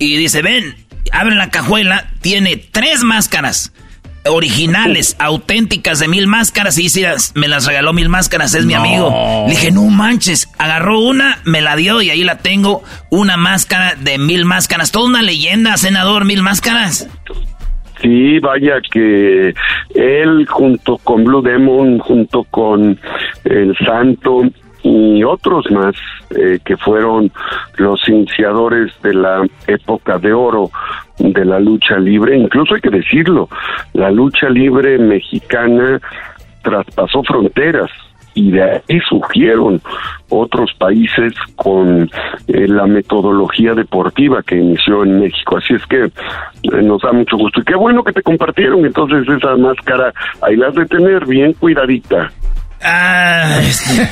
[0.00, 0.74] y dice, ven,
[1.12, 3.72] abre la cajuela, tiene tres máscaras
[4.28, 6.78] originales, auténticas de mil máscaras.
[6.78, 6.88] Y
[7.34, 9.44] me las regaló mil máscaras, es mi amigo.
[9.46, 10.48] Le dije, no manches.
[10.58, 12.82] Agarró una, me la dio y ahí la tengo.
[13.10, 14.92] Una máscara de mil máscaras.
[14.92, 17.08] Toda una leyenda, senador, mil máscaras.
[18.02, 19.54] Sí, vaya que
[19.94, 22.98] él junto con Blue Demon, junto con
[23.44, 24.42] el Santo
[24.86, 25.96] y otros más
[26.30, 27.32] eh, que fueron
[27.76, 30.70] los iniciadores de la época de oro
[31.18, 33.48] de la lucha libre, incluso hay que decirlo,
[33.94, 36.00] la lucha libre mexicana
[36.62, 37.90] traspasó fronteras,
[38.34, 39.80] y de ahí surgieron
[40.28, 42.08] otros países con
[42.48, 45.56] eh, la metodología deportiva que inició en México.
[45.56, 47.60] Así es que eh, nos da mucho gusto.
[47.60, 51.54] Y qué bueno que te compartieron entonces esa máscara, ahí la has de tener bien
[51.54, 52.30] cuidadita.
[52.82, 53.60] Ah,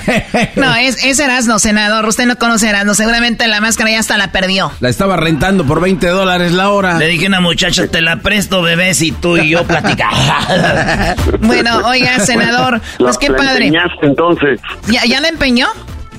[0.57, 2.07] no, es, es Erasno, senador.
[2.07, 2.95] Usted no conoce Erasno.
[2.95, 4.73] Seguramente la máscara ya hasta la perdió.
[4.81, 6.99] La estaba rentando por 20 dólares la hora.
[6.99, 10.19] Le dije a una muchacha, te la presto, bebé, si tú y yo platicamos.
[11.41, 13.70] bueno, oiga, senador, pues qué padre.
[14.03, 14.61] entonces.
[14.89, 15.69] ¿Ya, ¿Ya la empeñó?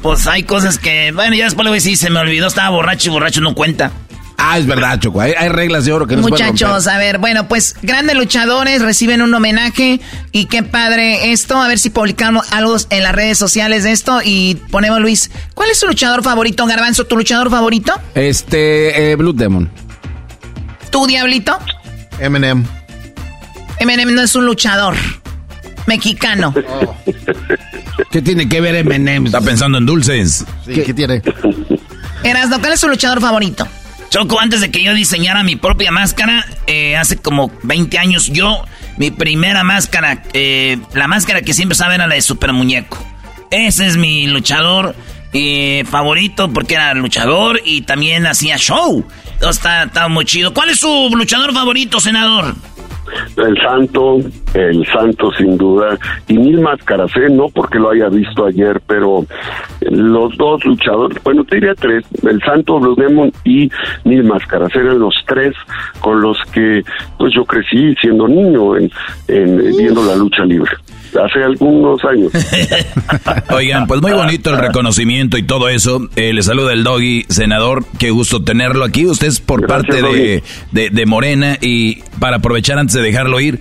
[0.02, 2.70] Pues hay cosas que, bueno, ya después le voy a decir, se me olvidó, estaba
[2.70, 3.92] borracho y borracho no cuenta.
[4.38, 5.22] Ah, es verdad, Choco.
[5.22, 9.34] Hay, reglas de oro que no Muchachos, a ver, bueno, pues grandes luchadores reciben un
[9.34, 10.02] homenaje
[10.32, 11.62] y qué padre esto.
[11.62, 15.70] A ver si publicamos algo en las redes sociales de esto y ponemos, Luis, ¿cuál
[15.70, 17.06] es su luchador favorito, Garbanzo?
[17.06, 17.94] ¿Tu luchador favorito?
[18.14, 19.70] Este, eh, Blue Demon.
[20.90, 21.58] ¿Tu diablito?
[22.20, 22.66] Eminem.
[23.80, 24.96] Eminem no es un luchador
[25.88, 26.54] mexicano.
[28.12, 29.26] ¿Qué tiene que ver Eminem?
[29.26, 30.46] Está pensando en dulces.
[30.66, 31.22] Sí, ¿qué, tiene?
[32.24, 33.68] Erasno, ¿cuál es su luchador favorito?
[34.10, 38.64] Choco, antes de que yo diseñara mi propia máscara, eh, hace como 20 años, yo,
[38.98, 42.98] mi primera máscara, eh, la máscara que siempre saben era la de Super Muñeco.
[43.52, 44.96] Ese es mi luchador
[45.34, 49.06] eh, favorito porque era luchador y también hacía show.
[49.42, 50.54] Está, está muy chido.
[50.54, 52.56] ¿Cuál es su luchador favorito, senador?
[53.38, 54.20] El santo,
[54.54, 57.30] el santo sin duda, y mil máscaras, ¿eh?
[57.30, 59.26] no porque lo haya visto ayer, pero
[59.82, 63.70] los dos luchadores, bueno, te diría tres, el santo, Blue Demon y
[64.04, 65.56] mil máscaras, eran los tres
[66.00, 66.84] con los que
[67.18, 68.90] pues yo crecí siendo niño en,
[69.28, 70.72] en viendo la lucha libre
[71.18, 72.32] hace algunos años.
[73.50, 76.08] Oigan, pues muy bonito el reconocimiento y todo eso.
[76.16, 77.86] Eh, le saluda el doggy, senador.
[77.98, 79.06] Qué gusto tenerlo aquí.
[79.06, 83.60] Usted es por parte de, de, Morena y para aprovechar antes de dejarlo ir.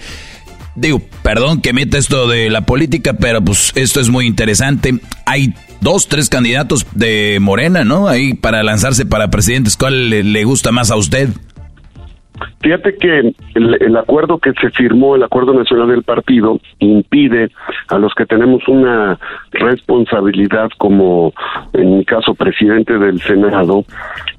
[0.76, 4.94] Digo, perdón que meta esto de la política, pero pues esto es muy interesante.
[5.26, 8.09] Hay dos, tres candidatos de Morena, ¿no?
[8.09, 9.76] Ahí para lanzarse para presidentes.
[9.76, 11.28] ¿Cuál le gusta más a usted?
[12.61, 17.51] Fíjate que el, acuerdo que se firmó, el acuerdo nacional del partido, impide
[17.89, 19.19] a los que tenemos una
[19.52, 21.32] responsabilidad como,
[21.74, 23.85] en mi caso, presidente del Senado,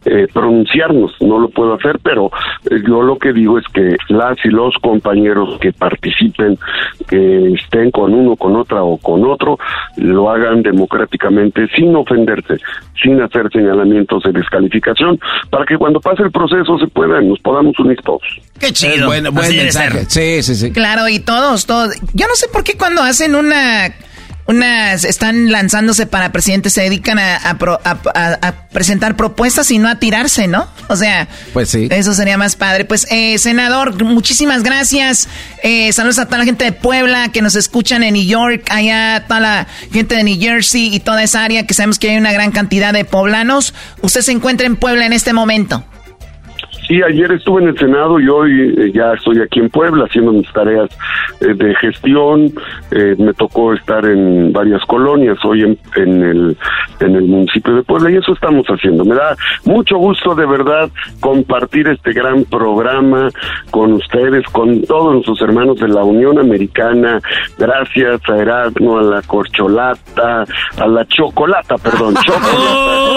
[0.05, 1.15] eh, pronunciarnos.
[1.21, 2.31] No lo puedo hacer, pero
[2.69, 6.57] eh, yo lo que digo es que las y los compañeros que participen,
[7.07, 9.57] que estén con uno, con otra o con otro,
[9.97, 12.57] lo hagan democráticamente, sin ofenderse,
[13.01, 15.19] sin hacer señalamientos de descalificación,
[15.49, 18.23] para que cuando pase el proceso se puedan, nos podamos todos.
[18.59, 19.07] Qué chido.
[19.07, 20.05] buen, mensaje.
[20.07, 20.71] Sí, sí, sí.
[20.71, 21.93] Claro, y todos, todos.
[22.13, 23.93] Yo no sé por qué cuando hacen una
[24.47, 27.57] unas están lanzándose para presidente, se dedican a,
[28.71, 30.67] presentar propuestas y no a tirarse, ¿no?
[30.87, 31.87] O sea, pues sí.
[31.89, 32.85] Eso sería más padre.
[32.85, 35.27] Pues, eh, senador, muchísimas gracias.
[35.63, 39.25] Eh, saludos a toda la gente de Puebla que nos escuchan en New York, allá
[39.27, 42.33] toda la gente de New Jersey y toda esa área que sabemos que hay una
[42.33, 43.73] gran cantidad de poblanos.
[44.01, 45.83] Usted se encuentra en Puebla en este momento.
[46.87, 50.31] Sí, ayer estuve en el Senado y hoy eh, ya estoy aquí en Puebla haciendo
[50.31, 50.89] mis tareas
[51.41, 52.53] eh, de gestión.
[52.91, 56.57] Eh, me tocó estar en varias colonias hoy en, en, el,
[56.99, 59.03] en el municipio de Puebla y eso estamos haciendo.
[59.03, 59.35] Me da
[59.65, 60.89] mucho gusto de verdad
[61.19, 63.29] compartir este gran programa
[63.71, 67.19] con ustedes, con todos nuestros hermanos de la Unión Americana.
[67.57, 70.45] Gracias a Erasmo, a la Corcholata,
[70.77, 73.15] a la Chocolata, perdón, Chocolata.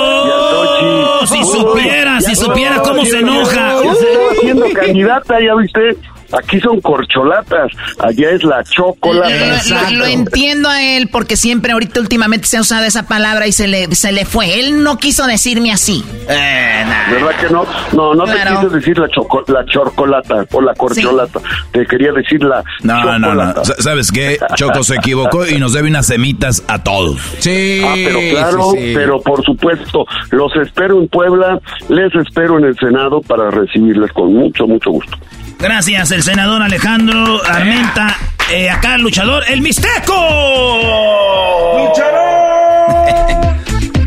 [1.20, 3.57] Oh, si supiera, si supiera cómo se enoja.
[3.84, 5.96] Ya se haciendo candidata, ya viste.
[6.32, 9.94] Aquí son corcholatas, allá es la chocolate.
[9.94, 13.66] Lo, entiendo a él porque siempre ahorita últimamente se ha usado esa palabra y se
[13.66, 14.60] le, se le fue.
[14.60, 16.04] Él no quiso decirme así.
[16.28, 17.66] Eh, ¿Verdad que no?
[17.94, 21.40] No, no te quise decir la, choco, la chocolata o la corcholata.
[21.72, 23.54] Te quería decir la No, no, no.
[23.78, 24.38] ¿Sabes qué?
[24.54, 27.20] Choco se equivocó y nos debe unas semitas a todos.
[27.38, 27.82] Sí.
[27.84, 33.22] Ah, pero claro, pero por supuesto, los espero en Puebla, les espero en el Senado
[33.22, 35.16] para recibirles con mucho, mucho gusto.
[35.58, 38.16] Gracias, el senador Alejandro Armenta
[38.50, 40.14] eh, acá el luchador, el Mixteco.
[41.76, 43.56] ¡Luchador!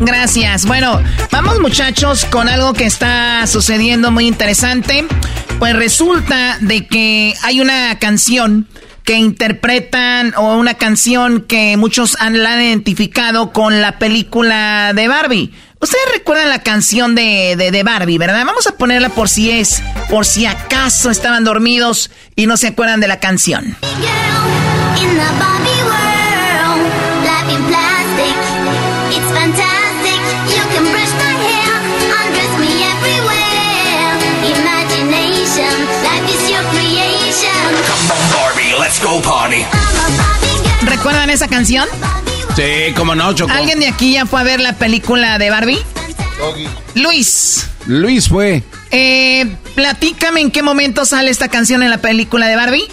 [0.00, 0.66] Gracias.
[0.66, 1.00] Bueno,
[1.30, 5.06] vamos muchachos con algo que está sucediendo muy interesante.
[5.60, 8.66] Pues resulta de que hay una canción
[9.04, 15.06] que interpretan o una canción que muchos han la han identificado con la película de
[15.06, 15.52] Barbie.
[15.82, 18.44] Ustedes recuerdan la canción de, de, Barbie, ¿verdad?
[18.46, 23.00] Vamos a ponerla por si es, por si acaso estaban dormidos y no se acuerdan
[23.00, 23.76] de la canción.
[40.86, 41.88] ¿Recuerdan esa canción?
[42.56, 43.52] Sí, como no, Choco.
[43.52, 45.78] ¿Alguien de aquí ya fue a ver la película de Barbie?
[46.94, 47.68] Luis.
[47.86, 48.62] Luis fue.
[48.90, 52.84] Eh, platícame en qué momento sale esta canción en la película de Barbie.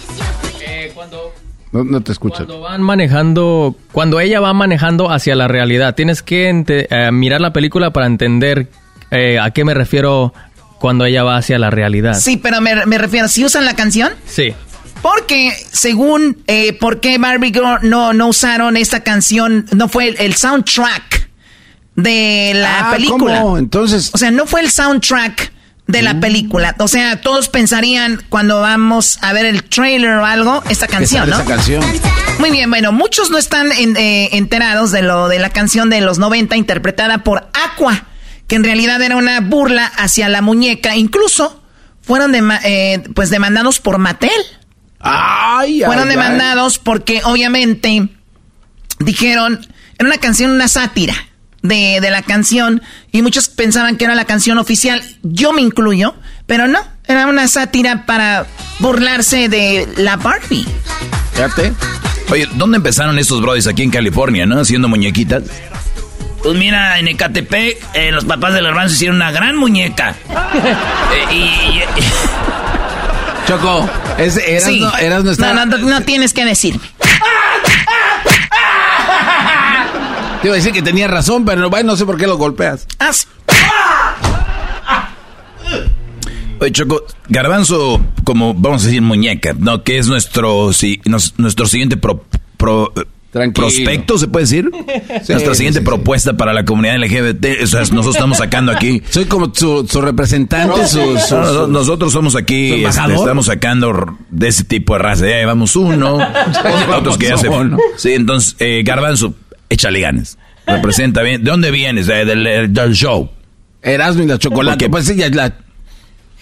[0.60, 1.34] Eh, cuando...
[1.72, 2.36] No, te escucho.
[2.46, 7.52] Cuando van manejando, cuando ella va manejando hacia la realidad, tienes que eh, mirar la
[7.52, 8.68] película para entender
[9.10, 10.32] eh, a qué me refiero
[10.80, 12.14] cuando ella va hacia la realidad.
[12.14, 14.12] Sí, pero me, me refiero, ¿si usan la canción?
[14.26, 14.54] Sí.
[15.02, 20.34] Porque según eh, por qué Barbie Girl no, no usaron esta canción, no fue el,
[20.34, 21.30] soundtrack
[21.96, 23.40] de la ah, película.
[23.40, 23.58] ¿cómo?
[23.58, 24.10] Entonces.
[24.12, 25.52] O sea, no fue el soundtrack
[25.90, 26.20] de la mm.
[26.20, 26.76] película.
[26.78, 31.36] O sea, todos pensarían cuando vamos a ver el trailer o algo, esta canción, ¿no?
[31.36, 31.84] Esa canción.
[32.38, 36.18] Muy bien, bueno, muchos no están eh, enterados de lo de la canción de los
[36.18, 38.04] 90 interpretada por Aqua,
[38.46, 40.96] que en realidad era una burla hacia la muñeca.
[40.96, 41.62] Incluso
[42.02, 44.30] fueron eh, pues demandados por Mattel.
[45.00, 48.08] Ay, Fueron demandados porque obviamente
[48.98, 49.66] dijeron,
[49.98, 51.14] era una canción, una sátira
[51.62, 56.14] de, de, la canción y muchos pensaban que era la canción oficial, yo me incluyo,
[56.46, 58.46] pero no, era una sátira para
[58.78, 60.66] burlarse de la Barbie.
[61.32, 61.72] Fíjate.
[62.30, 64.60] Oye, ¿dónde empezaron estos brodis aquí en California, no?
[64.60, 65.42] Haciendo muñequitas.
[66.42, 70.14] Pues mira, en Ecatepec, eh, los papás del hermano hicieron una gran muñeca.
[71.12, 71.80] Eh, y
[73.50, 73.84] Choco,
[74.16, 75.52] es, eras, no, eras nuestra...
[75.52, 76.82] No, no, no tienes que decirme.
[80.40, 82.86] Te iba a decir que tenía razón, pero bueno, no sé por qué lo golpeas.
[86.60, 89.82] Oye, Choco, Garbanzo, como vamos a decir muñeca, ¿no?
[89.82, 91.00] Que es nuestro, sí,
[91.36, 92.24] nuestro siguiente pro,
[92.56, 92.92] pro
[93.30, 94.70] prospecto, ¿se puede decir?
[95.28, 97.62] Nuestra siguiente propuesta para la comunidad LGBT.
[97.62, 99.02] O sea, nosotros estamos sacando aquí.
[99.10, 100.80] Soy como su, representante.
[101.68, 105.26] nosotros somos aquí, este, estamos sacando de ese tipo de raza.
[105.26, 106.18] Ya llevamos uno.
[106.96, 107.48] otros que ya se.
[107.96, 109.34] Sí, entonces, eh, Garbanzo,
[109.68, 110.38] échale ganas.
[110.66, 111.42] Representa bien.
[111.42, 112.06] ¿De dónde vienes?
[112.06, 113.30] del, del, show.
[113.82, 114.88] Erasmo y la chocolate.
[114.88, 115.54] Pues sí, ya la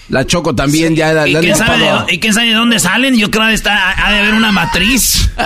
[0.09, 3.17] la Choco también ya ¿Y, quién sabe de, ¿Y quién sabe de dónde salen?
[3.17, 5.29] Yo creo que está, ha de haber una matriz.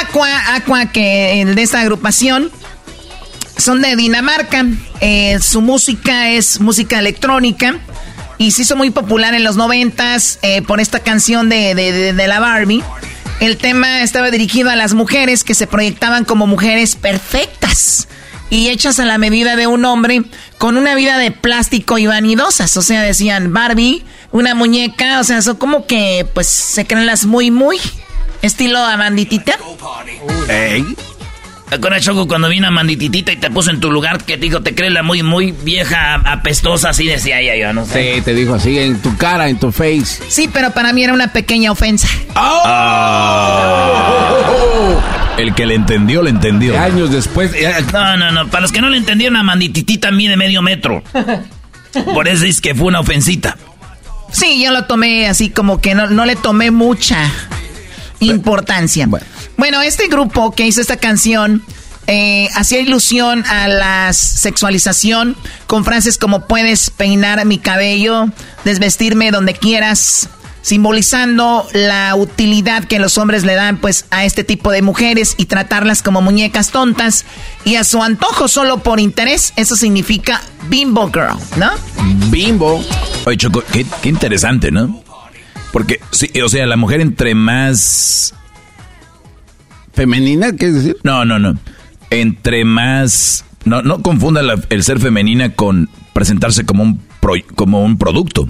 [0.00, 2.50] Aqua, Aqua, que de esta agrupación
[3.56, 4.66] son de Dinamarca.
[5.00, 7.76] Eh, su música es música electrónica
[8.38, 12.26] y se hizo muy popular en los noventas eh, por esta canción de, de, de
[12.26, 12.82] la Barbie.
[13.38, 18.08] El tema estaba dirigido a las mujeres que se proyectaban como mujeres perfectas
[18.50, 20.22] y hechas a la medida de un hombre
[20.58, 22.76] con una vida de plástico y vanidosas.
[22.76, 27.24] O sea, decían Barbie, una muñeca, o sea, son como que pues se creen las
[27.24, 27.78] muy, muy
[28.42, 29.56] estilo Amanditita.
[30.48, 30.84] Ey.
[31.70, 34.92] ¿Te Choco, cuando vino Amandititita y te puso en tu lugar que dijo, te crees
[34.92, 38.16] la muy, muy vieja, apestosa, así decía ella, yo no sé.
[38.16, 40.20] Sí, te dijo así, en tu cara, en tu face.
[40.28, 42.08] Sí, pero para mí era una pequeña ofensa.
[42.34, 42.60] Oh.
[45.38, 46.78] El que le entendió, le entendió.
[46.78, 47.52] Años después.
[47.92, 48.48] No, no, no.
[48.48, 51.02] Para los que no le entendieron, Amandititita mide medio metro.
[52.14, 53.56] Por eso es que fue una ofensita.
[54.32, 57.30] Sí, yo lo tomé así como que no, no le tomé mucha
[58.20, 59.06] importancia.
[59.06, 59.26] Bueno.
[59.56, 61.62] Bueno, este grupo que hizo esta canción
[62.06, 65.36] eh, hacía ilusión a la sexualización
[65.66, 68.26] con frases como puedes peinar mi cabello,
[68.64, 70.28] desvestirme donde quieras,
[70.62, 75.46] simbolizando la utilidad que los hombres le dan pues a este tipo de mujeres y
[75.46, 77.24] tratarlas como muñecas tontas
[77.64, 81.70] y a su antojo solo por interés, eso significa bimbo girl, ¿no?
[82.30, 82.84] Bimbo.
[83.24, 85.02] Oye, Choco, qué, qué interesante, ¿no?
[85.72, 88.34] Porque, sí, o sea, la mujer entre más
[89.92, 90.52] ¿Femenina?
[90.52, 90.96] ¿Qué es decir?
[91.02, 91.58] No, no, no.
[92.10, 93.44] Entre más...
[93.64, 97.02] No, no confunda el ser femenina con presentarse como un,
[97.54, 98.48] como un producto.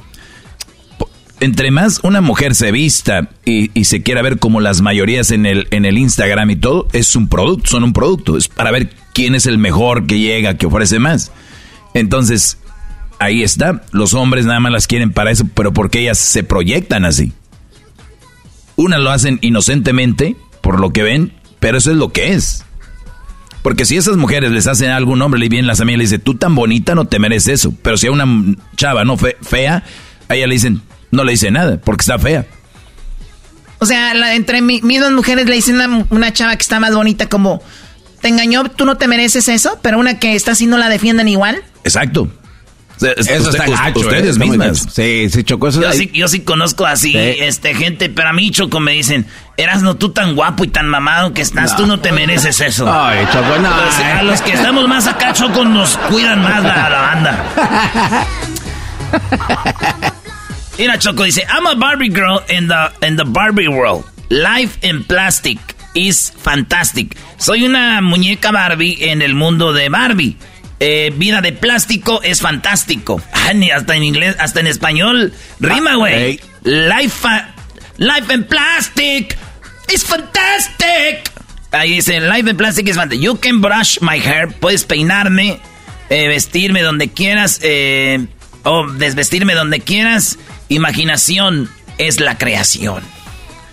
[1.40, 5.98] Entre más una mujer se vista y, se quiera ver como las mayorías en el,
[5.98, 8.36] Instagram y todo, es un producto, son un producto.
[8.36, 11.32] Es para ver quién es el mejor que llega, que ofrece más.
[11.94, 12.58] Entonces,
[13.18, 13.82] ahí está.
[13.90, 17.32] Los hombres nada más las quieren para eso, pero porque ellas se proyectan así.
[18.76, 22.66] Unas lo hacen inocentemente, por lo que ven, pero eso es lo que es.
[23.62, 26.04] Porque si esas mujeres les hacen a algún hombre, le vienen las amigas y le
[26.04, 27.74] dicen, tú tan bonita no te mereces eso.
[27.82, 28.26] Pero si a una
[28.76, 29.84] chava no fea,
[30.28, 32.46] a ella le dicen, no le dice nada, porque está fea.
[33.78, 37.28] O sea, entre mis dos mujeres le dicen a una, chava que está más bonita
[37.28, 37.62] como,
[38.20, 41.28] te engañó, tú no te mereces eso, pero una que está así no la defienden
[41.28, 41.64] igual.
[41.82, 42.30] Exacto.
[43.00, 44.40] Eso está gacho, ustedes ¿eh?
[44.40, 44.86] mismas.
[44.92, 45.68] Sí, sí, Choco.
[45.68, 49.24] Eso yo, sí, yo sí conozco así, este, gente, pero a mí, Choco, me dicen,
[49.56, 52.92] eras no tú tan guapo y tan mamado que estás, tú no te mereces eso.
[52.92, 53.70] Ay, Choco, no.
[53.82, 58.26] Pues, a los que estamos más acá, Choco, nos cuidan más la, la banda.
[60.80, 64.02] Mira, Choco dice, I'm a Barbie girl in the, in the Barbie world.
[64.30, 65.58] Life in plastic
[65.94, 67.18] is fantastic.
[67.36, 70.38] Soy una muñeca Barbie en el mundo de Barbie.
[70.80, 73.20] Eh, vida de plástico es fantástico.
[73.34, 75.34] Ah, hasta en inglés, hasta en español.
[75.58, 76.40] Rima, güey.
[76.62, 77.28] Life,
[77.98, 79.36] life in plastic
[79.92, 81.30] is fantastic.
[81.72, 83.20] Ahí dice, life in plastic is fantastic.
[83.20, 84.48] You can brush my hair.
[84.48, 85.60] Puedes peinarme,
[86.08, 88.26] eh, vestirme donde quieras, eh,
[88.62, 90.38] o desvestirme donde quieras.
[90.70, 91.68] Imaginación
[91.98, 93.02] es la creación.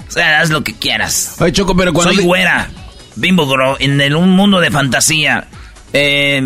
[0.08, 1.38] O sea, haz lo que quieras.
[1.40, 2.14] Ay, Choco, pero cuando...
[2.14, 2.70] Soy güera,
[3.16, 3.48] bimbo,
[3.80, 5.48] en un mundo de fantasía.
[5.94, 6.46] Eh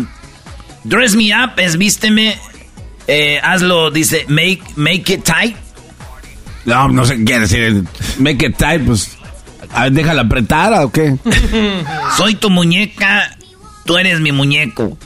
[0.84, 2.36] Dress me up es vísteme,
[3.06, 5.56] eh, hazlo, dice, make, make it tight.
[6.64, 7.84] No, no sé qué quiere decir.
[8.18, 9.16] Make it tight, pues.
[9.72, 11.16] A ver, déjala apretada o qué.
[12.16, 13.36] Soy tu muñeca,
[13.84, 14.96] tú eres mi muñeco.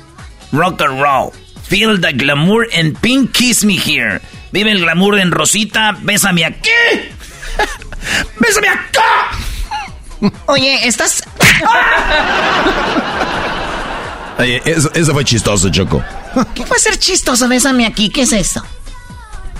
[0.53, 1.31] Rock and roll.
[1.69, 4.21] Feel the glamour and pink kiss me here.
[4.53, 6.71] Vive el glamour en rosita, bésame aquí.
[8.41, 9.33] bésame acá.
[10.47, 11.25] Oye, estás.
[14.95, 16.05] eso, fue chistoso, Choco.
[16.55, 17.49] ¿Qué puede ser chistoso?
[17.49, 18.65] Bésame aquí, ¿qué es eso?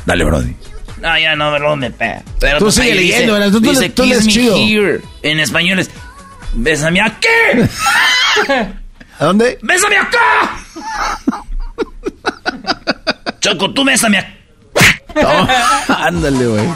[0.05, 0.55] Dale, Brody.
[1.01, 2.23] No, ya no, no me pega.
[2.39, 4.57] Pero tú sigue leyendo, dice, tú, dice, tú kiss me chido.
[4.57, 5.01] here.
[5.23, 5.91] En español es,
[6.55, 7.27] bésame aquí.
[9.19, 9.59] ¿A dónde?
[9.63, 10.61] ¡Bésame acá!
[13.41, 14.33] Choco, tú bésame acá.
[15.99, 16.69] ándale, güey.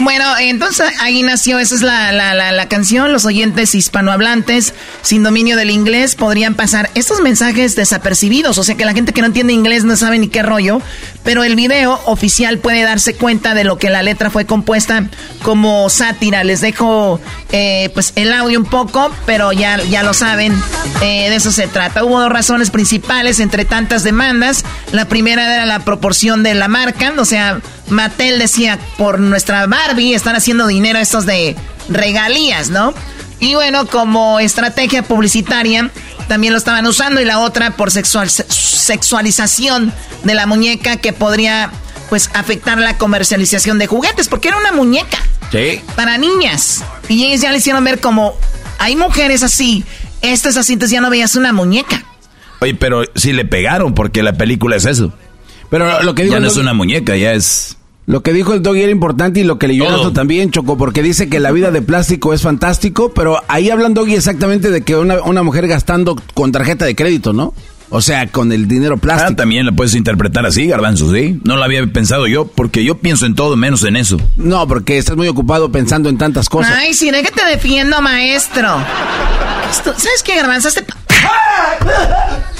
[0.00, 3.12] Bueno, entonces ahí nació, esa es la, la, la, canción.
[3.12, 4.72] Los oyentes hispanohablantes
[5.02, 8.58] sin dominio del inglés podrían pasar estos mensajes desapercibidos.
[8.58, 10.80] O sea que la gente que no entiende inglés no sabe ni qué rollo.
[11.24, 15.08] Pero el video oficial puede darse cuenta de lo que la letra fue compuesta
[15.42, 16.44] como sátira.
[16.44, 17.20] Les dejo
[17.50, 20.54] eh, pues el audio un poco, pero ya, ya lo saben,
[21.02, 22.04] eh, de eso se trata.
[22.04, 24.64] Hubo dos razones principales entre tantas demandas.
[24.92, 27.60] La primera era la proporción de la marca, o sea,
[27.90, 31.56] Mattel decía, por nuestra Barbie están haciendo dinero estos de
[31.88, 32.94] regalías, ¿no?
[33.40, 35.90] Y bueno, como estrategia publicitaria
[36.28, 39.92] también lo estaban usando y la otra por sexual, sexualización
[40.24, 41.70] de la muñeca que podría
[42.08, 45.18] pues afectar la comercialización de juguetes porque era una muñeca.
[45.52, 45.80] Sí.
[45.96, 46.84] Para niñas.
[47.08, 48.34] Y ellos ya le hicieron ver como
[48.78, 49.84] hay mujeres así,
[50.22, 52.04] esto es así, entonces ya no veías una muñeca.
[52.60, 55.12] Oye, pero sí le pegaron porque la película es eso.
[55.70, 57.77] Pero lo que digo ya no es una muñeca, ya es
[58.08, 61.02] lo que dijo el Doggy era importante y lo que leyó Jonathan también, Choco, porque
[61.02, 64.96] dice que la vida de plástico es fantástico, pero ahí hablan Doggy exactamente de que
[64.96, 67.52] una, una mujer gastando con tarjeta de crédito, ¿no?
[67.90, 69.32] O sea, con el dinero plástico.
[69.32, 71.38] Ah, también la puedes interpretar así, Garbanzo, ¿sí?
[71.44, 74.16] No lo había pensado yo, porque yo pienso en todo menos en eso.
[74.36, 76.72] No, porque estás muy ocupado pensando en tantas cosas.
[76.78, 78.68] Ay, sí, que te defiendo, maestro.
[79.70, 80.68] ¿Sabes qué, Garbanzo?
[80.68, 80.82] Este...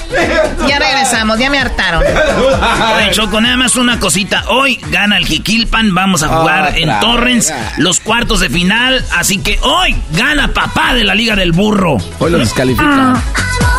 [0.67, 2.03] Ya regresamos, ya me hartaron.
[2.03, 4.43] Oye, Choco, nada más una cosita.
[4.49, 9.03] Hoy gana el Jiquilpan, vamos a jugar en Torrens los cuartos de final.
[9.15, 11.97] Así que hoy gana papá de la Liga del Burro.
[12.19, 13.15] Hoy lo descalifican.
[13.15, 13.78] Ah.